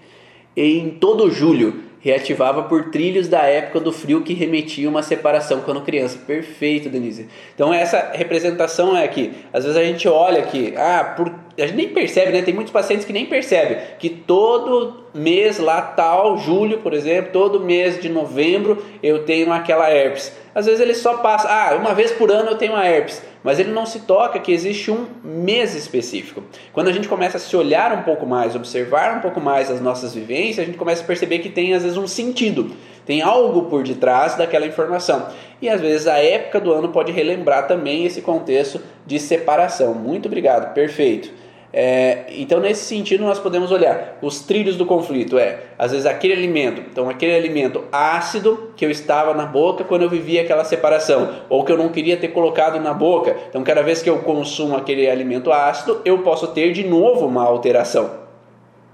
em 0.56 0.90
todo 0.90 1.30
julho 1.32 1.90
reativava 2.02 2.64
por 2.64 2.86
trilhos 2.92 3.28
da 3.28 3.42
época 3.44 3.80
do 3.80 3.92
frio 3.92 4.22
que 4.22 4.34
remetia 4.34 4.90
uma 4.90 5.04
separação 5.04 5.62
quando 5.62 5.82
criança. 5.82 6.18
Perfeito, 6.26 6.90
Denise. 6.90 7.28
Então 7.54 7.74
essa 7.74 8.12
representação 8.14 8.96
é 8.96 9.04
aqui. 9.04 9.34
Às 9.52 9.66
vezes 9.66 9.78
a 9.78 9.84
gente 9.84 10.08
olha 10.08 10.40
aqui, 10.40 10.74
ah, 10.78 11.14
por... 11.16 11.34
a 11.58 11.68
gente 11.68 11.76
nem 11.76 11.90
percebe, 11.90 12.32
né? 12.32 12.42
Tem 12.42 12.54
muitos 12.54 12.72
pacientes 12.72 13.06
que 13.06 13.14
nem 13.14 13.26
percebem 13.26 13.78
que 14.00 14.10
todo 14.10 15.04
mês 15.14 15.60
lá 15.60 15.82
tal, 15.82 16.38
julho, 16.38 16.80
por 16.80 16.94
exemplo, 16.94 17.32
todo 17.32 17.60
mês 17.60 18.02
de 18.02 18.10
novembro 18.10 18.84
eu 19.02 19.26
tenho 19.26 19.52
aquela 19.52 19.90
herpes. 19.90 20.32
Às 20.54 20.66
vezes 20.66 20.82
ele 20.82 20.94
só 20.94 21.18
passa, 21.18 21.48
ah, 21.48 21.76
uma 21.76 21.94
vez 21.94 22.12
por 22.12 22.32
ano 22.32 22.52
eu 22.52 22.58
tenho 22.58 22.74
uma 22.74 22.88
herpes 22.88 23.22
mas 23.44 23.60
ele 23.60 23.72
não 23.72 23.86
se 23.86 24.02
toca 24.02 24.40
que 24.40 24.52
existe 24.52 24.92
um 24.92 25.06
mês 25.24 25.74
específico. 25.74 26.44
Quando 26.74 26.90
a 26.90 26.92
gente 26.92 27.08
começa 27.08 27.38
a 27.38 27.40
se 27.40 27.56
olhar 27.56 27.94
um 27.94 28.04
pouco 28.04 28.26
mais, 28.26 28.56
observar 28.56 29.18
um 29.18 29.22
pouco 29.22 29.40
mais 29.40 29.72
as 29.72 29.80
nossas 29.80 30.14
vivências, 30.14 30.60
a 30.60 30.66
gente 30.66 30.78
começa 30.78 31.04
a 31.04 31.06
perceber 31.06 31.40
que 31.40 31.50
tem 31.50 31.74
às 31.74 31.84
vezes 31.84 31.98
um 31.98 32.08
sentido, 32.08 32.72
tem 33.06 33.22
algo 33.22 33.64
por 33.64 33.84
detrás 33.84 34.36
daquela 34.36 34.66
informação. 34.66 35.28
E 35.62 35.70
às 35.70 35.80
vezes 35.80 36.08
a 36.08 36.18
época 36.18 36.60
do 36.60 36.74
ano 36.74 36.90
pode 36.90 37.12
relembrar 37.12 37.68
também 37.68 38.06
esse 38.06 38.22
contexto 38.22 38.82
de 39.06 39.20
separação. 39.20 39.94
Muito 39.94 40.28
obrigado, 40.28 40.74
perfeito. 40.74 41.39
É, 41.72 42.26
então, 42.30 42.60
nesse 42.60 42.86
sentido, 42.86 43.24
nós 43.24 43.38
podemos 43.38 43.72
olhar 43.72 44.18
os 44.22 44.40
trilhos 44.42 44.76
do 44.76 44.86
conflito. 44.86 45.38
É, 45.38 45.60
às 45.78 45.92
vezes, 45.92 46.06
aquele 46.06 46.34
alimento, 46.34 46.82
então, 46.82 47.10
aquele 47.10 47.36
alimento 47.36 47.84
ácido 47.92 48.72
que 48.76 48.86
eu 48.86 48.90
estava 48.90 49.34
na 49.34 49.46
boca 49.46 49.84
quando 49.84 50.02
eu 50.02 50.10
vivia 50.10 50.42
aquela 50.42 50.64
separação, 50.64 51.36
ou 51.48 51.64
que 51.64 51.72
eu 51.72 51.78
não 51.78 51.90
queria 51.90 52.18
ter 52.18 52.30
colocado 52.30 52.80
na 52.80 52.94
boca. 52.94 53.36
Então, 53.50 53.64
cada 53.64 53.84
vez 53.84 54.02
que 54.02 54.10
eu 54.10 54.20
consumo 54.20 54.76
aquele 54.76 55.10
alimento 55.10 55.52
ácido, 55.52 56.02
eu 56.04 56.20
posso 56.20 56.48
ter 56.48 56.72
de 56.74 56.84
novo 56.84 57.26
uma 57.28 57.44
alteração. 57.44 58.28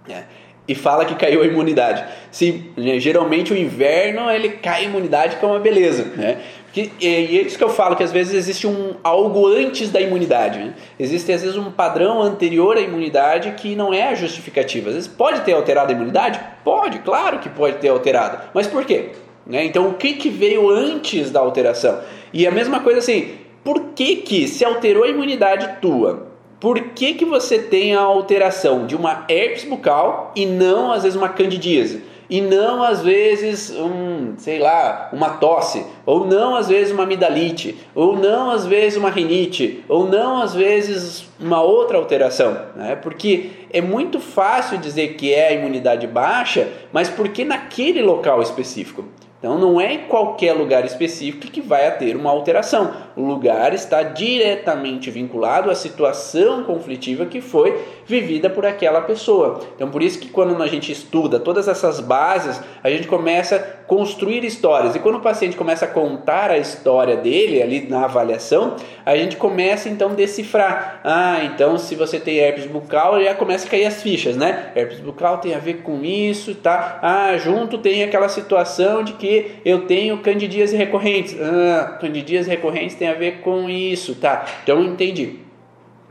É 0.09 0.45
e 0.67 0.73
fala 0.73 1.05
que 1.05 1.15
caiu 1.15 1.41
a 1.41 1.45
imunidade. 1.45 2.03
Se 2.31 2.71
geralmente 2.97 3.53
o 3.53 3.57
inverno 3.57 4.29
ele 4.29 4.49
cai 4.49 4.81
a 4.81 4.85
imunidade 4.85 5.37
que 5.37 5.45
é 5.45 5.47
uma 5.47 5.59
beleza, 5.59 6.05
né? 6.15 6.39
Que, 6.75 6.91
e 6.99 7.07
é 7.07 7.21
isso 7.21 7.57
que 7.57 7.63
eu 7.63 7.69
falo, 7.69 7.95
que 7.95 8.03
às 8.03 8.11
vezes 8.11 8.33
existe 8.33 8.67
um, 8.67 8.95
algo 9.01 9.47
antes 9.47 9.89
da 9.89 10.01
imunidade. 10.01 10.59
Né? 10.59 10.73
Existe 10.99 11.31
às 11.31 11.41
vezes 11.41 11.55
um 11.55 11.71
padrão 11.71 12.21
anterior 12.21 12.75
à 12.75 12.81
imunidade 12.81 13.53
que 13.53 13.77
não 13.77 13.93
é 13.93 14.09
a 14.09 14.13
justificativa. 14.13 14.89
Às 14.89 14.95
vezes 14.95 15.07
pode 15.07 15.39
ter 15.43 15.53
alterado 15.53 15.93
a 15.93 15.95
imunidade? 15.95 16.37
Pode, 16.65 16.99
claro 16.99 17.39
que 17.39 17.47
pode 17.47 17.77
ter 17.77 17.87
alterado. 17.87 18.39
Mas 18.53 18.67
por 18.67 18.83
quê? 18.83 19.11
Né? 19.47 19.63
Então 19.63 19.87
o 19.87 19.93
que, 19.93 20.15
que 20.15 20.29
veio 20.29 20.69
antes 20.69 21.31
da 21.31 21.39
alteração? 21.39 22.01
E 22.33 22.45
a 22.45 22.51
mesma 22.51 22.81
coisa 22.81 22.99
assim, 22.99 23.35
por 23.63 23.79
que, 23.95 24.17
que 24.17 24.45
se 24.45 24.65
alterou 24.65 25.05
a 25.05 25.07
imunidade 25.07 25.79
tua? 25.79 26.27
Por 26.59 26.77
que, 26.89 27.13
que 27.13 27.23
você 27.23 27.57
tem 27.57 27.95
a 27.95 28.01
alteração 28.01 28.85
de 28.85 28.97
uma 28.97 29.23
herpes 29.29 29.63
bucal 29.63 30.33
e 30.35 30.45
não 30.45 30.91
às 30.91 31.03
vezes 31.03 31.17
uma 31.17 31.29
candidíase? 31.29 32.03
E 32.29 32.41
não 32.41 32.83
às 32.83 33.01
vezes 33.01 33.71
um, 33.71 34.33
sei 34.37 34.59
lá, 34.59 35.09
uma 35.13 35.31
tosse, 35.31 35.85
ou 36.05 36.25
não 36.25 36.55
às 36.55 36.67
vezes 36.67 36.93
uma 36.93 37.03
amidalite, 37.03 37.77
ou 37.93 38.15
não 38.15 38.51
às 38.51 38.65
vezes 38.65 38.97
uma 38.97 39.09
rinite, 39.09 39.83
ou 39.87 40.07
não 40.07 40.41
às 40.41 40.53
vezes 40.53 41.25
uma 41.39 41.61
outra 41.61 41.97
alteração, 41.97 42.57
né? 42.75 42.95
Porque 42.95 43.49
é 43.71 43.81
muito 43.81 44.19
fácil 44.19 44.77
dizer 44.77 45.15
que 45.15 45.33
é 45.33 45.49
a 45.49 45.53
imunidade 45.53 46.07
baixa, 46.07 46.67
mas 46.91 47.09
porque 47.09 47.43
naquele 47.43 48.01
local 48.01 48.41
específico. 48.41 49.05
Então 49.39 49.59
não 49.59 49.79
é 49.79 49.93
em 49.93 49.99
qualquer 50.07 50.53
lugar 50.53 50.85
específico 50.85 51.51
que 51.51 51.61
vai 51.61 51.95
ter 51.97 52.15
uma 52.15 52.31
alteração. 52.31 52.91
O 53.15 53.21
lugar 53.21 53.73
está 53.73 54.03
diretamente 54.03 55.09
vinculado 55.09 55.71
à 55.71 55.75
situação 55.75 56.63
conflitiva 56.63 57.25
que 57.25 57.39
foi 57.39 57.79
vivida 58.05 58.49
por 58.49 58.65
aquela 58.65 59.01
pessoa. 59.01 59.61
Então 59.75 59.89
por 59.89 60.03
isso 60.03 60.19
que 60.19 60.29
quando 60.29 60.61
a 60.61 60.67
gente 60.67 60.91
estuda 60.91 61.39
todas 61.39 61.67
essas 61.67 61.99
bases, 61.99 62.61
a 62.83 62.89
gente 62.89 63.07
começa 63.07 63.55
a 63.55 63.59
construir 63.85 64.43
histórias. 64.43 64.95
E 64.95 64.99
quando 64.99 65.15
o 65.15 65.21
paciente 65.21 65.55
começa 65.55 65.85
a 65.85 65.87
contar 65.87 66.51
a 66.51 66.57
história 66.57 67.15
dele 67.15 67.61
ali 67.61 67.87
na 67.87 68.05
avaliação, 68.05 68.75
a 69.05 69.15
gente 69.15 69.37
começa 69.37 69.87
então 69.87 70.11
a 70.11 70.13
decifrar. 70.13 70.99
Ah, 71.03 71.39
então 71.43 71.77
se 71.77 71.95
você 71.95 72.19
tem 72.19 72.37
herpes 72.37 72.65
bucal, 72.65 73.21
já 73.21 73.33
começa 73.33 73.67
a 73.67 73.69
cair 73.69 73.85
as 73.85 74.01
fichas, 74.01 74.35
né? 74.35 74.71
Herpes 74.75 74.99
bucal 74.99 75.37
tem 75.37 75.55
a 75.55 75.59
ver 75.59 75.81
com 75.81 76.03
isso, 76.03 76.55
tá? 76.55 76.99
Ah, 77.01 77.37
junto 77.37 77.77
tem 77.77 78.03
aquela 78.03 78.27
situação 78.27 79.03
de 79.03 79.13
que 79.13 79.57
eu 79.63 79.85
tenho 79.85 80.17
candidíase 80.19 80.75
recorrentes. 80.75 81.35
Ah, 81.39 81.97
candidíase 81.99 82.49
recorrentes 82.49 82.95
tem 82.95 83.04
a 83.07 83.13
ver 83.13 83.41
com 83.41 83.69
isso, 83.69 84.15
tá? 84.15 84.45
Então 84.63 84.83
entendi. 84.83 85.39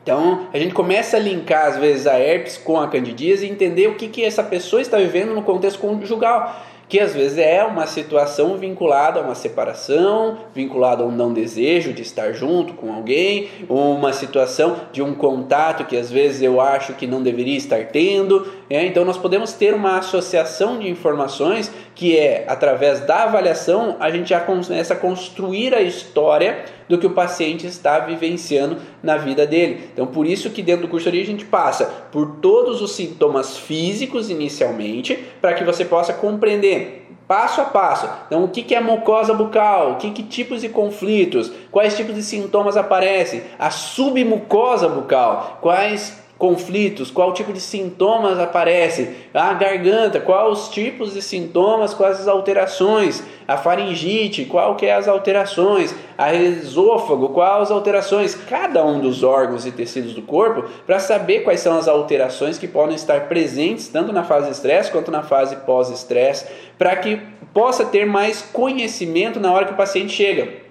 Então 0.03 0.49
a 0.53 0.59
gente 0.59 0.75
começa 0.75 1.17
a 1.17 1.21
linkar 1.21 1.67
às 1.67 1.79
vezes 1.79 2.07
a 2.07 2.19
herpes 2.19 2.59
com 2.59 2.79
a 2.79 2.89
candidíase 2.89 3.47
e 3.47 3.51
entender 3.51 3.89
o 3.89 3.95
que, 3.95 4.09
que 4.09 4.23
essa 4.23 4.43
pessoa 4.43 4.83
está 4.83 4.99
vivendo 4.99 5.35
no 5.35 5.43
contexto 5.43 5.79
conjugal 5.79 6.63
que 6.89 7.01
às 7.01 7.15
vezes 7.15 7.39
é 7.39 7.65
uma 7.65 7.87
situação 7.87 8.57
vinculada 8.57 9.21
a 9.21 9.23
uma 9.23 9.35
separação, 9.35 10.39
vinculada 10.55 11.03
a 11.03 11.07
um 11.07 11.11
não 11.11 11.33
desejo 11.33 11.93
de 11.93 12.03
estar 12.03 12.33
junto 12.33 12.75
com 12.75 12.93
alguém, 12.93 13.49
uma 13.69 14.13
situação 14.13 14.77
de 14.93 15.03
um 15.03 15.15
contato 15.15 15.85
que 15.85 15.97
às 15.97 16.11
vezes 16.11 16.43
eu 16.43 16.61
acho 16.61 16.93
que 16.95 17.07
não 17.07 17.23
deveria 17.23 17.57
estar 17.57 17.87
tendo. 17.87 18.47
É? 18.69 18.85
Então 18.85 19.05
nós 19.05 19.17
podemos 19.17 19.53
ter 19.53 19.75
uma 19.75 19.99
associação 19.99 20.79
de 20.79 20.89
informações 20.89 21.71
que 21.95 22.17
é 22.17 22.45
através 22.49 23.01
da 23.01 23.25
avaliação 23.25 23.97
a 24.01 24.11
gente 24.11 24.29
já 24.29 24.41
começa 24.41 24.95
a 24.95 24.97
construir 24.97 25.75
a 25.75 25.81
história 25.81 26.65
do 26.89 26.99
que 26.99 27.07
o 27.07 27.11
paciente 27.11 27.67
está 27.67 27.99
vivenciando 27.99 28.77
na 29.03 29.17
vida 29.17 29.47
dele. 29.47 29.89
Então, 29.93 30.07
por 30.07 30.27
isso 30.27 30.51
que 30.51 30.63
dentro 30.63 30.87
do 30.87 30.91
curso 30.91 31.09
a 31.09 31.13
gente 31.13 31.45
passa 31.45 31.87
por 32.11 32.37
todos 32.37 32.83
os 32.83 32.93
sintomas 32.93 33.57
físicos 33.57 34.31
inicialmente, 34.31 35.19
para 35.41 35.55
que 35.55 35.65
você 35.65 35.85
possa 35.85 36.13
compreender 36.13 37.05
passo 37.27 37.61
a 37.61 37.65
passo. 37.65 38.09
Então, 38.27 38.45
o 38.45 38.49
que 38.49 38.75
é 38.75 38.81
mucosa 38.81 39.33
bucal? 39.35 39.97
Que, 39.97 40.11
que 40.11 40.23
tipos 40.23 40.61
de 40.61 40.69
conflitos? 40.69 41.51
Quais 41.71 41.97
tipos 41.97 42.15
de 42.15 42.23
sintomas 42.23 42.77
aparecem? 42.77 43.43
A 43.59 43.71
submucosa 43.71 44.89
bucal? 44.89 45.59
Quais 45.61 46.24
conflitos, 46.45 47.11
qual 47.11 47.33
tipo 47.33 47.55
de 47.55 47.61
sintomas 47.61 48.39
aparece, 48.39 49.17
a 49.33 49.55
garganta, 49.55 50.21
quais 50.21 50.59
os 50.59 50.69
tipos 50.69 51.15
de 51.15 51.23
sintomas, 51.23 51.95
quais 51.95 52.21
as 52.21 52.29
alterações, 52.29 53.23
a 53.49 53.57
faringite, 53.57 54.45
qual 54.45 54.77
que 54.77 54.85
é 54.85 54.93
as 54.93 55.09
alterações, 55.09 55.95
a 56.19 56.35
esôfago, 56.35 57.31
quais 57.31 57.63
as 57.63 57.71
alterações, 57.71 58.35
cada 58.35 58.85
um 58.85 59.01
dos 59.01 59.23
órgãos 59.23 59.65
e 59.65 59.73
tecidos 59.73 60.13
do 60.13 60.21
corpo, 60.21 60.69
para 60.87 60.99
saber 60.99 61.45
quais 61.45 61.61
são 61.61 61.79
as 61.79 61.89
alterações 61.89 62.59
que 62.59 62.69
podem 62.69 62.95
estar 62.95 63.27
presentes 63.27 63.89
tanto 63.89 64.13
na 64.13 64.23
fase 64.23 64.51
estresse 64.51 64.91
quanto 64.91 65.11
na 65.11 65.23
fase 65.23 65.57
pós-estresse, 65.57 66.45
para 66.77 66.95
que 66.97 67.23
possa 67.55 67.87
ter 67.87 68.05
mais 68.05 68.43
conhecimento 68.43 69.41
na 69.41 69.51
hora 69.51 69.65
que 69.65 69.73
o 69.73 69.77
paciente 69.77 70.13
chega. 70.13 70.64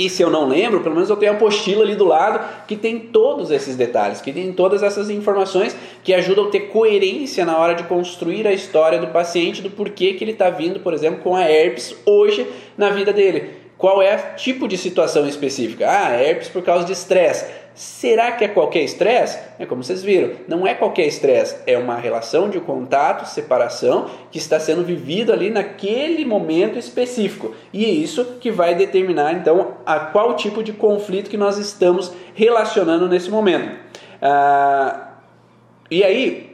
E 0.00 0.08
se 0.08 0.22
eu 0.22 0.30
não 0.30 0.48
lembro, 0.48 0.80
pelo 0.80 0.94
menos 0.94 1.10
eu 1.10 1.16
tenho 1.16 1.32
a 1.32 1.34
apostila 1.34 1.84
ali 1.84 1.94
do 1.94 2.06
lado 2.06 2.42
que 2.66 2.74
tem 2.74 2.98
todos 2.98 3.50
esses 3.50 3.76
detalhes, 3.76 4.22
que 4.22 4.32
tem 4.32 4.50
todas 4.50 4.82
essas 4.82 5.10
informações 5.10 5.76
que 6.02 6.14
ajudam 6.14 6.46
a 6.46 6.50
ter 6.50 6.68
coerência 6.68 7.44
na 7.44 7.58
hora 7.58 7.74
de 7.74 7.82
construir 7.82 8.46
a 8.46 8.52
história 8.52 8.98
do 8.98 9.08
paciente, 9.08 9.60
do 9.60 9.68
porquê 9.68 10.14
que 10.14 10.24
ele 10.24 10.32
está 10.32 10.48
vindo, 10.48 10.80
por 10.80 10.94
exemplo, 10.94 11.20
com 11.20 11.36
a 11.36 11.42
herpes 11.42 11.94
hoje 12.06 12.46
na 12.78 12.88
vida 12.88 13.12
dele. 13.12 13.50
Qual 13.76 14.00
é 14.00 14.16
o 14.16 14.36
tipo 14.36 14.66
de 14.66 14.78
situação 14.78 15.28
específica? 15.28 15.86
Ah, 15.86 16.18
herpes 16.18 16.48
por 16.48 16.62
causa 16.62 16.86
de 16.86 16.92
estresse. 16.92 17.44
Será 17.80 18.32
que 18.32 18.44
é 18.44 18.48
qualquer 18.48 18.82
estresse? 18.82 19.38
É 19.58 19.64
como 19.64 19.82
vocês 19.82 20.02
viram, 20.02 20.32
não 20.46 20.66
é 20.66 20.74
qualquer 20.74 21.06
estresse, 21.06 21.56
é 21.66 21.78
uma 21.78 21.96
relação 21.96 22.50
de 22.50 22.60
contato, 22.60 23.26
separação 23.26 24.10
que 24.30 24.36
está 24.36 24.60
sendo 24.60 24.84
vivido 24.84 25.32
ali 25.32 25.48
naquele 25.48 26.26
momento 26.26 26.78
específico. 26.78 27.54
E 27.72 27.86
é 27.86 27.88
isso 27.88 28.36
que 28.38 28.50
vai 28.50 28.74
determinar 28.74 29.32
então 29.32 29.78
a 29.86 29.98
qual 29.98 30.36
tipo 30.36 30.62
de 30.62 30.74
conflito 30.74 31.30
que 31.30 31.38
nós 31.38 31.56
estamos 31.56 32.12
relacionando 32.34 33.08
nesse 33.08 33.30
momento. 33.30 33.74
Ah, 34.20 35.12
e 35.90 36.04
aí, 36.04 36.49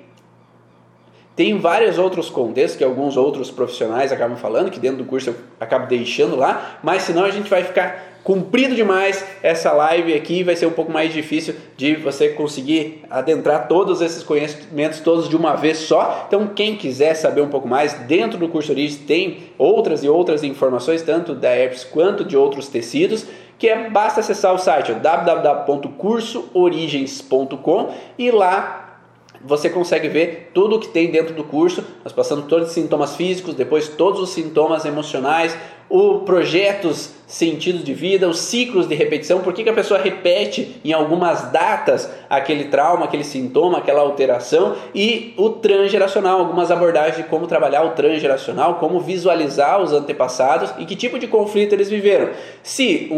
Tem 1.36 1.56
vários 1.58 1.98
outros 1.98 2.30
contextos 2.30 2.78
que 2.78 2.82
alguns 2.82 3.14
outros 3.14 3.50
profissionais 3.50 4.10
acabam 4.10 4.38
falando, 4.38 4.70
que 4.70 4.80
dentro 4.80 4.96
do 4.96 5.04
curso 5.04 5.28
eu 5.28 5.36
acabo 5.60 5.86
deixando 5.86 6.34
lá, 6.34 6.78
mas 6.82 7.02
senão 7.02 7.24
a 7.24 7.30
gente 7.30 7.50
vai 7.50 7.62
ficar 7.62 8.16
comprido 8.24 8.74
demais 8.74 9.22
essa 9.42 9.70
live 9.70 10.14
aqui, 10.14 10.42
vai 10.42 10.56
ser 10.56 10.64
um 10.66 10.72
pouco 10.72 10.90
mais 10.90 11.12
difícil 11.12 11.54
de 11.76 11.94
você 11.94 12.30
conseguir 12.30 13.04
adentrar 13.10 13.68
todos 13.68 14.00
esses 14.00 14.22
conhecimentos 14.24 14.98
todos 14.98 15.28
de 15.28 15.36
uma 15.36 15.54
vez 15.54 15.78
só. 15.78 16.24
Então, 16.26 16.48
quem 16.48 16.74
quiser 16.74 17.14
saber 17.14 17.42
um 17.42 17.50
pouco 17.50 17.68
mais, 17.68 17.92
dentro 18.08 18.36
do 18.38 18.48
curso 18.48 18.72
Origens 18.72 18.96
tem 18.96 19.50
outras 19.58 20.02
e 20.02 20.08
outras 20.08 20.42
informações, 20.42 21.02
tanto 21.02 21.34
da 21.34 21.54
herpes 21.54 21.84
quanto 21.84 22.24
de 22.24 22.36
outros 22.36 22.66
tecidos 22.66 23.26
que 23.58 23.68
é 23.68 23.88
basta 23.88 24.20
acessar 24.20 24.54
o 24.54 24.58
site 24.58 24.92
www.cursoorigens.com 24.92 27.90
e 28.18 28.30
lá 28.30 28.85
você 29.44 29.68
consegue 29.70 30.08
ver 30.08 30.50
tudo 30.52 30.76
o 30.76 30.78
que 30.80 30.88
tem 30.88 31.10
dentro 31.10 31.34
do 31.34 31.44
curso, 31.44 31.84
nós 32.02 32.12
passamos 32.12 32.46
todos 32.46 32.68
os 32.68 32.74
sintomas 32.74 33.16
físicos, 33.16 33.54
depois 33.54 33.88
todos 33.88 34.20
os 34.20 34.30
sintomas 34.30 34.84
emocionais, 34.84 35.56
os 35.88 36.22
projetos 36.24 37.14
sentidos 37.26 37.82
de 37.82 37.92
vida, 37.92 38.28
os 38.28 38.38
ciclos 38.38 38.86
de 38.86 38.94
repetição, 38.94 39.40
por 39.40 39.52
que, 39.52 39.64
que 39.64 39.68
a 39.68 39.74
pessoa 39.74 40.00
repete 40.00 40.80
em 40.84 40.92
algumas 40.92 41.50
datas 41.50 42.08
aquele 42.30 42.64
trauma, 42.64 43.04
aquele 43.04 43.24
sintoma, 43.24 43.78
aquela 43.78 44.00
alteração 44.00 44.76
e 44.94 45.34
o 45.36 45.50
transgeracional, 45.50 46.38
algumas 46.38 46.70
abordagens 46.70 47.16
de 47.16 47.24
como 47.24 47.46
trabalhar 47.46 47.82
o 47.82 47.90
transgeracional, 47.90 48.76
como 48.76 49.00
visualizar 49.00 49.80
os 49.80 49.92
antepassados 49.92 50.72
e 50.78 50.84
que 50.84 50.94
tipo 50.94 51.18
de 51.18 51.26
conflito 51.26 51.72
eles 51.72 51.90
viveram. 51.90 52.30
Se 52.62 53.10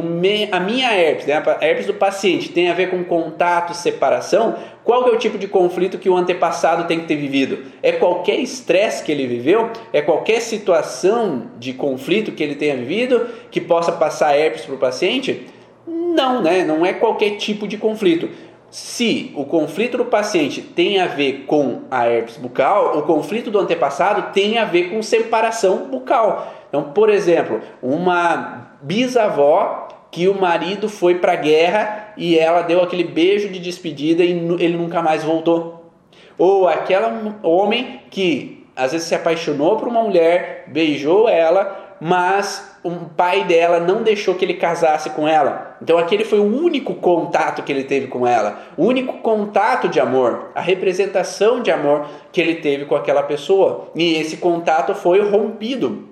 a 0.51 0.61
minha 0.61 0.95
herpes, 0.95 1.27
né, 1.27 1.43
a 1.47 1.65
herpes 1.65 1.87
do 1.87 1.95
paciente 1.95 2.51
tem 2.51 2.71
a 2.71 2.75
ver 2.75 2.91
com 2.91 3.05
contato, 3.05 3.75
separação, 3.75 4.57
qual 4.89 5.07
é 5.07 5.11
o 5.11 5.19
tipo 5.19 5.37
de 5.37 5.47
conflito 5.47 5.99
que 5.99 6.09
o 6.09 6.17
antepassado 6.17 6.85
tem 6.85 7.01
que 7.01 7.05
ter 7.05 7.17
vivido? 7.17 7.59
É 7.83 7.93
qualquer 7.93 8.37
estresse 8.37 9.05
que 9.05 9.13
ele 9.13 9.27
viveu? 9.27 9.69
É 9.93 10.01
qualquer 10.01 10.41
situação 10.41 11.43
de 11.59 11.75
conflito 11.75 12.33
que 12.33 12.43
ele 12.43 12.55
tenha 12.55 12.75
vivido 12.75 13.27
que 13.51 13.61
possa 13.61 13.93
passar 13.93 14.35
herpes 14.35 14.65
para 14.65 14.75
o 14.75 14.79
paciente? 14.79 15.47
Não, 15.87 16.41
né? 16.41 16.65
Não 16.65 16.87
é 16.87 16.95
qualquer 16.95 17.33
tipo 17.33 17.69
de 17.69 17.77
conflito. 17.77 18.31
Se 18.71 19.31
o 19.37 19.45
conflito 19.45 19.99
do 19.99 20.07
paciente 20.07 20.63
tem 20.63 20.99
a 20.99 21.07
ver 21.07 21.45
com 21.47 21.83
a 21.91 22.09
herpes 22.09 22.39
bucal, 22.39 22.97
o 22.97 23.03
conflito 23.03 23.51
do 23.51 23.59
antepassado 23.59 24.33
tem 24.33 24.57
a 24.57 24.65
ver 24.65 24.89
com 24.89 25.03
separação 25.03 25.89
bucal. 25.91 26.55
Então, 26.67 26.85
por 26.95 27.11
exemplo, 27.11 27.61
uma 27.83 28.71
bisavó 28.81 29.87
que 30.11 30.29
o 30.29 30.41
marido 30.41 30.89
foi 30.89 31.17
para 31.17 31.35
a 31.35 31.37
guerra 31.37 32.08
e 32.19 32.39
ela 32.39 32.63
deu 32.63 32.83
aquele 32.83 33.05
beijo 33.05 33.49
de 33.49 33.59
despedida 33.59 34.25
e 34.25 34.33
ele 34.59 34.77
nunca 34.77 35.01
mais 35.01 35.23
voltou. 35.25 35.93
Ou 36.37 36.69
aquele 36.69 37.07
homem 37.43 38.01
que 38.11 38.67
às 38.77 38.93
vezes 38.93 39.09
se 39.09 39.15
apaixonou 39.15 39.77
por 39.77 39.89
uma 39.89 40.03
mulher, 40.03 40.65
beijou 40.69 41.29
ela, 41.29 41.97
mas 42.01 42.77
o 42.85 42.91
pai 43.17 43.45
dela 43.45 43.81
não 43.81 44.03
deixou 44.03 44.35
que 44.35 44.45
ele 44.45 44.55
casasse 44.55 45.11
com 45.11 45.27
ela. 45.27 45.77
Então 45.83 45.99
aquele 45.99 46.25
foi 46.25 46.39
o 46.39 46.45
único 46.45 46.95
contato 46.95 47.63
que 47.63 47.73
ele 47.73 47.85
teve 47.85 48.07
com 48.07 48.27
ela, 48.27 48.61
o 48.77 48.85
único 48.85 49.19
contato 49.19 49.89
de 49.89 49.99
amor, 49.99 50.51
a 50.55 50.61
representação 50.61 51.61
de 51.61 51.71
amor 51.71 52.07
que 52.31 52.41
ele 52.41 52.57
teve 52.57 52.85
com 52.85 52.95
aquela 52.95 53.23
pessoa. 53.23 53.89
E 53.95 54.15
esse 54.15 54.37
contato 54.37 54.95
foi 54.95 55.21
rompido. 55.29 56.07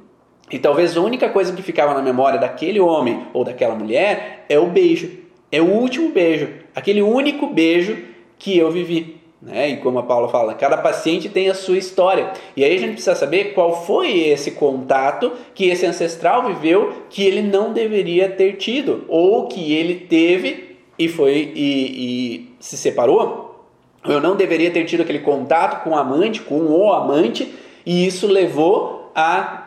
E 0.51 0.59
talvez 0.59 0.97
a 0.97 1.01
única 1.01 1.29
coisa 1.29 1.53
que 1.53 1.63
ficava 1.63 1.95
na 1.95 2.03
memória 2.03 2.39
daquele 2.39 2.81
homem 2.81 3.27
ou 3.33 3.45
daquela 3.45 3.75
mulher 3.75 4.45
é 4.49 4.59
o 4.59 4.67
beijo. 4.67 5.26
É 5.51 5.61
o 5.61 5.67
último 5.67 6.11
beijo, 6.11 6.49
aquele 6.75 7.03
único 7.03 7.47
beijo 7.47 7.97
que 8.39 8.57
eu 8.57 8.71
vivi. 8.71 9.17
Né? 9.41 9.71
E 9.71 9.77
como 9.77 9.99
a 9.99 10.03
Paula 10.03 10.29
fala, 10.29 10.55
cada 10.55 10.77
paciente 10.77 11.29
tem 11.29 11.49
a 11.49 11.55
sua 11.55 11.77
história. 11.77 12.33
E 12.57 12.65
aí 12.65 12.75
a 12.75 12.79
gente 12.79 12.93
precisa 12.93 13.15
saber 13.15 13.55
qual 13.55 13.85
foi 13.85 14.19
esse 14.19 14.53
contato 14.53 15.33
que 15.55 15.67
esse 15.67 15.87
ancestral 15.87 16.47
viveu 16.47 17.05
que 17.11 17.25
ele 17.25 17.43
não 17.43 17.73
deveria 17.73 18.29
ter 18.29 18.55
tido, 18.55 19.05
ou 19.09 19.47
que 19.47 19.73
ele 19.73 20.07
teve 20.09 20.77
e 20.99 21.09
foi 21.09 21.53
e, 21.55 22.39
e 22.45 22.49
se 22.59 22.77
separou. 22.77 23.67
Eu 24.05 24.21
não 24.21 24.37
deveria 24.37 24.71
ter 24.71 24.85
tido 24.85 25.03
aquele 25.03 25.19
contato 25.21 25.83
com 25.83 25.91
o 25.91 25.97
amante, 25.97 26.41
com 26.41 26.61
o 26.61 26.93
amante, 26.93 27.53
e 27.85 28.07
isso 28.07 28.27
levou 28.27 29.11
a 29.15 29.67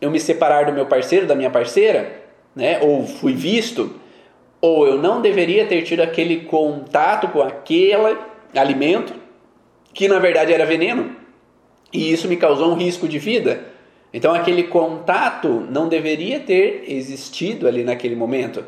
eu 0.00 0.10
me 0.10 0.20
separar 0.20 0.66
do 0.66 0.72
meu 0.72 0.86
parceiro, 0.86 1.26
da 1.26 1.34
minha 1.34 1.50
parceira, 1.50 2.22
né? 2.54 2.80
Ou 2.82 3.06
fui 3.06 3.32
visto, 3.32 3.97
ou 4.60 4.86
eu 4.86 4.98
não 4.98 5.20
deveria 5.20 5.66
ter 5.66 5.82
tido 5.82 6.00
aquele 6.00 6.40
contato 6.40 7.28
com 7.28 7.42
aquele 7.42 8.16
alimento 8.54 9.14
que 9.92 10.08
na 10.08 10.18
verdade 10.18 10.52
era 10.52 10.66
veneno. 10.66 11.16
E 11.92 12.12
isso 12.12 12.28
me 12.28 12.36
causou 12.36 12.70
um 12.70 12.74
risco 12.74 13.08
de 13.08 13.18
vida. 13.18 13.64
Então 14.12 14.34
aquele 14.34 14.64
contato 14.64 15.66
não 15.70 15.88
deveria 15.88 16.40
ter 16.40 16.84
existido 16.88 17.68
ali 17.68 17.84
naquele 17.84 18.16
momento. 18.16 18.64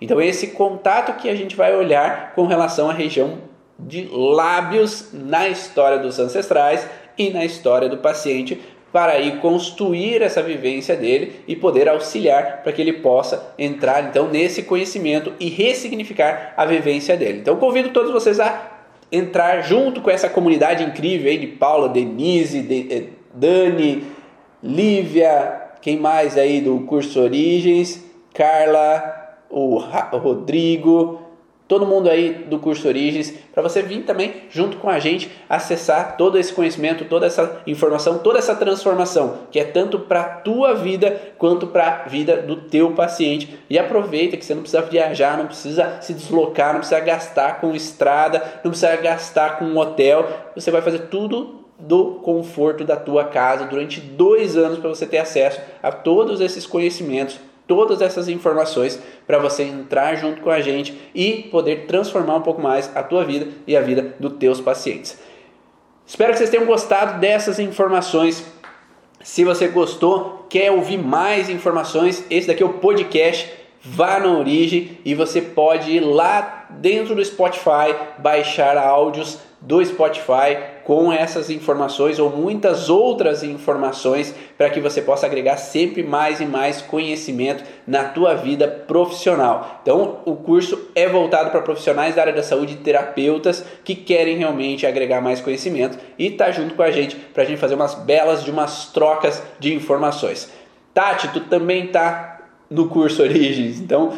Então 0.00 0.20
esse 0.20 0.48
contato 0.48 1.20
que 1.20 1.28
a 1.28 1.34
gente 1.34 1.56
vai 1.56 1.74
olhar 1.74 2.32
com 2.34 2.46
relação 2.46 2.88
à 2.90 2.92
região 2.92 3.38
de 3.78 4.08
lábios 4.12 5.10
na 5.12 5.48
história 5.48 5.98
dos 5.98 6.18
ancestrais 6.18 6.86
e 7.16 7.30
na 7.30 7.44
história 7.44 7.88
do 7.88 7.98
paciente 7.98 8.60
para 8.92 9.12
aí 9.12 9.38
construir 9.38 10.22
essa 10.22 10.42
vivência 10.42 10.96
dele 10.96 11.40
e 11.46 11.54
poder 11.54 11.88
auxiliar 11.88 12.62
para 12.62 12.72
que 12.72 12.82
ele 12.82 12.94
possa 12.94 13.54
entrar 13.58 14.04
então 14.04 14.28
nesse 14.28 14.64
conhecimento 14.64 15.32
e 15.38 15.48
ressignificar 15.48 16.54
a 16.56 16.64
vivência 16.64 17.16
dele. 17.16 17.38
Então 17.38 17.56
convido 17.56 17.90
todos 17.90 18.10
vocês 18.10 18.40
a 18.40 18.78
entrar 19.12 19.62
junto 19.62 20.00
com 20.00 20.10
essa 20.10 20.28
comunidade 20.28 20.84
incrível 20.84 21.30
aí 21.30 21.38
de 21.38 21.46
Paula, 21.46 21.88
Denise, 21.88 22.62
de, 22.62 22.92
eh, 22.92 23.04
Dani, 23.32 24.04
Lívia, 24.62 25.60
quem 25.80 25.96
mais 25.96 26.36
aí 26.36 26.60
do 26.60 26.80
curso 26.80 27.20
Origens, 27.20 28.04
Carla, 28.34 29.18
o 29.48 29.78
Rodrigo, 29.78 31.20
todo 31.70 31.86
mundo 31.86 32.10
aí 32.10 32.32
do 32.50 32.58
curso 32.58 32.88
Origens, 32.88 33.32
para 33.54 33.62
você 33.62 33.80
vir 33.80 34.02
também 34.02 34.42
junto 34.50 34.78
com 34.78 34.90
a 34.90 34.98
gente 34.98 35.30
acessar 35.48 36.16
todo 36.16 36.36
esse 36.36 36.52
conhecimento, 36.52 37.04
toda 37.04 37.26
essa 37.26 37.60
informação, 37.64 38.18
toda 38.18 38.40
essa 38.40 38.56
transformação, 38.56 39.42
que 39.52 39.60
é 39.60 39.62
tanto 39.62 40.00
para 40.00 40.20
a 40.20 40.24
tua 40.24 40.74
vida 40.74 41.16
quanto 41.38 41.68
para 41.68 42.02
a 42.04 42.08
vida 42.08 42.38
do 42.38 42.56
teu 42.56 42.90
paciente. 42.90 43.56
E 43.70 43.78
aproveita 43.78 44.36
que 44.36 44.44
você 44.44 44.52
não 44.52 44.62
precisa 44.62 44.82
viajar, 44.82 45.38
não 45.38 45.46
precisa 45.46 45.98
se 46.00 46.12
deslocar, 46.12 46.72
não 46.72 46.80
precisa 46.80 46.98
gastar 46.98 47.60
com 47.60 47.72
estrada, 47.72 48.42
não 48.64 48.72
precisa 48.72 48.96
gastar 48.96 49.60
com 49.60 49.66
um 49.66 49.78
hotel. 49.78 50.26
Você 50.56 50.72
vai 50.72 50.82
fazer 50.82 51.02
tudo 51.02 51.60
do 51.78 52.16
conforto 52.16 52.82
da 52.82 52.96
tua 52.96 53.26
casa 53.26 53.66
durante 53.66 54.00
dois 54.00 54.56
anos 54.56 54.80
para 54.80 54.88
você 54.88 55.06
ter 55.06 55.18
acesso 55.18 55.60
a 55.80 55.92
todos 55.92 56.40
esses 56.40 56.66
conhecimentos 56.66 57.38
todas 57.70 58.02
essas 58.02 58.28
informações 58.28 59.00
para 59.28 59.38
você 59.38 59.62
entrar 59.62 60.16
junto 60.16 60.40
com 60.40 60.50
a 60.50 60.60
gente 60.60 61.00
e 61.14 61.44
poder 61.52 61.86
transformar 61.86 62.34
um 62.34 62.40
pouco 62.42 62.60
mais 62.60 62.90
a 62.96 63.00
tua 63.00 63.24
vida 63.24 63.46
e 63.64 63.76
a 63.76 63.80
vida 63.80 64.16
dos 64.18 64.32
teus 64.32 64.60
pacientes. 64.60 65.16
Espero 66.04 66.32
que 66.32 66.38
vocês 66.38 66.50
tenham 66.50 66.66
gostado 66.66 67.20
dessas 67.20 67.60
informações. 67.60 68.44
Se 69.22 69.44
você 69.44 69.68
gostou, 69.68 70.46
quer 70.50 70.72
ouvir 70.72 70.96
mais 70.96 71.48
informações, 71.48 72.24
esse 72.28 72.48
daqui 72.48 72.64
é 72.64 72.66
o 72.66 72.70
podcast 72.70 73.48
Vá 73.80 74.18
na 74.18 74.36
Origem 74.36 74.98
e 75.04 75.14
você 75.14 75.40
pode 75.40 75.92
ir 75.92 76.00
lá 76.00 76.66
dentro 76.70 77.14
do 77.14 77.24
Spotify 77.24 77.94
baixar 78.18 78.76
áudios 78.76 79.38
do 79.60 79.84
Spotify 79.84 80.58
com 80.84 81.12
essas 81.12 81.50
informações 81.50 82.18
ou 82.18 82.30
muitas 82.30 82.88
outras 82.88 83.42
informações 83.42 84.34
para 84.56 84.70
que 84.70 84.80
você 84.80 85.00
possa 85.00 85.26
agregar 85.26 85.56
sempre 85.56 86.02
mais 86.02 86.40
e 86.40 86.46
mais 86.46 86.82
conhecimento 86.82 87.64
na 87.86 88.04
tua 88.04 88.34
vida 88.34 88.66
profissional. 88.68 89.80
Então, 89.82 90.18
o 90.24 90.36
curso 90.36 90.90
é 90.94 91.08
voltado 91.08 91.50
para 91.50 91.60
profissionais 91.60 92.14
da 92.14 92.22
área 92.22 92.32
da 92.32 92.42
saúde, 92.42 92.76
terapeutas 92.76 93.64
que 93.84 93.94
querem 93.94 94.36
realmente 94.36 94.86
agregar 94.86 95.20
mais 95.20 95.40
conhecimento 95.40 95.98
e 96.18 96.30
tá 96.30 96.50
junto 96.50 96.74
com 96.74 96.82
a 96.82 96.90
gente 96.90 97.16
para 97.16 97.42
a 97.42 97.46
gente 97.46 97.58
fazer 97.58 97.74
umas 97.74 97.94
belas 97.94 98.44
de 98.44 98.50
umas 98.50 98.86
trocas 98.86 99.42
de 99.58 99.74
informações. 99.74 100.50
Tati, 100.92 101.28
tu 101.28 101.40
também 101.40 101.86
tá 101.86 102.40
no 102.68 102.88
curso 102.88 103.22
Origens, 103.22 103.80
então 103.80 104.16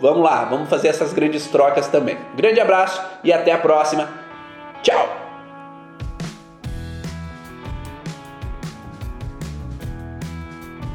vamos 0.00 0.22
lá, 0.22 0.44
vamos 0.44 0.68
fazer 0.68 0.88
essas 0.88 1.12
grandes 1.12 1.46
trocas 1.46 1.88
também. 1.88 2.16
Grande 2.36 2.60
abraço 2.60 3.02
e 3.24 3.32
até 3.32 3.52
a 3.52 3.58
próxima. 3.58 4.08
Tchau! 4.82 5.25